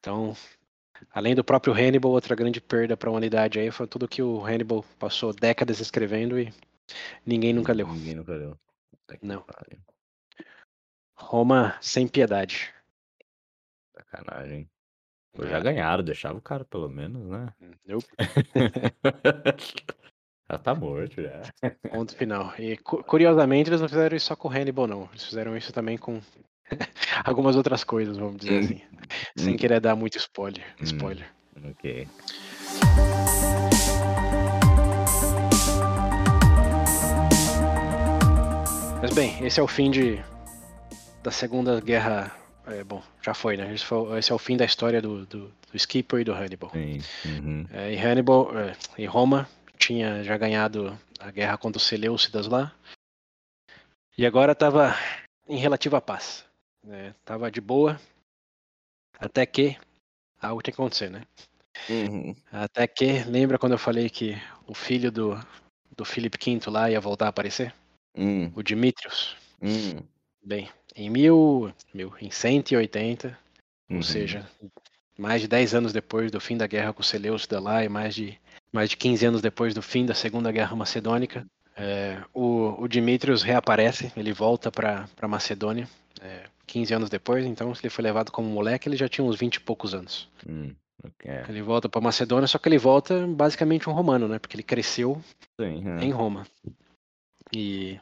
[0.00, 0.36] Então,
[1.12, 4.44] além do próprio Hannibal, outra grande perda para a humanidade aí foi tudo que o
[4.44, 6.52] Hannibal passou décadas escrevendo e
[7.24, 7.86] ninguém nunca leu.
[7.86, 8.58] Ninguém nunca leu.
[9.22, 9.44] Não.
[11.14, 12.72] Roma sem piedade.
[13.94, 14.68] Sacanagem.
[15.38, 15.60] Pô, já É.
[15.60, 17.46] ganharam, deixava o cara pelo menos, né?
[17.86, 18.06] Nope.
[20.50, 21.42] já tá morto já.
[21.92, 22.52] Ponto final.
[22.58, 25.08] E cu- curiosamente eles não fizeram isso só com o Hannibal, não.
[25.12, 26.20] Eles fizeram isso também com
[27.24, 28.58] algumas outras coisas, vamos dizer Hum.
[28.64, 28.80] assim.
[29.36, 29.56] Sem Hum.
[29.56, 30.64] querer dar muito spoiler.
[30.80, 30.84] Hum.
[30.84, 31.30] Spoiler.
[31.70, 32.08] Ok.
[39.00, 40.18] Mas bem, esse é o fim de
[41.22, 42.32] da Segunda Guerra.
[42.68, 43.72] É, bom, já foi, né?
[43.74, 46.70] Esse, foi- esse é o fim da história do, do, do Skipper e do Hannibal.
[46.74, 47.66] Uhum.
[47.72, 52.74] É, e Hannibal, é, em Roma, tinha já ganhado a guerra contra os Seleucidas lá.
[54.16, 54.94] E agora estava
[55.48, 56.44] em relativa paz.
[56.84, 57.14] né?
[57.24, 58.00] Tava de boa.
[59.18, 59.76] Até que
[60.40, 61.22] algo tinha que acontecer, né?
[61.88, 62.34] Uhum.
[62.52, 64.34] Até que, lembra quando eu falei que
[64.66, 65.34] o filho do,
[65.96, 67.74] do Filipe V lá ia voltar a aparecer?
[68.16, 69.36] Hum, O Dimitrios.
[69.62, 70.02] hum.
[70.42, 70.68] Bem,
[70.98, 73.38] em mil, mil, em 180,
[73.90, 73.96] Uhum.
[73.96, 74.46] ou seja,
[75.16, 78.14] mais de 10 anos depois do fim da guerra com os Seleucidas lá e mais
[78.14, 78.38] de,
[78.70, 83.42] mais de 15 anos depois do fim da Segunda Guerra Macedônica, é, o, o Dimitrios
[83.42, 85.88] reaparece, ele volta para Macedônia
[86.20, 89.36] é, 15 anos depois, então se ele foi levado como moleque, ele já tinha uns
[89.36, 90.28] 20 e poucos anos.
[90.46, 90.74] Hum.
[91.24, 91.44] É.
[91.48, 94.38] Ele volta para Macedônia, só que ele volta basicamente um romano, né?
[94.40, 95.22] Porque ele cresceu
[95.60, 96.04] Sim, é.
[96.04, 96.44] em Roma.
[97.52, 97.98] E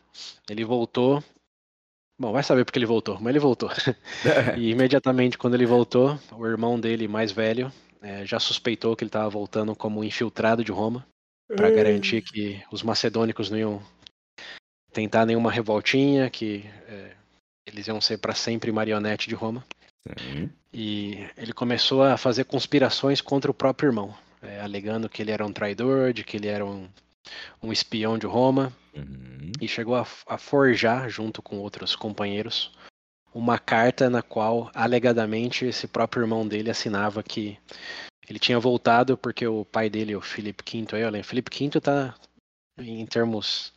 [0.49, 1.23] ele voltou.
[2.19, 3.71] Bom, vai saber porque ele voltou, mas ele voltou.
[4.57, 7.71] E imediatamente quando ele voltou, o irmão dele mais velho
[8.03, 11.07] eh, já suspeitou que ele estava voltando como infiltrado de Roma
[11.49, 13.83] para garantir que os macedônicos não iam
[14.93, 17.13] tentar nenhuma revoltinha, que eh,
[17.67, 19.65] eles iam ser para sempre marionete de Roma.
[20.19, 20.49] Sim.
[20.73, 25.45] E ele começou a fazer conspirações contra o próprio irmão, eh, alegando que ele era
[25.45, 26.89] um traidor, de que ele era um,
[27.63, 29.53] um espião de Roma, Uhum.
[29.61, 32.73] e chegou a, a forjar, junto com outros companheiros,
[33.35, 37.59] uma carta na qual, alegadamente, esse próprio irmão dele assinava que
[38.29, 42.15] ele tinha voltado porque o pai dele, o Felipe V, aí, olha, Felipe V tá,
[42.79, 43.73] em termos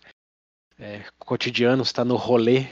[0.79, 2.67] é, cotidianos, tá no rolê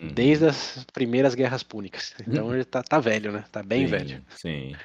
[0.00, 0.14] Uhum.
[0.14, 2.14] desde as primeiras guerras púnicas.
[2.26, 3.44] Então ele tá, tá velho, né?
[3.52, 4.24] Tá bem Sim, velho.
[4.30, 4.76] Sim.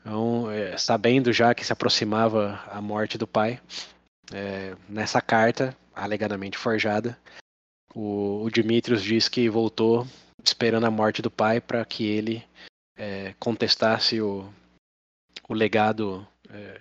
[0.00, 3.60] Então, é, sabendo já que se aproximava a morte do pai,
[4.32, 7.18] é, nessa carta, alegadamente forjada,
[7.94, 10.06] o, o Dimitrios diz que voltou
[10.42, 12.44] esperando a morte do pai para que ele
[12.96, 14.52] é, contestasse o,
[15.48, 16.80] o legado é,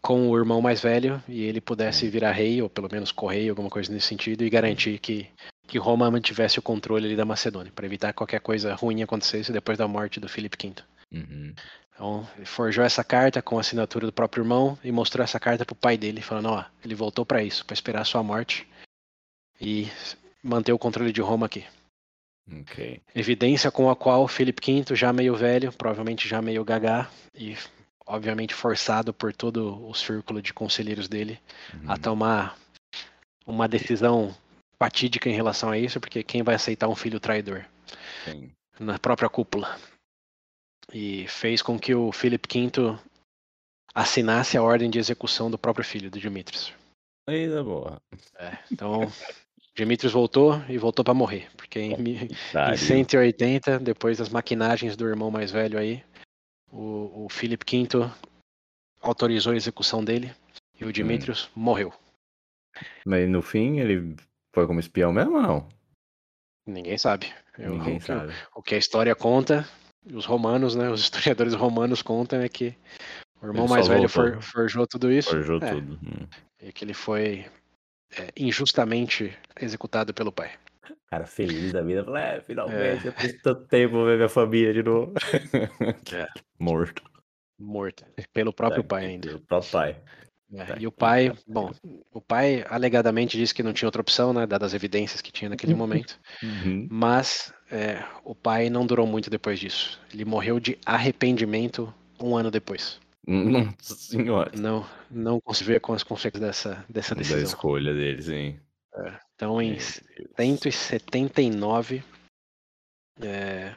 [0.00, 3.70] com o irmão mais velho e ele pudesse virar rei, ou pelo menos correio, alguma
[3.70, 5.26] coisa nesse sentido, e garantir que,
[5.66, 9.78] que Roma mantivesse o controle da Macedônia, para evitar que qualquer coisa ruim acontecesse depois
[9.78, 10.74] da morte do Filipe V.
[11.10, 11.54] Uhum.
[11.94, 15.64] Então, ele forjou essa carta com a assinatura do próprio irmão e mostrou essa carta
[15.64, 18.66] pro pai dele, falando: Ó, ele voltou para isso, para esperar a sua morte
[19.60, 19.88] e
[20.42, 21.64] manter o controle de Roma aqui.
[22.60, 23.00] Ok.
[23.14, 27.56] Evidência com a qual Felipe V, já meio velho, provavelmente já meio gagá e
[28.06, 31.40] obviamente forçado por todo o círculo de conselheiros dele
[31.86, 31.98] a Uhum.
[31.98, 32.58] tomar
[33.46, 34.34] uma decisão
[34.78, 37.64] fatídica em relação a isso, porque quem vai aceitar um filho traidor?
[38.24, 38.50] Sim.
[38.80, 39.78] na própria cúpula.
[40.92, 42.98] E fez com que o Felipe V
[43.94, 46.72] assinasse a ordem de execução do próprio filho, do Dimitrios.
[47.28, 48.00] Eita boa.
[48.36, 49.00] É, então,
[49.74, 52.76] Dimitrios voltou e voltou para morrer, porque em, em Pariu.
[52.78, 56.04] 180, depois das maquinagens do irmão mais velho aí,
[56.70, 58.10] o, o Felipe V
[59.00, 60.32] autorizou a execução dele
[60.78, 61.92] e o Dimitrios morreu.
[63.06, 64.16] Mas no fim ele
[64.54, 65.68] foi como espião mesmo ou não?
[66.66, 67.32] Ninguém sabe.
[67.58, 68.32] Eu- Ninguém o, sabe.
[68.54, 69.64] o que a história conta,
[70.12, 72.74] os romanos, né, os historiadores romanos contam é que
[73.40, 75.30] o irmão Ele mais velho for- forjou tudo isso.
[75.30, 75.70] Forjou É.
[75.74, 75.98] tudo.
[76.02, 76.26] Hum.
[76.62, 77.44] e que ele foi
[78.16, 80.52] é, injustamente executado pelo pai.
[81.10, 82.04] Cara feliz da vida.
[82.04, 85.12] Falei, é, finalmente, depois de tanto tempo ver minha família de novo.
[86.14, 86.26] É.
[86.58, 87.02] Morto.
[87.58, 88.04] Morto.
[88.32, 89.36] Pelo próprio Tá, pai ainda.
[89.36, 89.96] O próprio pai.
[90.52, 91.42] É, tá e o pai, pariu.
[91.48, 91.72] bom,
[92.12, 95.48] o pai alegadamente disse que não tinha outra opção, né, dadas as evidências que tinha
[95.48, 96.18] naquele momento.
[96.42, 96.86] Uhum.
[96.90, 100.00] Mas é, o pai não durou muito depois disso.
[100.12, 103.00] Ele morreu de arrependimento um ano depois.
[103.26, 104.52] Nossa senhora.
[104.56, 107.42] Não, não conseguiu com as consequências dessa, dessa Da decisão.
[107.42, 108.60] escolha dele, sim.
[109.34, 110.00] Então, em Meu Deus.
[110.36, 112.04] 179,
[113.20, 113.74] é,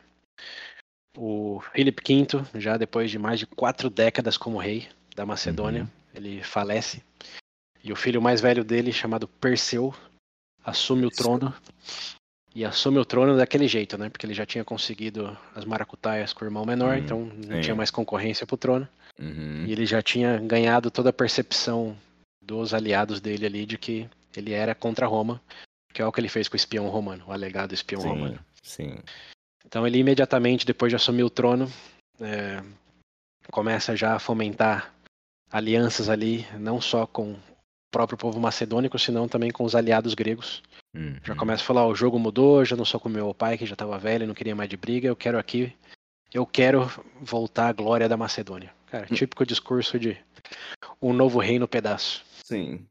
[1.17, 5.87] o Filipe V, já depois de mais de quatro décadas como rei da Macedônia, Uhum.
[6.17, 7.03] Ele falece.
[7.83, 9.93] E o filho mais velho dele, chamado Perseu,
[10.63, 11.53] assume o trono.
[12.53, 14.09] E assume o trono daquele jeito, né?
[14.09, 17.61] Porque ele já tinha conseguido as maracutaias com o irmão menor, Hum, então não sim.
[17.61, 18.87] tinha mais concorrência pro trono.
[19.19, 19.65] Uhum.
[19.65, 21.95] E ele já tinha ganhado toda a percepção
[22.43, 25.41] dos aliados dele ali de que ele era contra Roma,
[25.93, 28.39] que é o que ele fez com o espião romano, o alegado espião romano.
[28.63, 28.99] Sim, sim.
[29.65, 31.71] Então ele imediatamente, depois de assumir o trono,
[32.21, 32.63] é,
[33.51, 34.93] começa já a fomentar
[35.51, 37.39] alianças ali, não só com o
[37.91, 40.61] próprio povo macedônico, senão também com os aliados gregos.
[41.23, 41.39] Já Uhum.
[41.39, 43.97] começa a falar, o jogo mudou, já não sou com meu pai, que já estava
[43.99, 45.73] velho, não queria mais de briga, eu quero aqui,
[46.33, 46.89] eu quero
[47.21, 48.73] voltar à glória da Macedônia.
[48.87, 50.17] Cara, típico discurso de
[51.01, 52.23] um novo rei no pedaço.
[52.43, 52.85] Sim.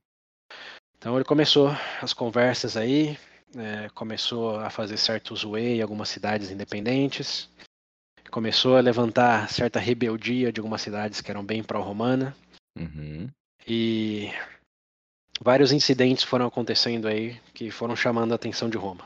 [0.99, 1.71] Então ele começou
[2.01, 3.19] as conversas aí,
[3.57, 7.49] é, começou a fazer certos way em algumas cidades independentes,
[8.31, 12.37] começou a levantar certa rebeldia de algumas cidades que eram bem pró-romana,
[12.77, 13.29] Uhum.
[13.67, 14.31] e
[15.41, 19.05] vários incidentes foram acontecendo aí que foram chamando a atenção de Roma.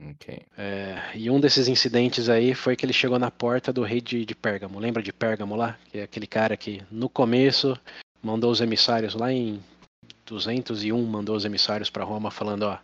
[0.00, 0.40] Ok.
[0.56, 4.24] É, e um desses incidentes aí foi que ele chegou na porta do rei de,
[4.24, 4.78] de Pérgamo.
[4.78, 5.76] Lembra de Pérgamo lá?
[5.90, 7.76] Que é aquele cara que no começo
[8.22, 9.60] mandou os emissários lá em
[10.26, 12.78] 201, mandou os emissários para Roma falando, ó,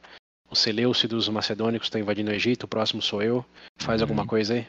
[0.51, 3.45] os Seleucidos macedônicos estão invadindo o Egito, o próximo sou eu,
[3.79, 4.05] faz Uhum.
[4.07, 4.67] alguma coisa aí.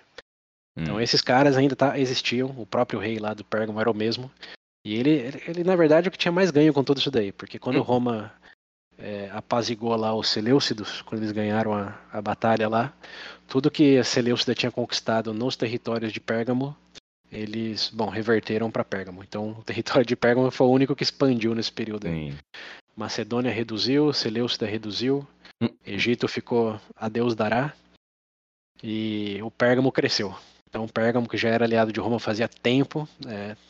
[0.77, 0.99] Então Hum.
[1.01, 4.29] esses caras ainda tá, existiam, o próprio rei lá do Pérgamo era o mesmo.
[4.85, 7.31] E ele, ele, na verdade, é o que tinha mais ganho com tudo isso daí,
[7.31, 7.81] porque quando Hum.
[7.81, 8.31] Roma
[8.99, 12.93] é, apazigou lá os Seleucidos, quando eles ganharam a, a batalha lá,
[13.47, 16.77] tudo que a Seleucida tinha conquistado nos territórios de Pérgamo,
[17.31, 19.23] eles, bom, reverteram para Pérgamo.
[19.23, 22.07] Então, o território de Pérgamo foi o único que expandiu nesse período.
[22.07, 22.31] Aí.
[22.31, 22.37] Sim.
[22.95, 25.27] Macedônia reduziu, Seleucida reduziu,
[25.61, 25.69] Hum.
[25.85, 27.73] Egito ficou a Deus dará
[28.83, 30.35] e o Pérgamo cresceu.
[30.75, 33.07] Então, Pérgamo, que já era aliado de Roma fazia tempo,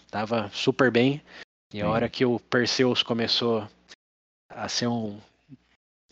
[0.08, 1.22] estava super bem.
[1.72, 3.68] E a hora que o Perseus começou
[4.50, 5.20] a ser, um,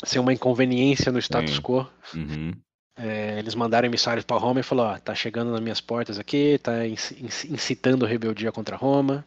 [0.05, 1.61] ser uma inconveniência no status Sim.
[1.63, 2.51] quo, Uhum.
[2.95, 6.59] é, eles mandaram emissários para Roma e falou: ó, tá chegando nas minhas portas aqui,
[6.59, 9.25] tá inci- inci- incitando rebeldia contra Roma.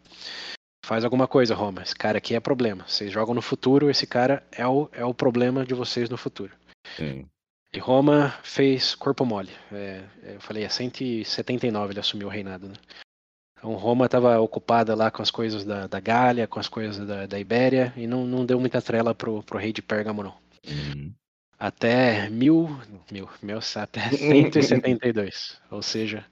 [0.84, 1.82] Faz alguma coisa, Roma.
[1.82, 2.86] Esse cara aqui é problema.
[2.86, 6.52] Vocês jogam no futuro, esse cara é o, é o problema de vocês no futuro.
[6.97, 7.26] Sim.
[7.72, 9.51] E Roma fez corpo mole.
[9.72, 12.74] É, é, eu falei, é 179 ele assumiu o reinado, né?
[13.59, 17.26] Então Roma estava ocupada lá com as coisas da, da Gália, com as coisas da,
[17.26, 20.36] da Ibéria, e não, não deu muita trela pro, pro rei de Pérgamo, não.
[20.66, 21.12] Uhum.
[21.59, 22.68] Até mil,
[23.10, 25.60] mil, mil, até 172.
[25.70, 26.24] Ou seja,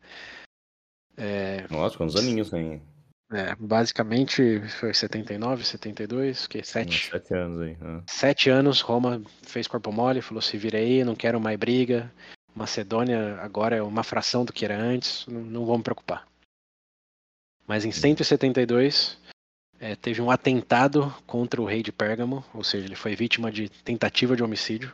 [1.17, 2.83] é, Nossa, quantos aninhos tem?
[3.33, 7.77] É, basicamente foi 79, 72, que Uns sete, Sete anos aí.
[7.81, 8.03] né?
[8.09, 12.13] sete anos Roma fez corpo mole, falou se vira aí, não quero mais briga.
[12.55, 16.27] Macedônia agora é uma fração do que era antes, não, não vou me preocupar.
[17.67, 19.19] Mas em 172
[19.81, 23.69] é, teve um atentado contra o rei de Pérgamo, ou seja, ele foi vítima de
[23.69, 24.93] tentativa de homicídio.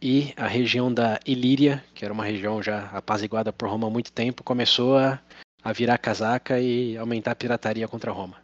[0.00, 4.12] E a região da Ilíria, que era uma região já apaziguada por Roma há muito
[4.12, 5.20] tempo, começou a,
[5.62, 8.40] a virar casaca e aumentar a pirataria contra Roma.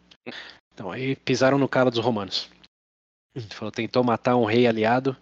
[0.72, 2.51] Então aí pisaram no calo dos romanos.
[3.51, 5.16] Falou, tentou matar um rei aliado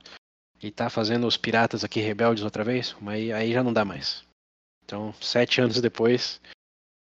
[0.63, 3.85] e tá fazendo os piratas aqui rebeldes outra vez, mas aí, aí já não dá
[3.85, 4.25] mais.
[4.85, 6.41] Então, sete anos depois,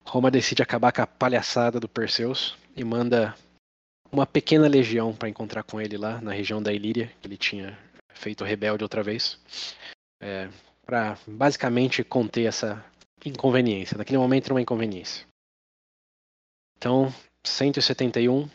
[0.05, 3.35] Roma decide acabar com a palhaçada do Perseus e manda
[4.11, 7.79] uma pequena legião para encontrar com ele lá na região da Ilíria, que ele tinha
[8.13, 9.39] feito rebelde outra vez,
[10.21, 10.49] é,
[10.85, 12.85] para basicamente conter essa
[13.25, 13.97] inconveniência.
[13.97, 15.27] Naquele momento era uma inconveniência.
[16.77, 17.09] Então,
[17.45, 18.49] 171,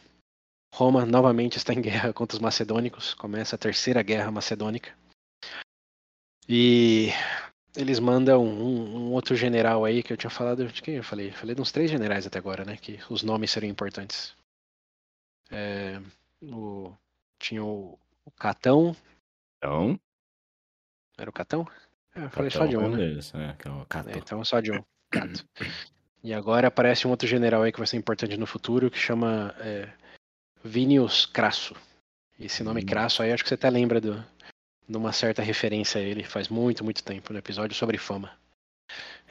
[0.74, 4.98] Roma novamente está em guerra contra os macedônicos, começa a terceira guerra macedônica.
[6.48, 7.10] E
[7.76, 11.32] eles mandam um, um outro general aí que eu tinha falado de quem eu falei?
[11.32, 12.78] Falei de uns três generais até agora, né?
[12.78, 14.36] Que os nomes seriam importantes.
[15.52, 16.00] É,
[16.42, 16.94] o,
[17.40, 18.96] tinha o, o Catão.
[19.58, 20.00] Então,
[21.18, 21.68] Era o Catão?
[22.16, 22.98] É, eu falei só de um, né?
[22.98, 23.04] né?
[23.34, 23.56] É.
[24.12, 24.84] É, então só de um.
[25.12, 25.46] Cato.
[26.26, 29.54] E agora aparece um outro general aí que vai ser importante no futuro que chama
[29.60, 29.90] é,
[30.64, 31.76] Vinius Crasso.
[32.40, 32.86] Esse nome Hum.
[32.86, 34.24] Crasso aí acho que você até lembra do,
[34.88, 38.32] de uma certa referência a ele faz muito, muito tempo, no episódio sobre fama.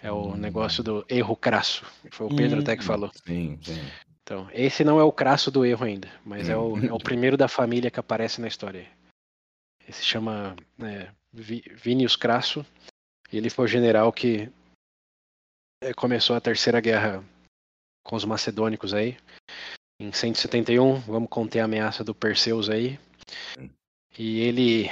[0.03, 0.37] É o Hum.
[0.37, 1.83] negócio do erro crasso.
[2.11, 3.11] Foi o Pedro até que Hum, falou.
[3.27, 3.83] Sim, sim.
[4.23, 6.85] Então, esse não é o crasso do erro ainda, mas é, o, Hum.
[6.89, 8.87] é o primeiro da família que aparece na história.
[9.89, 12.65] Esse chama é, Vi- Vinius Crasso.
[13.33, 14.51] Ele foi o general que
[15.83, 17.25] é, começou a terceira guerra
[18.05, 19.17] com os macedônicos aí.
[20.01, 22.99] Em 171, vamos conter a ameaça do Perseus aí.
[24.19, 24.91] E ele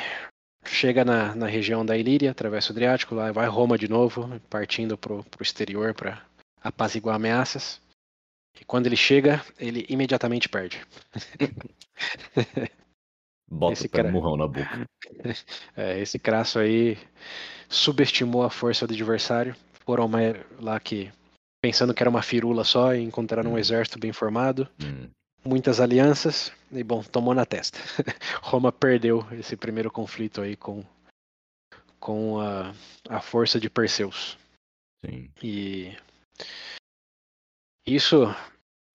[0.65, 4.97] chega na, na região da Ilíria, atravessa o Adriático, lá vai Roma de novo, partindo
[4.97, 6.25] pro, pro exterior para
[6.63, 7.81] apaziguar ameaças.
[8.61, 10.85] E quando ele chega, ele imediatamente perde.
[13.51, 14.87] Bota Esse cara- murrão na boca.
[15.77, 16.97] É, esse Crasso aí
[17.69, 19.57] subestimou a força do adversário.
[19.85, 20.19] Foram uma-
[20.61, 21.11] lá que,
[21.61, 23.59] pensando que era uma firula só, e encontraram um Hum.
[23.59, 25.09] exército bem formado, Hum,
[25.45, 27.79] muitas alianças, e bom, tomou na testa.
[28.43, 30.85] Roma perdeu esse primeiro conflito aí com,
[31.99, 32.73] com a,
[33.09, 34.39] a força de Perseus.
[35.05, 35.29] sim.
[35.43, 35.97] E
[37.87, 38.27] isso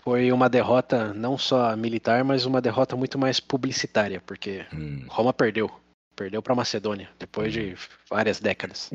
[0.06, 5.34] foi uma derrota não só militar, mas uma derrota muito mais publicitária, porque Hum, Roma
[5.34, 5.70] perdeu.
[6.16, 7.76] Perdeu para Macedônia, depois de Hum.
[8.10, 8.92] várias décadas.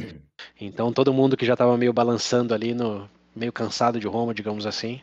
[0.58, 4.64] Então todo mundo que já estava meio balançando ali, no meio cansado de Roma, digamos
[4.66, 5.02] assim,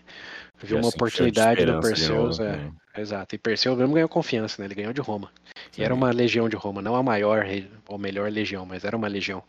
[0.59, 2.39] viu já uma de oportunidade de Perseus.
[2.39, 2.71] novo, é, né?
[2.97, 3.35] exato.
[3.35, 4.65] E Perseus mesmo ganhou confiança, né?
[4.67, 5.31] Ele ganhou de Roma.
[5.77, 7.45] E era Sim, uma legião de Roma, não a maior
[7.87, 9.43] ou melhor legião, mas era uma legião.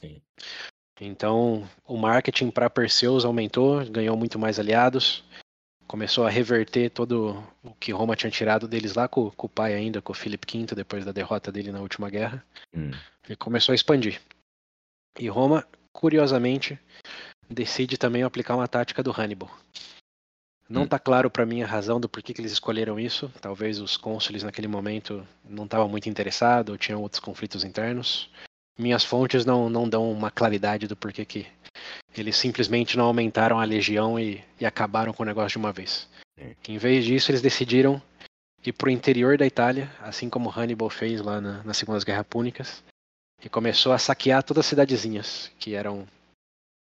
[0.00, 0.20] sim.
[1.00, 5.24] Então, o marketing para Perseus aumentou, ganhou muito mais aliados,
[5.94, 9.74] começou a reverter todo o que Roma tinha tirado deles lá com, com o pai
[9.74, 12.44] ainda, com o Filipe V, depois da derrota dele na última guerra,
[12.74, 12.90] Hum,
[13.28, 14.20] e começou a expandir.
[15.16, 16.76] E Roma, curiosamente,
[17.48, 19.48] decide também aplicar uma tática do Hannibal.
[20.68, 20.84] Não Hum.
[20.84, 23.30] está claro para mim a razão do porquê que eles escolheram isso.
[23.40, 28.28] Talvez os cônsules naquele momento não estavam muito interessados, ou tinham outros conflitos internos.
[28.78, 31.46] Minhas fontes não, não dão uma claridade do porquê que
[32.16, 36.08] eles simplesmente não aumentaram a legião e, e acabaram com o negócio de uma vez.
[36.68, 38.02] Em vez disso, eles decidiram
[38.64, 42.26] ir para o interior da Itália, assim como Hannibal fez lá na, nas Segundas Guerras
[42.28, 42.82] Púnicas,
[43.44, 46.06] e começou a saquear todas as cidadezinhas que eram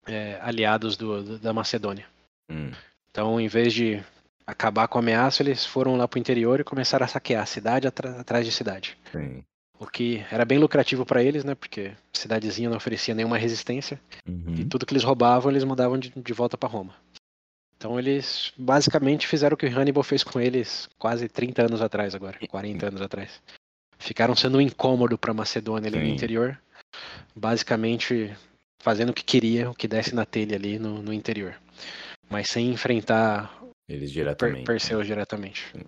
[0.08, 2.06] é, aliados do- do- da Macedônia.
[2.50, 2.72] Hum,
[3.10, 4.04] Então, em vez de
[4.46, 8.46] acabar com a ameaça, eles foram lá pro interior e começaram a saquear cidade atrás
[8.46, 8.98] de cidade.
[9.12, 9.44] sim.
[9.80, 11.54] O que era bem lucrativo para eles, né?
[11.56, 14.00] Porque cidadezinha não oferecia nenhuma resistência.
[14.26, 14.70] E Uhum.
[14.70, 16.96] tudo que eles roubavam, eles mandavam de, de volta para Roma.
[17.78, 22.40] Então eles basicamente fizeram o que Hannibal fez com eles quase 30 anos atrás agora,
[22.48, 23.42] 40 anos atrás.
[24.00, 26.14] Ficaram sendo um incômodo para Macedônia ali no Sim.
[26.14, 26.62] interior,
[27.36, 28.34] basicamente
[28.82, 31.60] fazendo o que queria, o que desse na telha ali no, no interior,
[32.30, 34.60] mas sem enfrentar Eles Per diretamente.
[34.60, 34.66] né?
[34.66, 35.66] Perseus diretamente.
[35.74, 35.84] Sim.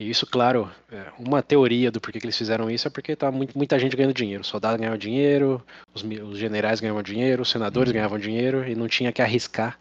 [0.00, 3.32] E isso, claro, é, uma teoria do porquê que eles fizeram isso é porque tá
[3.32, 4.42] muito, muita gente ganhando dinheiro.
[4.42, 7.94] Os soldados ganhavam dinheiro, os, os generais ganhavam dinheiro, os senadores Uhum.
[7.94, 9.76] ganhavam dinheiro e não tinha que arriscar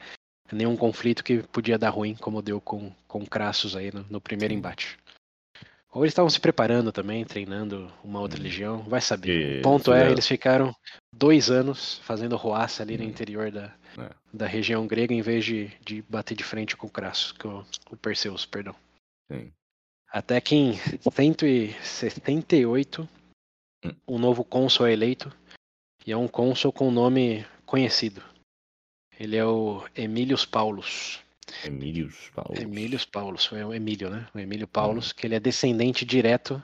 [0.52, 4.54] nenhum conflito que podia dar ruim, como deu com, com Crassus aí no, no primeiro
[4.56, 4.98] embate.
[5.92, 8.44] Ou eles estavam se preparando também, treinando uma outra Uhum.
[8.44, 9.60] legião, vai saber.
[9.60, 10.76] O ponto é, eles ficaram
[11.14, 13.10] dois anos fazendo roaça ali no Uhum.
[13.10, 14.10] interior da, É.
[14.34, 17.98] da região grega, em vez de, de bater de frente com o Crassus, com o
[17.98, 18.76] Perseus, perdão.
[19.32, 19.52] Sim.
[20.12, 23.08] Até que em 178,
[23.86, 23.92] Hum.
[24.08, 25.32] um novo cônsul é eleito,
[26.06, 28.24] e é um cônsul com nome conhecido.
[29.20, 31.20] Ele é o Emílios Paulus.
[31.64, 32.60] Emílios Paulo.
[32.60, 34.28] Emílios Paulus, é o Emílio, né?
[34.34, 36.62] O Emílio Paulus, que ele é descendente direto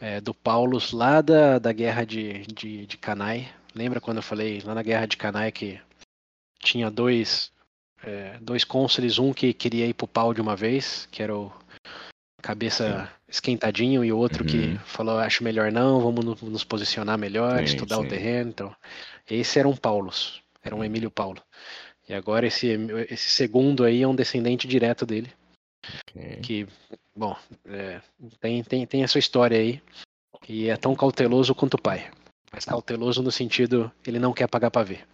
[0.00, 3.52] é, do Paulus lá da, da guerra de, de, de Canai.
[3.74, 5.80] Lembra quando eu falei lá na guerra de Canai que
[6.60, 7.52] tinha dois,
[8.02, 11.52] é, dois cônsules, um que queria ir pro pau de uma vez, que era o
[12.42, 14.78] cabeça esquentadinho, e o outro que Uhum.
[14.78, 18.08] falou, acho melhor não, vamos no- nos posicionar melhor, Sim, estudar o sim.
[18.08, 18.50] terreno.
[18.50, 18.76] Então,
[19.28, 20.84] esse era um Paulus, era um Uhum.
[20.84, 21.42] Emílio Paulo.
[22.08, 22.68] E agora esse,
[23.10, 25.30] esse segundo aí é um descendente direto dele,
[26.06, 26.40] Ok.
[26.42, 26.66] que,
[27.14, 27.36] bom,
[27.66, 28.00] é,
[28.40, 29.82] tem, tem, tem essa história aí,
[30.48, 32.10] e é tão cauteloso quanto o pai.
[32.50, 35.06] Mas cauteloso no sentido, ele não quer pagar pra ver.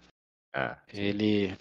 [0.54, 0.78] Ah.
[0.92, 1.56] Ele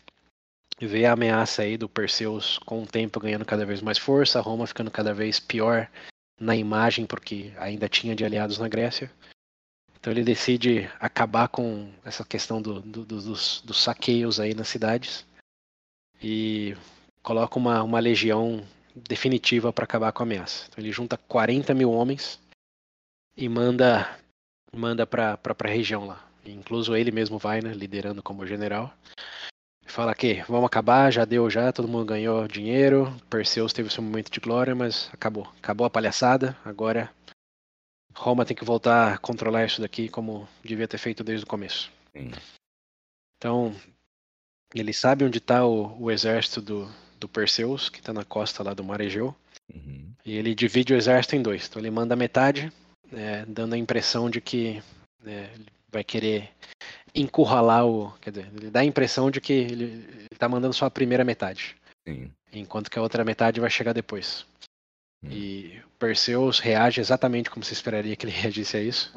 [0.86, 4.68] vê a ameaça aí do Perseus com o tempo ganhando cada vez mais força, Roma
[4.68, 5.90] ficando cada vez pior
[6.40, 9.12] na imagem, porque ainda tinha de aliados na Grécia.
[10.00, 14.68] Então ele decide acabar com essa questão do- do- do- dos, dos saqueios aí nas
[14.68, 15.26] cidades
[16.22, 16.76] e
[17.22, 18.66] coloca uma, uma legião
[18.96, 20.66] definitiva para acabar com a ameaça.
[20.70, 22.40] Então ele junta 40 mil homens
[23.38, 24.18] e manda
[24.76, 26.28] manda para a região lá.
[26.46, 28.94] Incluso ele mesmo vai, né, liderando como general.
[29.86, 34.32] Fala que vamos acabar, já deu já, todo mundo ganhou dinheiro, Perseus teve seu momento
[34.32, 35.48] de glória, mas acabou.
[35.58, 37.12] Acabou a palhaçada, agora
[38.16, 41.92] Roma tem que voltar a controlar isso daqui como devia ter feito desde o começo.
[42.16, 42.32] Sim.
[43.38, 43.76] Então,
[44.74, 48.74] ele sabe onde está o, o exército do, do Perseus, que está na costa lá
[48.74, 49.36] do Mar Egeu,
[49.74, 50.14] Uhum.
[50.26, 51.68] e ele divide o exército em dois.
[51.68, 52.72] Então ele manda metade,
[53.12, 54.84] é, dando a impressão de que
[55.26, 55.50] é,
[55.90, 56.52] vai querer
[57.14, 58.12] encurralar o.
[58.22, 61.76] Quer dizer, ele dá a impressão de que ele está mandando só a primeira metade,
[62.08, 62.32] Sim.
[62.52, 64.46] enquanto que a outra metade vai chegar depois.
[65.24, 65.30] Hum.
[65.32, 69.14] E Perseus reage exatamente como se esperaria que ele reagisse a isso.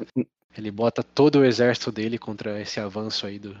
[0.57, 3.55] Ele bota todo o exército dele contra esse avanço aí do,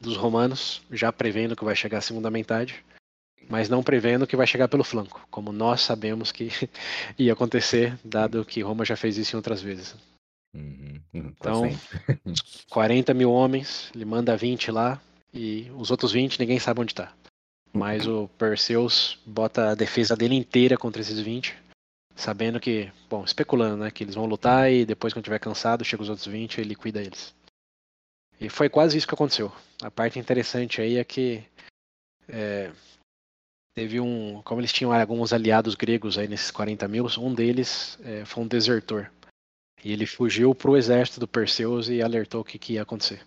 [0.00, 2.84] dos romanos, já prevendo que vai chegar a segunda metade,
[3.48, 6.48] mas não prevendo que vai chegar pelo flanco, como nós sabemos que
[7.18, 9.94] ia acontecer, dado que Roma já fez isso em outras vezes.
[10.54, 11.00] Uhum.
[11.14, 11.32] Uhum.
[11.32, 12.20] Tá Então, sempre.
[12.70, 15.00] 40 mil homens, ele manda 20 lá,
[15.32, 17.12] e os outros 20 ninguém sabe onde tá.
[17.72, 21.56] Mas o Perseus bota a defesa dele inteira contra esses 20,
[22.14, 26.02] sabendo que, bom, especulando, né, que eles vão lutar e depois quando tiver cansado, chega
[26.02, 27.34] os outros 20 e liquida eles.
[28.38, 29.50] E foi quase isso que aconteceu.
[29.82, 31.42] A parte interessante aí é que
[32.28, 32.70] é,
[33.74, 38.24] teve um, como eles tinham alguns aliados gregos aí nesses 40 mil, um deles é,
[38.24, 39.10] foi um desertor.
[39.84, 43.20] E ele fugiu pro exército do Perseus e alertou o que, que ia acontecer.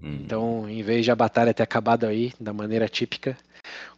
[0.00, 0.18] Hum.
[0.24, 3.36] Então, em vez de a batalha ter acabado aí, da maneira típica,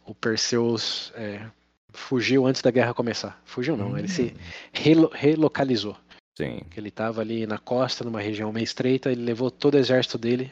[0.05, 1.45] o Perseus é,
[1.93, 3.39] fugiu antes da guerra começar.
[3.45, 4.37] Fugiu não, ele se Hum.
[4.73, 5.97] relo- relocalizou.
[6.37, 6.61] Sim.
[6.75, 10.51] Ele estava ali na costa, numa região meio estreita, ele levou todo o exército dele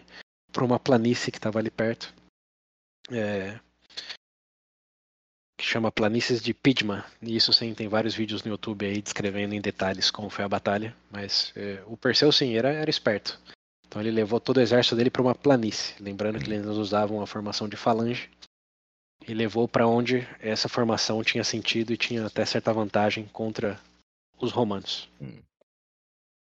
[0.51, 2.13] para uma planície que estava ali perto.
[3.11, 3.59] é,
[5.59, 7.05] que chama Planícies de Pidma.
[7.21, 10.49] E isso sim, tem vários vídeos no YouTube aí descrevendo em detalhes como foi a
[10.49, 10.95] batalha.
[11.11, 13.37] Mas é, o Perseu sim, era, era esperto.
[13.85, 16.01] Então ele levou todo o exército dele para uma planície.
[16.01, 18.29] Lembrando que eles usavam a formação de falange.
[19.27, 23.77] E levou para onde essa formação tinha sentido e tinha até certa vantagem contra
[24.39, 25.09] os romanos.
[25.21, 25.39] Hum.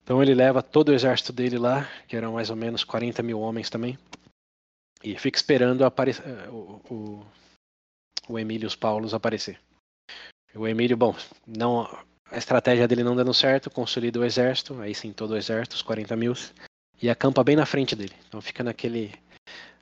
[0.01, 3.39] Então ele leva todo o exército dele lá, que eram mais ou menos 40 mil
[3.41, 3.97] homens também,
[5.03, 7.25] e fica esperando apare- eh, o,
[8.27, 9.59] o, o Emílios Paulos aparecer.
[10.55, 11.15] O Emílio, bom,
[11.47, 11.81] não,
[12.29, 15.81] a estratégia dele não dando certo, consolida o exército, aí sim todo o exército, os
[15.81, 16.33] 40 mil,
[17.01, 18.13] e acampa bem na frente dele.
[18.27, 19.11] Então fica naquele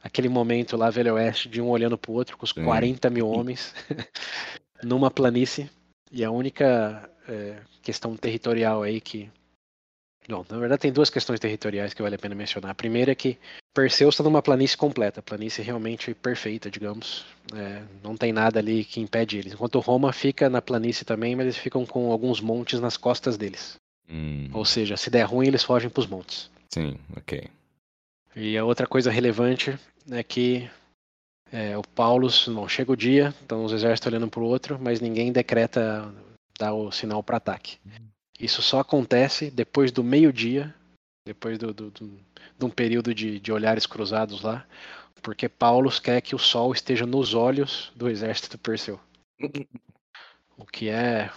[0.03, 2.63] aquele momento lá, Velho Oeste, de um olhando pro outro, com os Sim.
[2.63, 3.73] 40 mil homens,
[4.83, 5.69] numa planície.
[6.11, 9.29] E a única é, questão territorial aí que.
[10.27, 12.71] Bom, na verdade tem duas questões territoriais que vale a pena mencionar.
[12.71, 13.37] A primeira é que
[13.73, 17.25] Perseus está numa planície completa, planície realmente perfeita, digamos.
[17.55, 19.53] É, não tem nada ali que impede eles.
[19.53, 23.75] Enquanto Roma fica na planície também, mas eles ficam com alguns montes nas costas deles.
[24.09, 26.49] Hum, Ou seja, se der ruim, eles fogem para os montes.
[26.73, 27.47] sim, ok.
[28.35, 29.77] E a outra coisa relevante
[30.09, 30.69] é que
[31.51, 35.01] é, o Paulus, não chega o dia, então os exércitos olhando para o outro, mas
[35.01, 36.13] ninguém decreta
[36.57, 37.77] dar o sinal para ataque.
[38.39, 40.73] Isso só acontece depois do meio-dia,
[41.25, 42.19] depois do, do- do-
[42.57, 44.65] de um período de, de olhares cruzados lá,
[45.21, 48.99] porque Paulus quer que o sol esteja nos olhos do exército Perseu.
[50.57, 51.31] O que é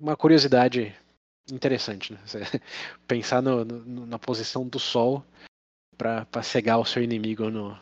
[0.00, 0.92] uma curiosidade
[1.52, 2.18] interessante, né?
[2.26, 2.40] Você
[3.06, 5.24] Pensar no- no- na posição do sol
[5.96, 7.78] para cegar o seu inimigo no,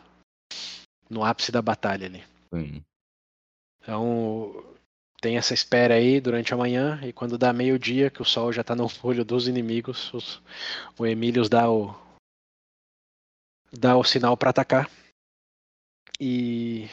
[1.09, 2.23] no ápice da batalha ali.
[2.53, 2.83] Sim.
[3.81, 4.72] Então
[5.23, 8.61] tem essa espera aí durante a manhã e quando dá meio-dia, que o sol já
[8.61, 10.41] tá no olho dos inimigos, os-
[10.99, 11.95] o Emílios dá o
[13.71, 14.91] dá o sinal para atacar
[16.19, 16.89] e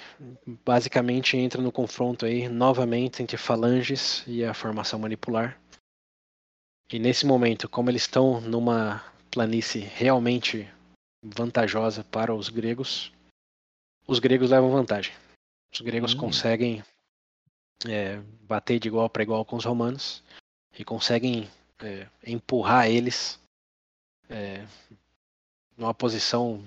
[0.65, 5.61] basicamente entra no confronto aí novamente entre falanges e a formação manipular.
[6.93, 10.69] E nesse momento, como eles estão numa planície realmente
[11.23, 13.13] vantajosa para os gregos,
[14.07, 15.13] os gregos levam vantagem.
[15.73, 16.19] Os gregos Hum.
[16.19, 16.83] conseguem
[17.89, 20.23] é, bater de igual para igual com os romanos
[20.79, 21.49] e conseguem
[21.81, 23.41] é, empurrar eles
[24.29, 24.65] é,
[25.77, 26.63] numa posição,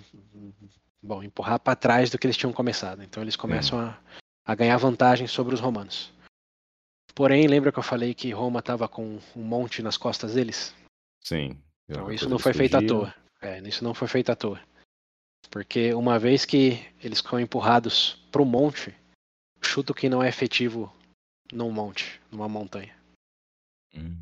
[1.01, 3.03] bom, empurrar para trás do que eles tinham começado.
[3.03, 3.99] Então eles começam a,
[4.45, 6.11] a ganhar vantagem sobre os romanos.
[7.15, 10.73] Porém, lembra que eu falei que Roma estava com um monte nas costas deles?
[11.21, 11.61] Sim.
[11.87, 13.13] Então isso não foi feito à toa.
[13.39, 14.59] É, isso não foi feito à toa.
[15.51, 18.95] Porque uma vez que eles ficam empurrados para o monte,
[19.61, 20.91] chuto que não é efetivo
[21.53, 22.93] num monte, numa montanha.
[23.95, 24.17] Hum,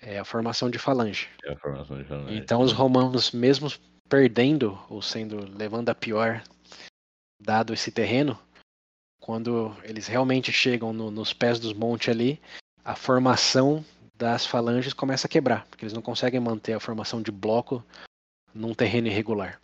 [0.00, 1.28] É a formação de falange.
[1.44, 2.34] é a formação de falange.
[2.36, 3.68] Então os romanos, mesmo
[4.08, 6.42] perdendo ou sendo levando a pior,
[7.40, 8.38] dado esse terreno,
[9.20, 12.40] quando eles realmente chegam no- nos pés dos montes ali,
[12.84, 13.84] a formação
[14.14, 17.84] das falanges começa a quebrar, porque eles não conseguem manter a formação de bloco
[18.54, 19.60] num terreno irregular.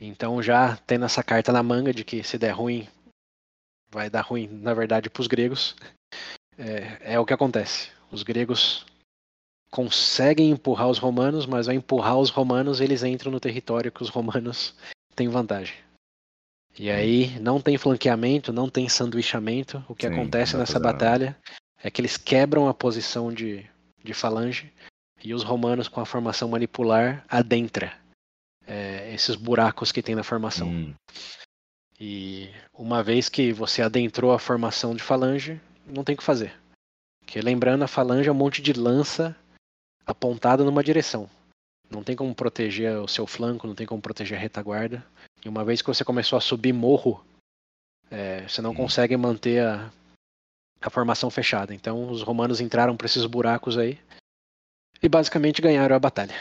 [0.00, 2.88] Então já tendo essa carta na manga de que se der ruim,
[3.90, 5.74] vai dar ruim, na verdade, para os gregos,
[6.56, 7.90] é, é o que acontece.
[8.10, 8.86] Os gregos
[9.70, 14.08] conseguem empurrar os romanos, mas ao empurrar os romanos, eles entram no território que os
[14.08, 14.74] romanos
[15.14, 15.76] têm vantagem.
[16.78, 19.84] E aí não tem flanqueamento, não tem sanduichamento.
[19.88, 21.36] O que Sim, acontece nessa batalha
[21.82, 23.68] é que eles quebram a posição de,
[24.04, 24.72] de falange
[25.22, 27.92] e os romanos, com a formação manipular, adentra
[28.64, 30.68] é, esses buracos que tem na formação.
[30.68, 30.94] Hum,
[32.00, 36.54] E uma vez que você adentrou a formação de falange, não tem o que fazer.
[37.20, 39.36] Porque lembrando, a falange é um monte de lança
[40.06, 41.28] apontada numa direção.
[41.90, 45.04] Não tem como proteger o seu flanco, não tem como proteger a retaguarda.
[45.44, 47.24] E uma vez que você começou a subir morro,
[48.10, 48.76] é, você não Hum.
[48.76, 49.90] consegue manter a,
[50.80, 51.74] a formação fechada.
[51.74, 53.98] Então os romanos entraram por esses buracos aí
[55.02, 56.34] e basicamente ganharam a batalha.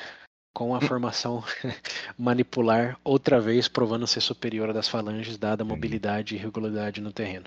[0.57, 1.43] Com a formação
[2.17, 5.71] manipular, outra vez provando ser superior das falanges, dada a Sim.
[5.71, 7.45] mobilidade e regularidade no terreno.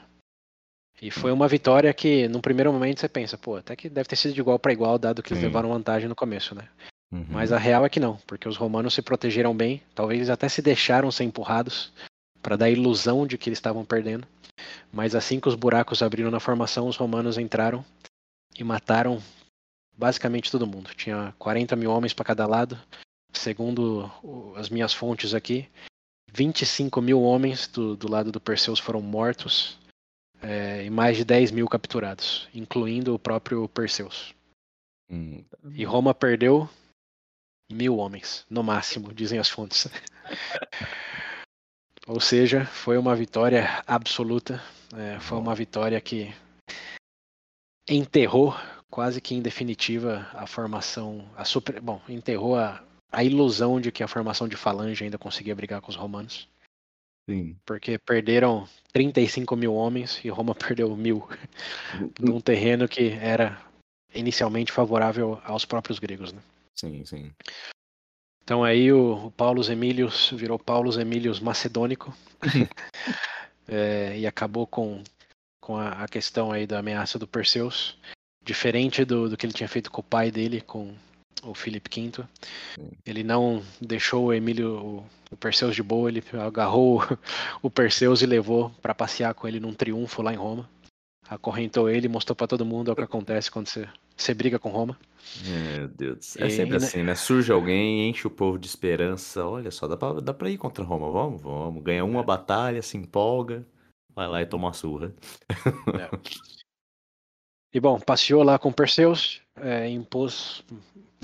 [1.03, 4.15] E foi uma vitória que, num primeiro momento, você pensa, pô, até que deve ter
[4.15, 5.49] sido de igual para igual, dado que eles Sim.
[5.49, 6.69] levaram vantagem no começo, né?
[7.11, 7.27] uhum.
[7.31, 10.63] Mas a real é que não, porque os romanos se protegeram bem, talvez até se
[10.63, 11.93] deixaram ser empurrados
[12.41, 14.25] para dar a ilusão de que eles estavam perdendo.
[14.93, 17.85] Mas assim que os buracos abriram na formação, os romanos entraram
[18.57, 19.21] e mataram
[20.01, 20.91] basicamente todo mundo.
[20.95, 22.81] Tinha 40 mil homens para cada lado,
[23.33, 24.11] segundo
[24.57, 25.69] as minhas fontes aqui.
[26.33, 29.79] 25 mil homens do, do lado do Perseus foram mortos
[30.41, 34.35] é, e mais de 10 mil capturados, incluindo o próprio Perseus.
[35.11, 35.45] Hum,
[35.75, 36.69] E Roma perdeu
[37.71, 39.87] mil homens, no máximo, dizem as fontes.
[42.07, 44.63] Ou seja, foi uma vitória absoluta.
[44.97, 46.35] é, foi uma vitória que
[47.89, 48.55] enterrou
[48.91, 54.03] quase que em definitiva a formação, a super, bom, enterrou a, a ilusão de que
[54.03, 56.49] a formação de falange ainda conseguia brigar com os romanos,
[57.29, 57.57] Sim.
[57.65, 61.29] porque perderam 35 mil homens e Roma perdeu mil
[62.19, 63.63] num terreno que era
[64.13, 66.43] inicialmente favorável aos próprios gregos, né?
[66.75, 67.33] Sim, sim.
[68.43, 72.13] Então aí o, o Paulus Emílios virou Paulus Emílios Macedônico
[73.69, 75.05] é, e acabou com,
[75.61, 77.97] com a, a questão aí da ameaça do Perseus,
[78.45, 80.95] diferente do, do que ele tinha feito com o pai dele, com
[81.43, 82.25] o Filipe V.
[83.05, 87.03] Ele não deixou o Emílio, o Perseus de boa, ele agarrou
[87.63, 90.69] o Perseus e levou para passear com ele num triunfo lá em Roma.
[91.29, 94.69] Acorrentou ele e mostrou para todo mundo o que acontece quando você, você briga com
[94.69, 94.99] Roma.
[95.45, 96.37] Meu Deus.
[96.37, 97.15] É sempre e, assim, né?
[97.15, 99.47] Surge alguém, enche o povo de esperança.
[99.47, 101.09] Olha só, dá pra, dá pra ir contra Roma.
[101.11, 101.83] Vamos, vamos.
[101.85, 102.25] Ganha uma é.
[102.25, 103.65] batalha, se empolga.
[104.13, 105.15] Vai lá e toma uma surra.
[105.49, 106.11] É.
[107.73, 110.65] E bom, passeou lá com Perseus, é, impôs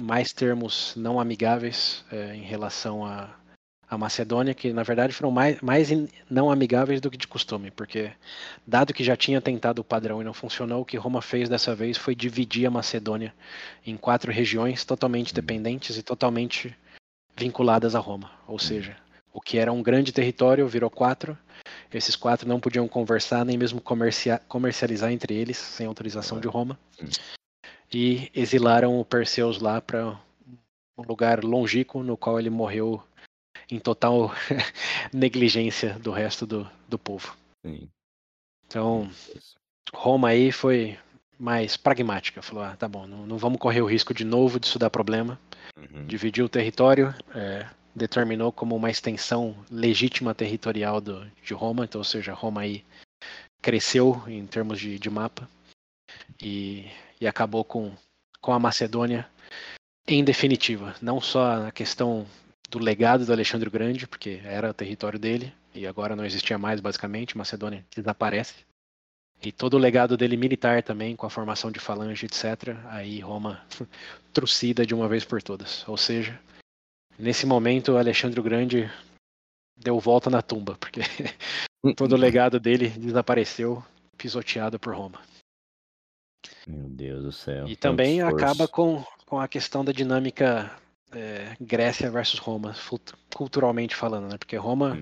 [0.01, 3.35] mais termos não amigáveis é, em relação a,
[3.91, 5.89] a Macedônia, que na verdade foram mais, mais
[6.31, 8.13] não amigáveis do que de costume, porque
[8.65, 11.75] dado que já tinha tentado o padrão e não funcionou, o que Roma fez dessa
[11.75, 13.35] vez foi dividir a Macedônia
[13.85, 16.77] em quatro regiões totalmente dependentes e totalmente
[17.37, 18.31] vinculadas a Roma.
[18.47, 18.97] Ou seja,
[19.33, 21.37] o que era um grande território virou quatro
[21.97, 23.81] esses quatro não podiam conversar nem mesmo
[24.49, 26.79] comercializar entre eles sem autorização de Roma.
[27.93, 30.19] E exilaram o Perseus lá para
[30.99, 33.03] um lugar longínquo no qual ele morreu
[33.71, 34.33] em total
[35.13, 37.37] negligência do resto do, do povo.
[37.65, 37.89] Sim.
[38.67, 39.09] Então,
[39.93, 40.99] Roma aí foi
[41.39, 42.43] mais pragmática.
[42.43, 45.39] Falou: ah, tá bom, não, não vamos correr o risco de novo disso dar problema.
[45.77, 46.07] Uhum.
[46.07, 47.67] Dividiu o território, é,
[47.97, 52.85] determinou como uma extensão legítima territorial do, de Roma, então, ou seja, Roma aí
[53.63, 55.49] cresceu em termos de, de mapa
[56.41, 56.87] e,
[57.19, 57.93] e acabou com,
[58.41, 59.27] com a Macedônia
[60.07, 62.27] em definitiva, não só na questão
[62.71, 66.81] do legado do Alexandre Grande, porque era o território dele e agora não existia mais
[66.81, 68.55] basicamente, Macedônia desaparece.
[69.43, 72.77] E todo o legado dele militar também, com a formação de falange, etc.
[72.87, 73.61] Aí Roma
[74.33, 75.87] trucida de uma vez por todas.
[75.87, 76.39] Ou seja,
[77.19, 78.91] Nesse momento, Alexandre o Grande
[79.77, 81.01] deu volta na tumba, porque
[81.97, 83.83] todo o legado dele desapareceu,
[84.17, 85.21] pisoteado por Roma.
[86.67, 87.67] Meu Deus do céu.
[87.67, 90.71] E também acaba com, com a questão da dinâmica
[91.13, 92.75] é, Grécia versus Roma,
[93.35, 94.39] culturalmente falando, né?
[94.39, 94.99] Porque Roma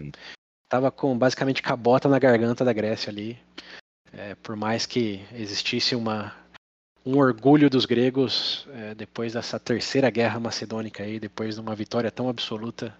[0.64, 3.38] estava com basicamente cabota na garganta da Grécia ali.
[4.12, 6.32] É, por mais que existisse uma
[7.04, 12.10] um orgulho dos gregos é, depois dessa terceira guerra macedônica aí, depois de uma vitória
[12.10, 12.96] tão absoluta.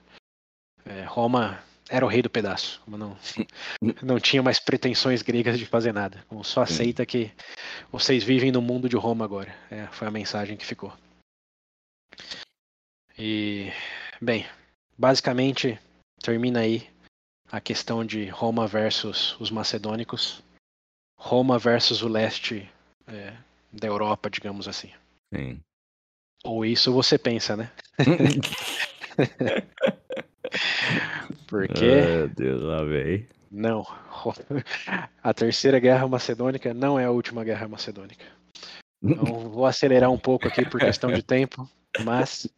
[0.85, 3.16] É, Roma era o rei do pedaço, não,
[4.02, 7.31] não tinha mais pretensões gregas de fazer nada, como só aceita que
[7.90, 9.55] vocês vivem no mundo de Roma agora.
[9.70, 10.93] É, foi a mensagem que ficou.
[13.18, 13.70] E,
[14.20, 14.47] bem,
[14.98, 15.78] basicamente
[16.20, 16.89] termina aí
[17.51, 20.43] a questão de Roma versus os macedônicos,
[21.18, 22.68] Roma versus o leste
[23.06, 23.36] é,
[23.75, 24.91] da Europa, digamos assim.
[25.35, 25.61] Sim.
[26.45, 27.71] Ou isso você pensa, né?
[31.47, 31.85] Porque.
[31.85, 33.27] Meu Deus, lá vem.
[33.51, 33.87] Não.
[35.23, 38.25] A terceira guerra macedônica não é a última guerra macedônica.
[39.03, 41.69] Então, vou acelerar um pouco aqui por questão de tempo,
[42.05, 42.49] mas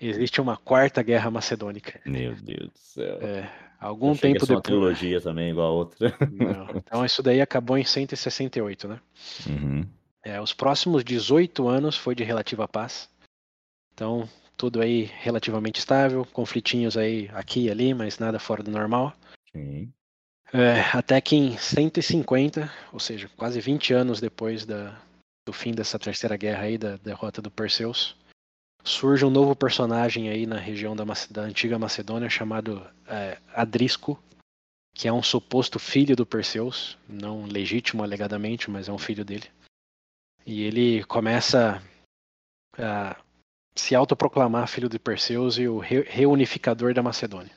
[0.00, 2.00] existe uma quarta guerra macedônica.
[2.06, 3.18] Meu Deus do céu.
[3.20, 4.50] É, algum tempo depois.
[4.50, 6.16] uma trilogia também, igual a outra.
[6.30, 6.68] Não.
[6.76, 9.00] Então, isso daí acabou em 168, né?
[9.46, 9.86] Uhum.
[10.24, 13.08] É, os próximos 18 anos foi de relativa paz.
[13.94, 19.14] Então, tudo aí relativamente estável, conflitinhos aí aqui e ali, mas nada fora do normal.
[19.52, 19.92] Sim.
[20.52, 24.98] É, até que em 150, ou seja, quase 20 anos depois da,
[25.46, 28.16] do fim dessa terceira guerra aí, da derrota do Perseus,
[28.82, 34.18] surge um novo personagem aí na região da, da antiga Macedônia chamado é, Adrisco,
[34.94, 39.48] que é um suposto filho do Perseus, não legítimo alegadamente, mas é um filho dele.
[40.48, 41.82] E ele começa
[42.78, 43.22] a
[43.74, 47.52] se autoproclamar filho de Perseus e o reunificador da Macedônia.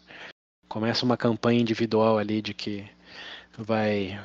[0.68, 2.85] Começa uma campanha individual ali de que
[3.57, 4.22] vai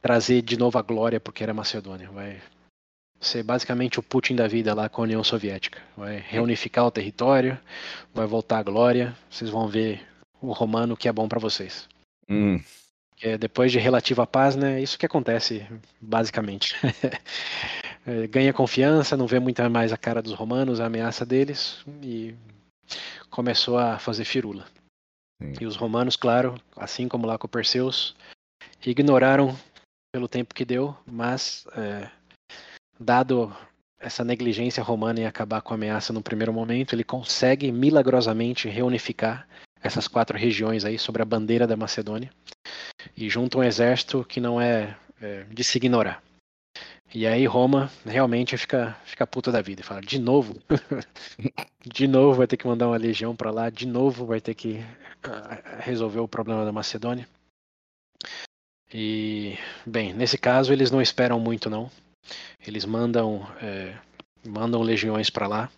[0.00, 2.10] trazer de novo a glória porque era Macedônia.
[2.10, 2.40] Vai
[3.20, 5.78] ser basicamente o Putin da vida lá com a União Soviética.
[5.94, 7.60] Vai reunificar o território,
[8.14, 9.14] vai voltar a glória.
[9.28, 10.08] Vocês vão ver
[10.40, 11.86] o romano que é bom para vocês.
[12.30, 12.62] Hum.
[13.20, 14.80] É, depois de relativa paz, né?
[14.80, 15.66] Isso que acontece,
[16.00, 16.76] basicamente.
[18.06, 22.34] é, ganha confiança, não vê muito mais a cara dos romanos, a ameaça deles, e
[23.28, 24.66] começou a fazer firula.
[25.42, 25.52] Sim.
[25.60, 28.14] E os romanos, claro, assim como lá com Perseus,
[28.84, 29.56] ignoraram
[30.12, 32.10] pelo tempo que deu, mas é,
[32.98, 33.54] dado
[34.00, 39.48] essa negligência romana em acabar com a ameaça no primeiro momento, ele consegue milagrosamente reunificar
[39.82, 42.30] essas quatro regiões aí sobre a bandeira da Macedônia
[43.16, 46.22] e junta um exército que não é, é de se ignorar.
[47.14, 50.60] E aí Roma realmente fica, fica puta da vida e fala, de novo?
[51.86, 54.84] de novo vai ter que mandar uma legião para lá, de novo vai ter que
[55.26, 57.26] uh, resolver o problema da Macedônia.
[58.92, 59.56] E,
[59.86, 61.90] bem, nesse caso eles não esperam muito não.
[62.66, 63.96] Eles mandam, é,
[64.46, 65.70] mandam legiões para lá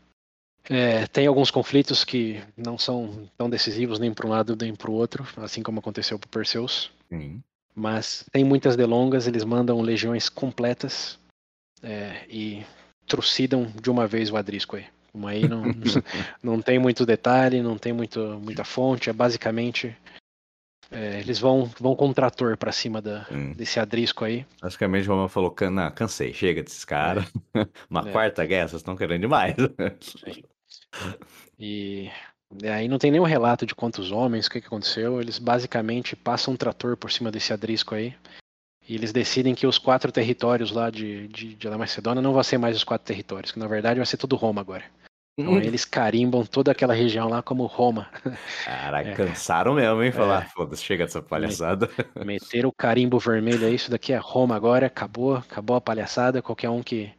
[0.68, 4.90] É, tem alguns conflitos que não são tão decisivos nem para um lado nem para
[4.90, 6.90] o outro, assim como aconteceu para Perseus.
[7.08, 7.42] Sim.
[7.74, 11.18] Mas tem muitas delongas, eles mandam legiões completas
[11.82, 12.64] é, e
[13.06, 14.86] trucidam de uma vez o Adrisco aí.
[15.12, 15.62] Como aí não,
[16.42, 19.96] não tem muito detalhe, não tem muito, muita fonte, é basicamente
[20.90, 23.52] é, eles vão, vão com um trator pra cima da, Hum.
[23.52, 24.44] desse adrisco aí.
[24.60, 27.24] Basicamente, o Roma falou: "Can- não, cansei, chega desses caras.
[27.88, 28.12] Uma É.
[28.12, 29.54] quarta guerra, vocês estão querendo demais.
[31.58, 32.10] E,
[32.62, 35.20] e aí não tem nenhum relato de quantos homens, o que, que aconteceu.
[35.20, 38.14] Eles basicamente passam um trator por cima desse adrisco aí.
[38.88, 42.42] E eles decidem que os quatro territórios lá de, de, de La Macedônia não vão
[42.42, 44.82] ser mais os quatro territórios, que na verdade vai ser tudo Roma agora.
[45.38, 48.10] Então eles carimbam toda aquela região lá como Roma.
[48.64, 49.14] Caraca, É.
[49.14, 50.12] cansaram mesmo, hein?
[50.12, 51.88] Falar, foda-se, chega dessa palhaçada.
[52.24, 56.42] Meteram o carimbo vermelho aí, isso daqui é Roma agora, acabou, acabou a palhaçada.
[56.42, 57.10] Qualquer um que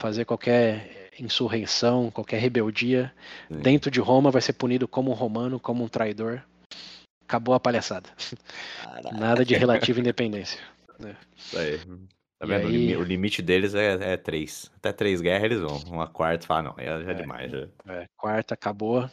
[0.00, 3.12] fazer qualquer insurreição, qualquer rebeldia
[3.50, 3.58] Sim.
[3.60, 6.42] dentro de Roma vai ser punido como um romano, como um traidor.
[7.24, 8.08] Acabou a palhaçada.
[8.82, 10.60] Caraca, Nada de relativa independência.
[11.36, 11.80] isso aí.
[12.38, 12.64] Tá E vendo?
[12.64, 14.70] O aí- O limite deles é, é três.
[14.76, 15.78] Até três guerras eles vão.
[15.90, 17.14] Uma quarta, fala, não, é, já é É.
[17.14, 17.50] demais.
[17.50, 17.68] Já.
[17.88, 19.08] É, quarta acabou.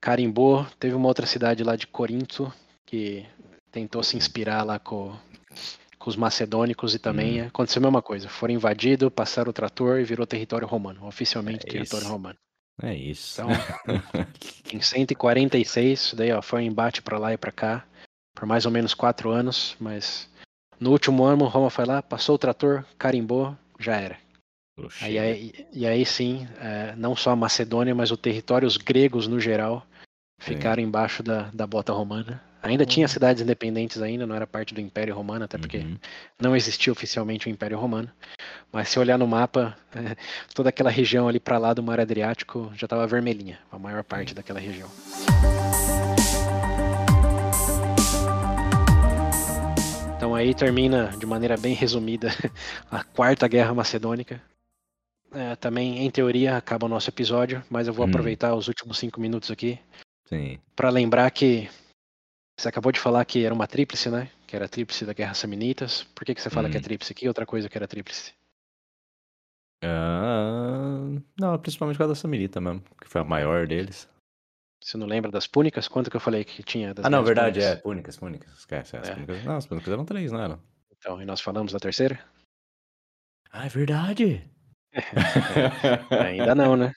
[0.00, 0.66] Carimbou.
[0.78, 2.52] Teve uma outra cidade lá de Corinto
[2.84, 3.26] que
[3.70, 5.14] tentou se inspirar lá com,
[5.98, 7.46] com os macedônicos e também Hum.
[7.46, 8.28] aconteceu a mesma coisa.
[8.28, 12.12] Foram invadidos, passaram o trator e virou território romano, oficialmente É território isso.
[12.12, 12.38] romano.
[12.82, 13.40] É isso.
[13.40, 13.48] Então,
[14.72, 17.86] em 146, isso daí ó, foi um embate pra lá e pra cá,
[18.34, 20.28] por mais ou menos quatro anos, mas
[20.80, 24.16] no último ano Roma foi lá, passou o trator, carimbou, já era.
[25.00, 29.40] Aí, aí- e aí sim, é, não só a Macedônia, mas os territórios gregos no
[29.40, 29.86] geral
[30.40, 32.42] ficaram embaixo da, da bota romana.
[32.62, 33.08] Ainda tinha Uhum.
[33.12, 35.96] cidades independentes ainda, não era parte do Império Romano, até porque Uhum.
[36.40, 38.10] não existia oficialmente o Império Romano.
[38.72, 39.76] Mas se olhar no mapa,
[40.54, 44.34] toda aquela região ali para lá do Mar Adriático já estava vermelhinha, a maior parte
[44.34, 44.90] daquela região.
[50.16, 52.28] Então aí termina de maneira bem resumida
[52.90, 54.40] a quarta guerra macedônica.
[55.32, 58.08] É, também, em teoria, acaba o nosso episódio, mas eu vou Hum.
[58.08, 59.78] aproveitar os últimos cinco minutos aqui
[60.74, 61.68] para lembrar que
[62.58, 64.30] você acabou de falar que era uma tríplice, né?
[64.46, 66.04] Que era a tríplice da Guerra Samnitas.
[66.14, 66.82] Por que, que você fala que é Hum.
[66.84, 67.12] tríplice?
[67.14, 68.32] Que outra coisa que era tríplice?
[69.84, 74.08] Ah, não, principalmente com a da Samirita mesmo, que foi a maior deles.
[74.82, 75.88] Você não lembra das púnicas?
[75.88, 77.76] Quanto que eu falei que tinha das ah, não, verdade, é.
[77.76, 78.16] púnicas?
[78.16, 78.58] Púnicas, púnicas.
[78.60, 79.14] Esquece, as É.
[79.14, 79.44] púnicas.
[79.44, 80.60] Não, as púnicas eram três, não eram?
[80.96, 82.18] Então, e nós falamos da terceira?
[83.50, 84.48] Ah, é verdade.
[86.24, 86.92] Ainda não, né?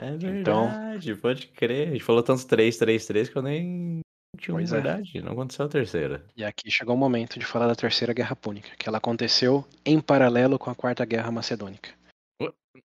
[0.00, 1.88] É Então- verdade, pode crer.
[1.88, 4.00] A gente falou tantos 3, 3, 3 que eu nem
[4.38, 4.80] tinha uma Pois é.
[4.80, 5.20] verdade.
[5.22, 6.24] Não aconteceu a terceira.
[6.36, 10.00] E aqui chegou o momento de falar da Terceira Guerra Púnica, que ela aconteceu em
[10.00, 11.90] paralelo com a Quarta Guerra Macedônica.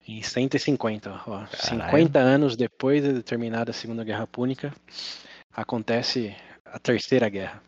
[0.08, 4.72] Em 150, ó, 50 anos depois de terminada a Segunda Guerra Púnica,
[5.54, 7.62] acontece a Terceira Guerra,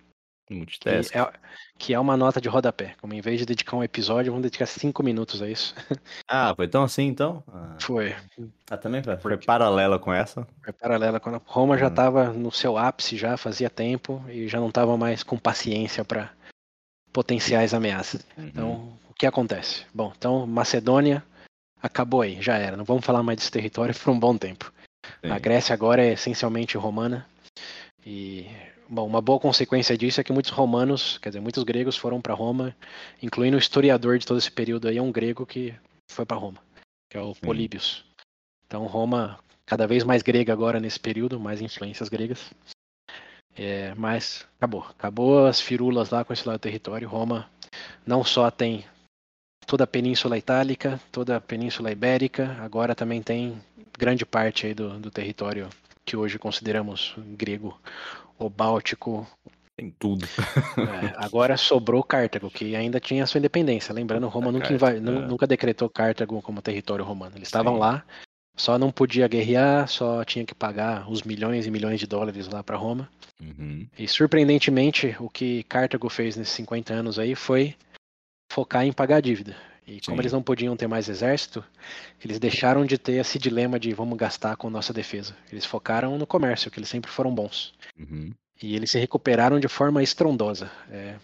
[0.47, 1.15] que Multitask.
[1.15, 1.31] é,
[1.79, 2.95] que é uma nota de rodapé.
[3.01, 5.75] Como em vez de dedicar um episódio, vamos dedicar cinco minutos a isso.
[6.33, 7.43] Ah, foi tão assim então?
[7.53, 8.15] Ah, Foi,
[8.71, 10.47] ah, também foi, foi paralela com essa.
[10.65, 11.91] foi paralela quando a Roma já Hum.
[11.91, 16.31] estava no seu ápice, já fazia tempo e já não estava mais com paciência para
[17.12, 18.25] potenciais ameaças.
[18.39, 18.47] Uhum.
[18.47, 19.85] Então, o que acontece?
[19.93, 21.23] Bom, então Macedônia
[21.82, 22.77] acabou aí, já era.
[22.77, 24.73] Não vamos falar mais desse território por um bom tempo.
[25.24, 25.31] Sim.
[25.31, 27.27] A Grécia agora é essencialmente romana.
[28.05, 28.47] E,
[28.89, 32.35] bom, uma boa consequência disso é que muitos romanos, quer dizer, muitos gregos foram para
[32.35, 32.74] Roma,
[33.23, 35.74] incluindo o historiador de todo esse período aí, é um grego que
[36.11, 36.59] foi para Roma,
[37.11, 37.40] que é o Sim.
[37.40, 38.05] Políbios.
[38.66, 42.51] Então, Roma, cada vez mais grega agora nesse período, mais influências gregas.
[43.57, 44.82] É, mas acabou.
[44.89, 47.09] Acabou as firulas lá com esse lado do território.
[47.09, 47.51] Roma
[48.07, 48.85] não só tem
[49.71, 53.57] toda a Península Itálica, toda a Península Ibérica, agora também tem
[53.97, 55.69] grande parte aí do, do território
[56.05, 57.81] que hoje consideramos grego,
[58.37, 59.25] o Báltico.
[59.77, 60.27] Tem tudo.
[60.77, 63.95] É, agora sobrou Cartago, que ainda tinha sua independência.
[63.95, 65.29] Lembrando, Roma nunca, Cartago, inva- nu- é.
[65.29, 67.37] nunca decretou Cartago como território romano.
[67.37, 67.79] Eles estavam Sim.
[67.79, 68.05] lá,
[68.57, 72.61] só não podia guerrear, só tinha que pagar os milhões e milhões de dólares lá
[72.61, 73.09] para Roma.
[73.41, 73.87] Uhum.
[73.97, 77.77] E surpreendentemente, o que Cartago fez nesses 50 anos aí foi
[78.51, 79.56] focar em pagar a dívida.
[79.86, 80.22] E como Sim.
[80.22, 81.64] eles não podiam ter mais exército,
[82.22, 85.35] eles deixaram de ter esse dilema de vamos gastar com nossa defesa.
[85.51, 87.74] Eles focaram no comércio, que eles sempre foram bons.
[87.98, 88.32] Uhum.
[88.62, 90.70] E eles se recuperaram de forma estrondosa.
[90.90, 91.16] É,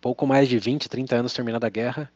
[0.00, 2.10] pouco mais de 20, 30 anos terminada a guerra,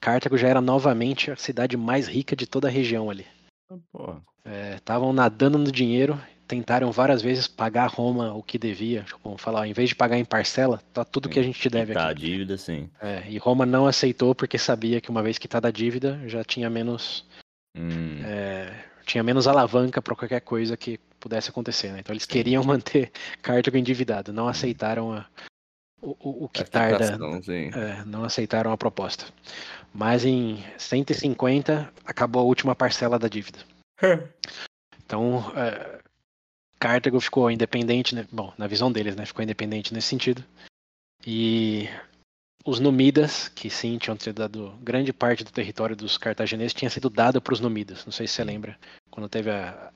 [0.00, 3.26] Cartago já era novamente a cidade mais rica de toda a região ali.
[3.94, 4.20] Ah,
[4.76, 9.02] Estavam nadando no dinheiro, tentaram várias vezes pagar a Roma o que devia.
[9.02, 11.58] Tipo, vamos falar, ó, em vez de pagar em parcela, tá tudo que a gente
[11.58, 12.22] te deve tá, a aqui.
[12.22, 12.88] dívida, sim.
[13.00, 16.68] É, e Roma não aceitou porque sabia que uma vez quitada a dívida já tinha
[16.68, 17.26] menos
[17.76, 18.22] Hum.
[18.24, 21.92] É, tinha menos alavanca para qualquer coisa que pudesse acontecer.
[21.92, 22.00] Né?
[22.00, 23.10] Então eles queriam manter
[23.42, 25.26] Cartago endividado, não aceitaram a,
[26.00, 27.18] o, o, o que tarda.
[27.74, 29.26] É, não aceitaram a proposta.
[29.92, 33.58] Mas em 150 acabou a última parcela da dívida.
[35.04, 36.00] então é,
[36.78, 38.26] Cartago ficou independente, né?
[38.30, 39.24] bom, na visão deles, né?
[39.24, 40.44] Ficou independente nesse sentido.
[41.26, 41.88] E
[42.64, 47.40] os Numidas, que sim tinham dado grande parte do território dos cartagineses, tinha sido dado
[47.40, 48.04] para os Numidas.
[48.04, 48.78] Não sei se você lembra,
[49.10, 49.92] quando teve a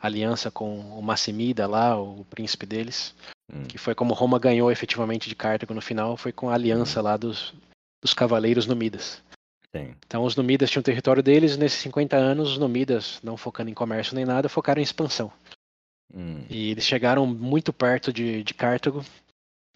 [0.00, 3.14] aliança com o Massimida lá, o príncipe deles,
[3.52, 3.64] hum.
[3.64, 7.04] que foi como Roma ganhou efetivamente de Cartago no final, foi com a aliança hum.
[7.04, 7.54] lá dos,
[8.02, 9.22] dos cavaleiros Numidas.
[9.74, 9.94] Sim.
[10.06, 13.70] Então os Numidas tinham o território deles, e nesses 50 anos os Numidas, não focando
[13.70, 15.32] em comércio nem nada, focaram em expansão.
[16.14, 16.44] Hum.
[16.48, 19.04] E eles chegaram muito perto de, de Cartago,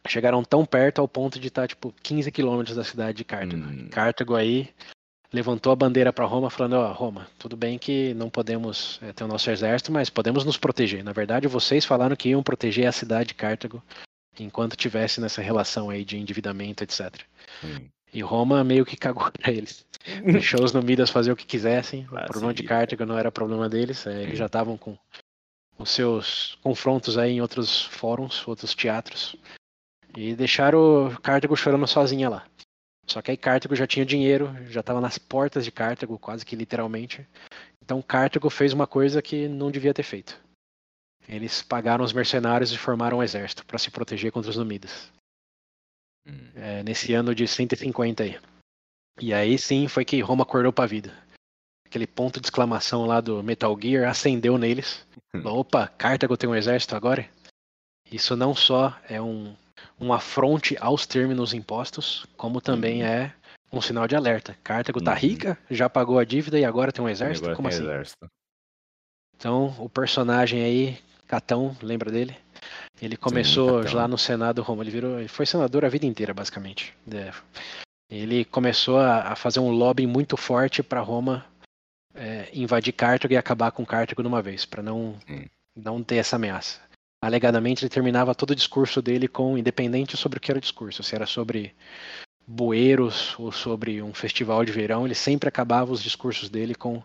[0.07, 3.63] chegaram tão perto ao ponto de estar, tipo, 15 quilômetros da cidade de Cartago.
[3.63, 3.89] Hum.
[3.91, 4.71] Cartago aí
[5.33, 9.13] levantou a bandeira para Roma, falando: Ó, oh, Roma, tudo bem que não podemos é,
[9.13, 11.03] ter o nosso exército, mas podemos nos proteger.
[11.03, 13.83] Na verdade, vocês falaram que iam proteger a cidade de Cartago
[14.39, 17.21] enquanto tivesse nessa relação aí de endividamento, etc.
[17.63, 17.89] Hum.
[18.13, 19.85] E Roma meio que cagou para eles.
[20.25, 22.07] Deixou os Numidas fazer o que quisessem.
[22.13, 22.57] Ah, o problema sim.
[22.57, 24.07] de Cartago não era problema deles.
[24.07, 24.97] É, eles já estavam com
[25.79, 29.37] os seus confrontos aí em outros fóruns, outros teatros.
[30.17, 32.47] E deixaram o Cartago chorando sozinha lá.
[33.07, 36.57] Só que aí Cartago já tinha dinheiro, já estava nas portas de Cartago, quase que
[36.57, 37.27] literalmente.
[37.83, 40.41] Então Cartago fez uma coisa que não devia ter feito.
[41.29, 45.11] Eles pagaram os mercenários e formaram um exército para se proteger contra os Numidas.
[46.27, 46.51] Hum.
[46.55, 48.39] É, nesse ano de 150 aí.
[49.21, 51.25] E aí sim foi que Roma acordou para a vida.
[51.87, 55.07] Aquele ponto de exclamação lá do Metal Gear acendeu neles.
[55.45, 57.29] Opa, Cartago tem um exército agora?
[58.11, 59.55] Isso não só é um
[60.01, 63.09] um afronte aos termos impostos, como também uhum.
[63.09, 63.35] é
[63.73, 64.57] um sinal de alerta.
[64.63, 65.19] Cartago tá uhum.
[65.19, 67.47] rica, já pagou a dívida e agora tem um exército?
[67.47, 67.83] Agora como assim?
[67.83, 68.27] Exército.
[69.37, 72.37] Então, o personagem aí, Catão, lembra dele?
[73.01, 76.33] Ele começou Sim, lá no Senado Roma, ele virou, ele foi senador a vida inteira,
[76.33, 76.95] basicamente.
[77.13, 77.33] É.
[78.09, 81.45] Ele começou a, a, fazer um lobby muito forte para Roma
[82.15, 85.17] é, invadir Cartago e acabar com Cartago de uma vez, para não,
[85.75, 86.85] não ter essa ameaça
[87.25, 91.03] alegadamente ele terminava todo o discurso dele com independente sobre o que era o discurso,
[91.03, 91.75] se era sobre
[92.47, 97.03] bueiros ou sobre um festival de verão, ele sempre acabava os discursos dele com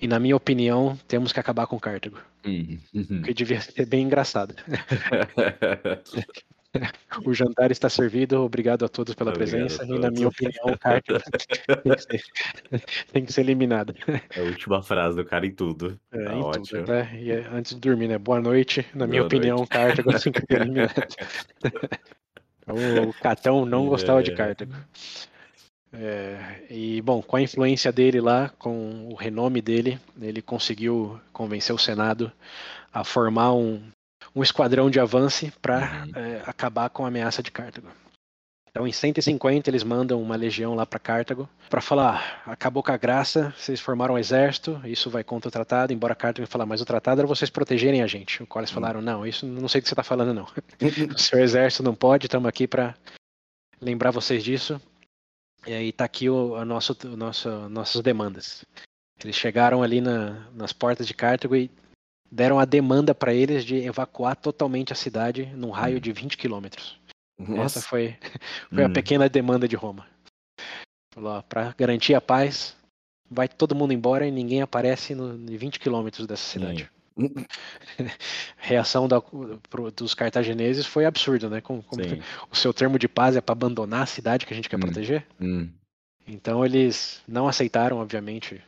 [0.00, 2.18] e na minha opinião temos que acabar com Cartago.
[2.42, 3.20] Uhum.
[3.22, 4.54] Que devia ser bem engraçado.
[7.24, 9.84] o jantar está servido, obrigado a todos pela obrigado presença.
[9.84, 11.22] E na minha opinião, o Carter
[11.82, 12.22] tem, que ser,
[13.12, 13.94] tem que ser eliminado.
[14.30, 15.98] É a última frase do cara em tudo.
[16.12, 16.64] É, tá em ótimo.
[16.64, 17.10] tudo, né?
[17.20, 18.18] E é, antes de dormir, né?
[18.18, 18.86] Boa noite.
[18.94, 20.92] Na minha opinião, o Carter tem que ser eliminado.
[23.08, 24.22] o Catão não gostava é.
[24.22, 24.68] de Carter.
[25.92, 31.74] É, e bom, com a influência dele lá, com o renome dele, ele conseguiu convencer
[31.74, 32.30] o Senado
[32.92, 33.82] a formar um,
[34.34, 36.12] um esquadrão de avance para uhum.
[36.14, 37.88] é, acabar com a ameaça de Cartago.
[38.70, 42.92] Então, em 150, eles mandam uma legião lá para Cartago para falar: ah, acabou com
[42.92, 45.92] a graça, vocês formaram um exército, isso vai contra o tratado.
[45.92, 48.42] Embora Cartago falar, mas o tratado era vocês protegerem a gente.
[48.42, 48.74] O qual eles uhum.
[48.74, 50.44] falaram: não, isso não sei o que você está falando, não.
[51.14, 52.94] o seu exército não pode, estamos aqui para
[53.80, 54.80] lembrar vocês disso.
[55.66, 58.64] E aí está aqui o, a nosso, o nosso, nossas demandas.
[59.22, 61.70] Eles chegaram ali na, nas portas de Cartago e
[62.30, 66.00] deram a demanda para eles de evacuar totalmente a cidade num raio hum.
[66.00, 66.98] de 20 quilômetros.
[67.58, 68.16] Essa foi,
[68.72, 68.86] foi hum.
[68.86, 70.06] a pequena demanda de Roma.
[71.12, 72.76] Falou, para garantir a paz,
[73.28, 76.90] vai todo mundo embora e ninguém aparece no, em 20 quilômetros dessa cidade.
[78.56, 81.60] reação da, pro, dos cartagineses foi absurda, né?
[81.60, 82.02] Como, como
[82.50, 84.80] o seu termo de paz é para abandonar a cidade que a gente quer hum.
[84.80, 85.26] proteger?
[85.40, 85.68] Hum.
[86.26, 88.62] Então eles não aceitaram, obviamente.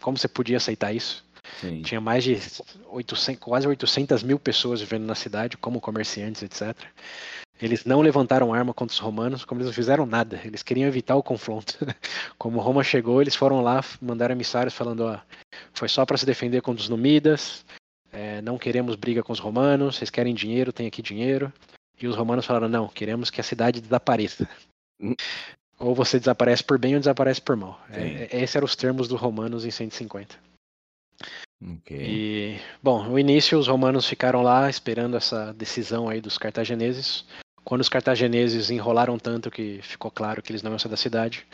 [0.00, 1.25] Como você podia aceitar isso?
[1.60, 1.82] Sim.
[1.82, 2.38] Tinha mais de
[2.88, 6.76] 800, quase 800 mil pessoas vivendo na cidade, como comerciantes, etc.
[7.60, 10.40] Eles não levantaram arma contra os romanos, como eles não fizeram nada.
[10.44, 11.78] Eles queriam evitar o confronto.
[12.36, 15.18] Como Roma chegou, eles foram lá, mandaram emissários falando: ó,
[15.72, 17.64] foi só para se defender contra os numidas,
[18.12, 21.52] é, não queremos briga com os romanos, vocês querem dinheiro, tem aqui dinheiro.
[22.00, 24.48] E os romanos falaram: não, queremos que a cidade desapareça.
[25.00, 25.14] Hum.
[25.78, 27.80] Ou você desaparece por bem ou desaparece por mal.
[27.90, 30.45] É, é, esses eram os termos dos romanos em 150.
[31.90, 37.24] E, bom, no início os romanos ficaram lá esperando essa decisão aí dos cartagineses.
[37.64, 41.46] Quando os cartagineses enrolaram tanto que ficou claro que eles não iam sair da cidade,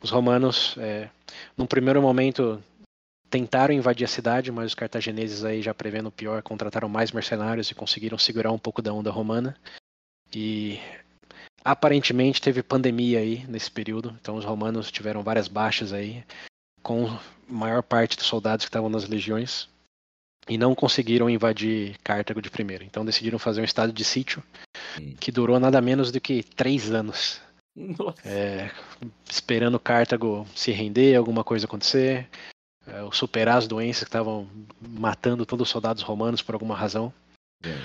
[0.00, 1.10] os romanos, é,
[1.56, 2.62] num primeiro momento,
[3.28, 7.70] tentaram invadir a cidade, mas os cartagineses aí já prevendo o pior, contrataram mais mercenários
[7.70, 9.56] e conseguiram segurar um pouco da onda romana.
[10.34, 10.78] E
[11.64, 16.24] aparentemente teve pandemia aí nesse período, então os romanos tiveram várias baixas aí
[16.88, 19.68] com a maior parte dos soldados que estavam nas legiões
[20.48, 22.82] e não conseguiram invadir Cartago de primeira.
[22.82, 24.42] Então decidiram fazer um estado de sítio
[25.20, 27.42] que durou nada menos do que três anos,
[27.76, 28.26] Nossa.
[28.26, 28.70] é,
[29.30, 32.26] esperando Cartago se render, alguma coisa acontecer,
[32.86, 34.48] é, ou superar as doenças que estavam
[34.80, 37.12] matando todos os soldados romanos por alguma razão.
[37.62, 37.76] Sim.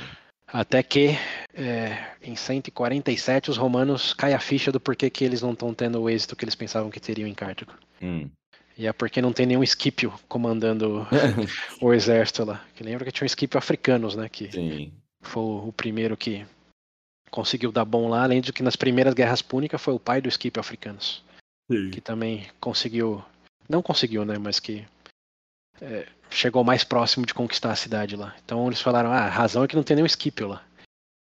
[0.48, 1.10] Até que
[1.54, 6.00] é, em 147 os romanos cai a ficha do porquê que eles não estão tendo
[6.00, 7.74] o êxito que eles pensavam que teriam em Cartago.
[8.02, 8.30] Hum.
[8.78, 11.06] E é porque não tem nenhum Escipio comandando
[11.82, 12.66] o exército lá.
[12.76, 14.28] Que lembra que tinha um Escipio africanos, né?
[14.28, 14.92] Que Sim.
[15.22, 16.46] foi o primeiro que
[17.30, 20.30] conseguiu dar bom lá, além de que nas primeiras guerras púnicas foi o pai do
[20.30, 21.24] Escipio africanos,
[21.92, 23.24] que também conseguiu,
[23.68, 24.38] não conseguiu, né?
[24.38, 24.86] Mas que
[25.82, 28.36] é, chegou mais próximo de conquistar a cidade lá.
[28.46, 30.64] Então eles falaram, ah, a razão é que não tem nenhum Escipio lá.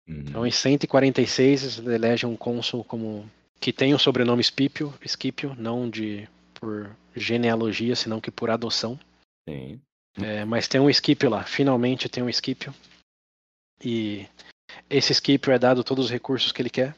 [0.08, 0.24] Uhum.
[0.28, 3.28] Então em 146 eles elegem um cônsul como
[3.60, 6.28] que tem o sobrenome Escipio, Escipio, não de
[6.60, 8.98] por genealogia, senão que por adoção.
[9.48, 9.80] Sim.
[10.20, 12.74] É, mas tem um Escipio lá, finalmente tem um Escipio.
[13.82, 14.26] E
[14.90, 16.96] esse Escipio é dado todos os recursos que ele quer,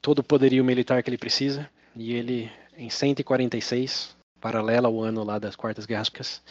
[0.00, 5.38] todo o poderio militar que ele precisa, e ele, em 146, paralela ao ano lá
[5.38, 6.42] das Quartas Guerras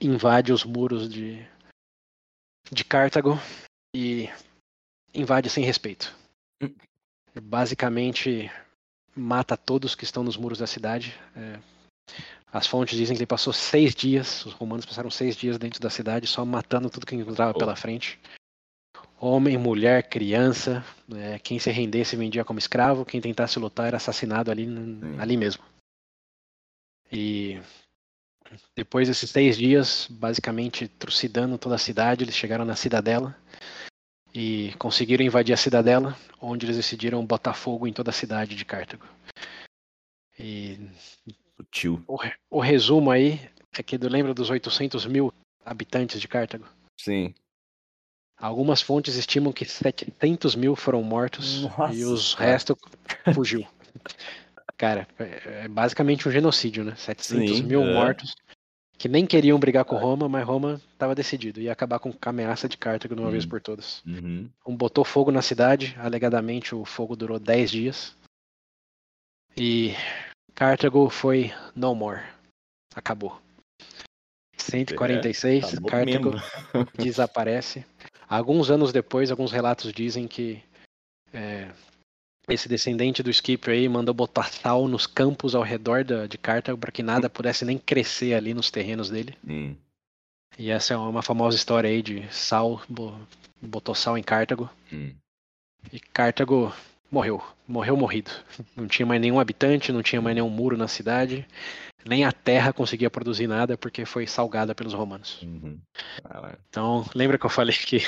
[0.00, 1.46] invade os muros de,
[2.70, 3.38] de Cartago
[3.94, 4.28] e
[5.14, 6.14] invade sem respeito.
[6.62, 6.74] Hum.
[7.40, 8.50] Basicamente
[9.16, 11.18] mata todos que estão nos muros da cidade.
[11.34, 11.58] É,
[12.52, 15.90] as fontes dizem que ele passou seis dias, os romanos passaram seis dias dentro da
[15.90, 17.58] cidade só matando tudo que encontrava Oh.
[17.58, 18.18] pela frente.
[19.18, 20.84] Homem, mulher, criança,
[21.14, 25.18] é, quem se rendesse vendia como escravo, quem tentasse lutar era assassinado ali, Sim.
[25.18, 25.64] ali mesmo.
[27.10, 27.60] E
[28.76, 33.34] depois desses seis dias, basicamente trucidando toda a cidade, eles chegaram na cidadela
[34.36, 38.66] e conseguiram invadir a cidadela, onde eles decidiram botar fogo em toda a cidade de
[38.66, 39.06] Cartago.
[40.38, 40.78] E
[41.58, 42.04] O tio.
[42.06, 42.18] o,
[42.50, 43.40] o resumo aí
[43.72, 45.32] é que lembra dos 800 mil
[45.64, 46.66] habitantes de Cartago?
[47.00, 47.34] Sim.
[48.36, 52.76] Algumas fontes estimam que 700 mil foram mortos Nossa e os restos
[53.34, 53.66] fugiu.
[54.76, 56.94] Cara, é é basicamente um genocídio, né?
[56.94, 57.94] 700 Sim, mil é.
[57.94, 58.36] mortos
[58.98, 62.68] que nem queriam brigar com Roma, mas Roma estava decidido, ia acabar com a ameaça
[62.68, 63.48] de Cartago de uma vez Hum.
[63.48, 64.02] por todas.
[64.06, 64.48] Uhum.
[64.66, 68.16] Um botou fogo na cidade, alegadamente o fogo durou 10 dias.
[69.56, 69.92] E
[70.54, 72.22] Cartago foi no more.
[72.94, 73.40] Acabou.
[74.56, 76.30] 146, Acabou Cartago
[76.96, 77.84] desaparece.
[78.28, 80.62] Alguns anos depois, alguns relatos dizem que
[81.32, 81.70] é,
[82.48, 86.78] esse descendente do Scipio aí mandou botar sal nos campos ao redor da, de Cartago
[86.78, 89.34] para que nada pudesse nem crescer ali nos terrenos dele.
[89.46, 89.74] Hum.
[90.58, 93.18] E essa é uma famosa história aí de sal, bo-
[93.60, 94.70] botou sal em Cartago.
[94.92, 95.12] Hum.
[95.92, 96.72] E Cartago
[97.10, 98.30] morreu, morreu morrido.
[98.76, 101.46] Não tinha mais nenhum habitante, não tinha mais nenhum muro na cidade,
[102.06, 105.42] nem a terra conseguia produzir nada porque foi salgada pelos romanos.
[105.42, 105.78] Uhum.
[106.68, 107.98] Então, lembra que eu falei que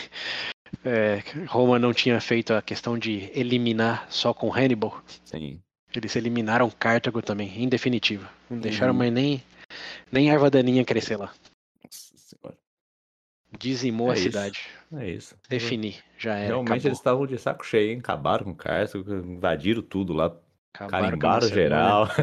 [0.84, 5.02] é, Roma não tinha feito a questão de eliminar só com Hannibal?
[5.24, 5.60] Sim.
[5.94, 8.28] Eles eliminaram Cartago também, em definitivo.
[8.50, 8.98] Não deixaram Uhum.
[8.98, 9.42] mais nem,
[10.12, 11.32] nem erva daninha crescer lá.
[11.82, 12.56] Nossa senhora.
[13.58, 14.22] Dizimou É a isso.
[14.24, 14.60] cidade.
[14.96, 15.34] É isso.
[15.48, 16.48] Definir, já era.
[16.48, 16.88] Realmente acabou.
[16.88, 17.98] eles estavam de saco cheio, hein?
[17.98, 20.34] Acabaram com Cartago, invadiram tudo lá,
[20.74, 22.08] Acabaram carimbaram geral.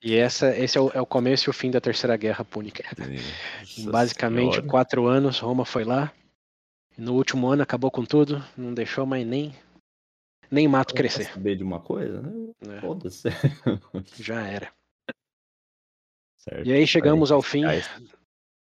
[0.00, 2.84] E essa, esse é o, é o começo e o fim da Terceira Guerra Púnica.
[3.64, 3.90] Sim.
[3.90, 4.68] Basicamente Senhora.
[4.70, 6.12] quatro anos, Roma foi lá.
[6.98, 9.54] No último ano acabou com tudo, não deixou mais nem,
[10.50, 11.26] nem mato crescer.
[11.26, 12.20] saber de uma coisa?
[12.20, 12.52] né?
[12.66, 12.80] né?
[12.80, 13.28] Foda-se.
[14.20, 14.72] Já era.
[16.38, 16.66] Certo.
[16.66, 17.62] E aí chegamos ao fim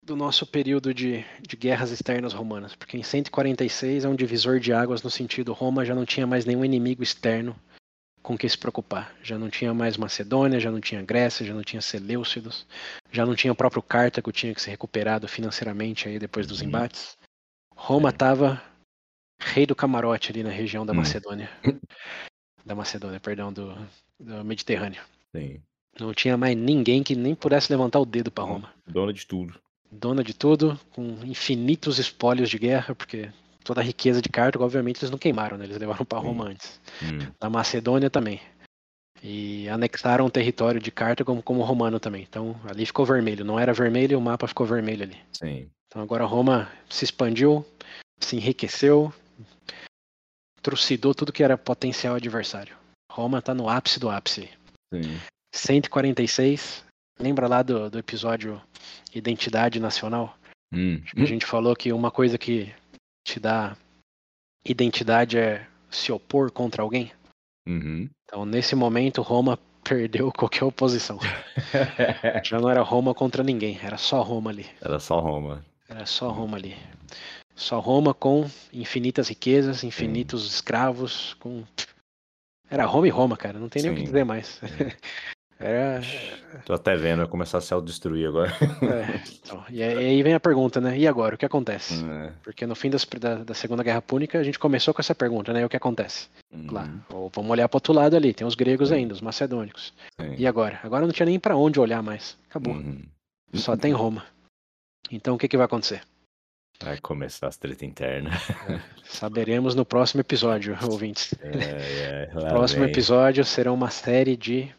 [0.01, 4.73] do nosso período de, de guerras externas romanas, porque em 146 é um divisor de
[4.73, 7.55] águas no sentido Roma já não tinha mais nenhum inimigo externo
[8.23, 9.15] com que se preocupar.
[9.21, 12.65] Já não tinha mais Macedônia, já não tinha Grécia, já não tinha Seleucidos,
[13.11, 16.67] já não tinha o próprio Cartago, tinha que ser recuperado financeiramente aí depois dos Uhum.
[16.67, 17.15] embates.
[17.75, 18.61] Roma estava
[19.39, 20.97] rei do camarote ali na região da Hum.
[20.97, 21.49] Macedônia.
[22.65, 23.77] Da Macedônia, perdão, do,
[24.19, 24.99] do Mediterrâneo.
[25.35, 25.61] Sim.
[25.99, 28.73] Não tinha mais ninguém que nem pudesse levantar o dedo para Roma.
[28.87, 29.53] Dona de tudo.
[29.91, 33.29] Dona de tudo, com infinitos espólios de guerra, porque
[33.63, 35.65] toda a riqueza de Cartago, obviamente, eles não queimaram, né?
[35.65, 36.17] Eles levaram para.
[36.17, 36.81] Roma antes.
[37.03, 37.31] Hum.
[37.39, 38.41] Da Macedônia também.
[39.23, 42.23] E anexaram o território de Cartago como, como romano também.
[42.23, 43.45] Então ali ficou vermelho.
[43.45, 45.17] Não era vermelho e o mapa ficou vermelho ali.
[45.33, 45.69] Sim.
[45.87, 47.65] Então agora Roma se expandiu,
[48.19, 49.13] se enriqueceu,
[50.61, 52.75] trucidou tudo que era potencial adversário.
[53.11, 54.49] Roma tá no ápice do ápice.
[54.93, 55.19] Sim.
[55.53, 56.83] 146.
[57.19, 58.61] Lembra lá do, do episódio
[59.13, 60.37] Identidade Nacional?
[60.73, 61.01] Hum.
[61.15, 62.73] A gente falou que uma coisa que
[63.25, 63.77] te dá
[64.65, 67.11] identidade é se opor contra alguém.
[67.67, 68.09] Uhum.
[68.25, 71.19] Então, nesse momento, Roma perdeu qualquer oposição.
[72.43, 74.65] Já não era Roma contra ninguém, era só Roma ali.
[74.81, 75.65] Era só Roma.
[75.87, 76.75] Era só Roma ali.
[77.55, 80.49] Só Roma com infinitas riquezas, infinitos Sim.
[80.49, 81.63] escravos, com.
[82.69, 83.59] Era Roma e Roma, cara.
[83.59, 84.59] Não tem nem o que dizer mais.
[85.57, 86.01] Era.
[86.65, 88.51] Tô até vendo, vai começar a se autodestruir agora.
[88.81, 90.97] É, então, e aí vem a pergunta, né?
[90.97, 91.35] E agora?
[91.35, 92.03] O que acontece?
[92.05, 92.33] É.
[92.43, 95.53] Porque no fim das, da, da, Segunda Guerra Púnica a gente começou com essa pergunta,
[95.53, 95.61] né?
[95.61, 96.27] E o que acontece?
[96.51, 96.67] Uhum.
[96.71, 96.89] Lá.
[97.09, 99.93] Ou vamos olhar para outro lado ali, tem os gregos ainda, os macedônicos.
[100.37, 100.79] E agora?
[100.83, 102.37] Agora não tinha nem para onde olhar mais.
[102.49, 102.73] Acabou.
[102.73, 103.03] Uhum.
[103.53, 104.25] Só tem Roma.
[105.09, 106.01] Então o que, que vai acontecer?
[106.83, 108.31] Vai começar as treta interna.
[108.69, 111.33] É, saberemos no próximo episódio, ouvintes.
[111.41, 112.91] É, é, próximo vem.
[112.91, 114.73] episódio será uma série de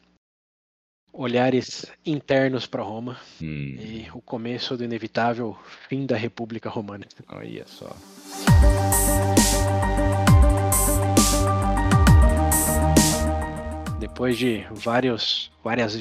[1.17, 3.77] olhares internos para Roma hum.
[3.79, 5.57] e o começo do inevitável
[5.89, 7.07] fim da República Romana.
[7.29, 7.97] Olha só.
[13.99, 15.97] Depois de vários, várias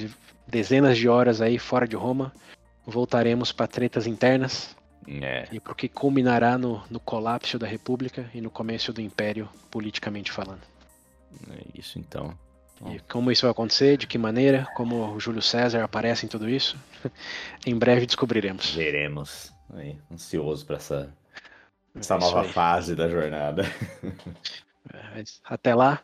[0.47, 2.33] dezenas de horas aí fora de Roma,
[2.85, 4.75] voltaremos para tretas internas
[5.07, 5.47] é.
[5.51, 9.49] e para o que culminará no, no colapso da República e no começo do Império,
[9.71, 10.61] politicamente falando.
[11.49, 12.37] É isso então.
[12.87, 16.49] E como isso vai acontecer, de que maneira, como o Júlio César aparece em tudo
[16.49, 16.77] isso,
[17.65, 18.73] em breve descobriremos.
[18.73, 19.53] Veremos.
[19.73, 21.13] Aí, ansioso para essa,
[21.95, 23.63] essa nova fase da jornada.
[24.93, 26.03] É, até lá,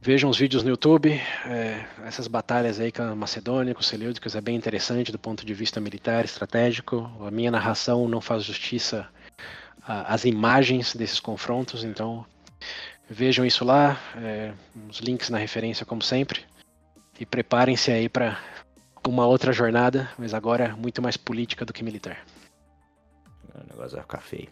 [0.00, 1.10] vejam os vídeos no YouTube.
[1.44, 5.44] É, essas batalhas aí com a Macedônia, com os Seleucos, é bem interessante do ponto
[5.44, 7.10] de vista militar, estratégico.
[7.26, 9.08] A minha narração não faz justiça
[9.82, 12.24] às imagens desses confrontos, então
[13.08, 14.52] Vejam isso lá, é,
[14.88, 16.44] os links na referência, como sempre.
[17.18, 18.38] E preparem-se aí para
[19.06, 22.18] uma outra jornada, mas agora muito mais política do que militar.
[23.54, 24.48] O negócio vai ficar feio.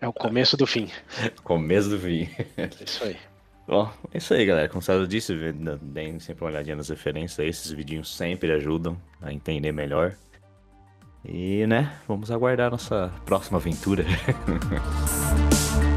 [0.00, 0.88] É o começo do fim.
[1.42, 2.28] Começo do fim.
[2.84, 3.16] Isso aí.
[3.66, 4.68] Bom, é isso aí, galera.
[4.68, 5.34] Como você disse,
[5.82, 7.48] deem sempre uma olhadinha nas referências aí.
[7.48, 10.14] Esses vidinhos sempre ajudam a entender melhor.
[11.24, 14.04] E, né, vamos aguardar nossa próxima aventura.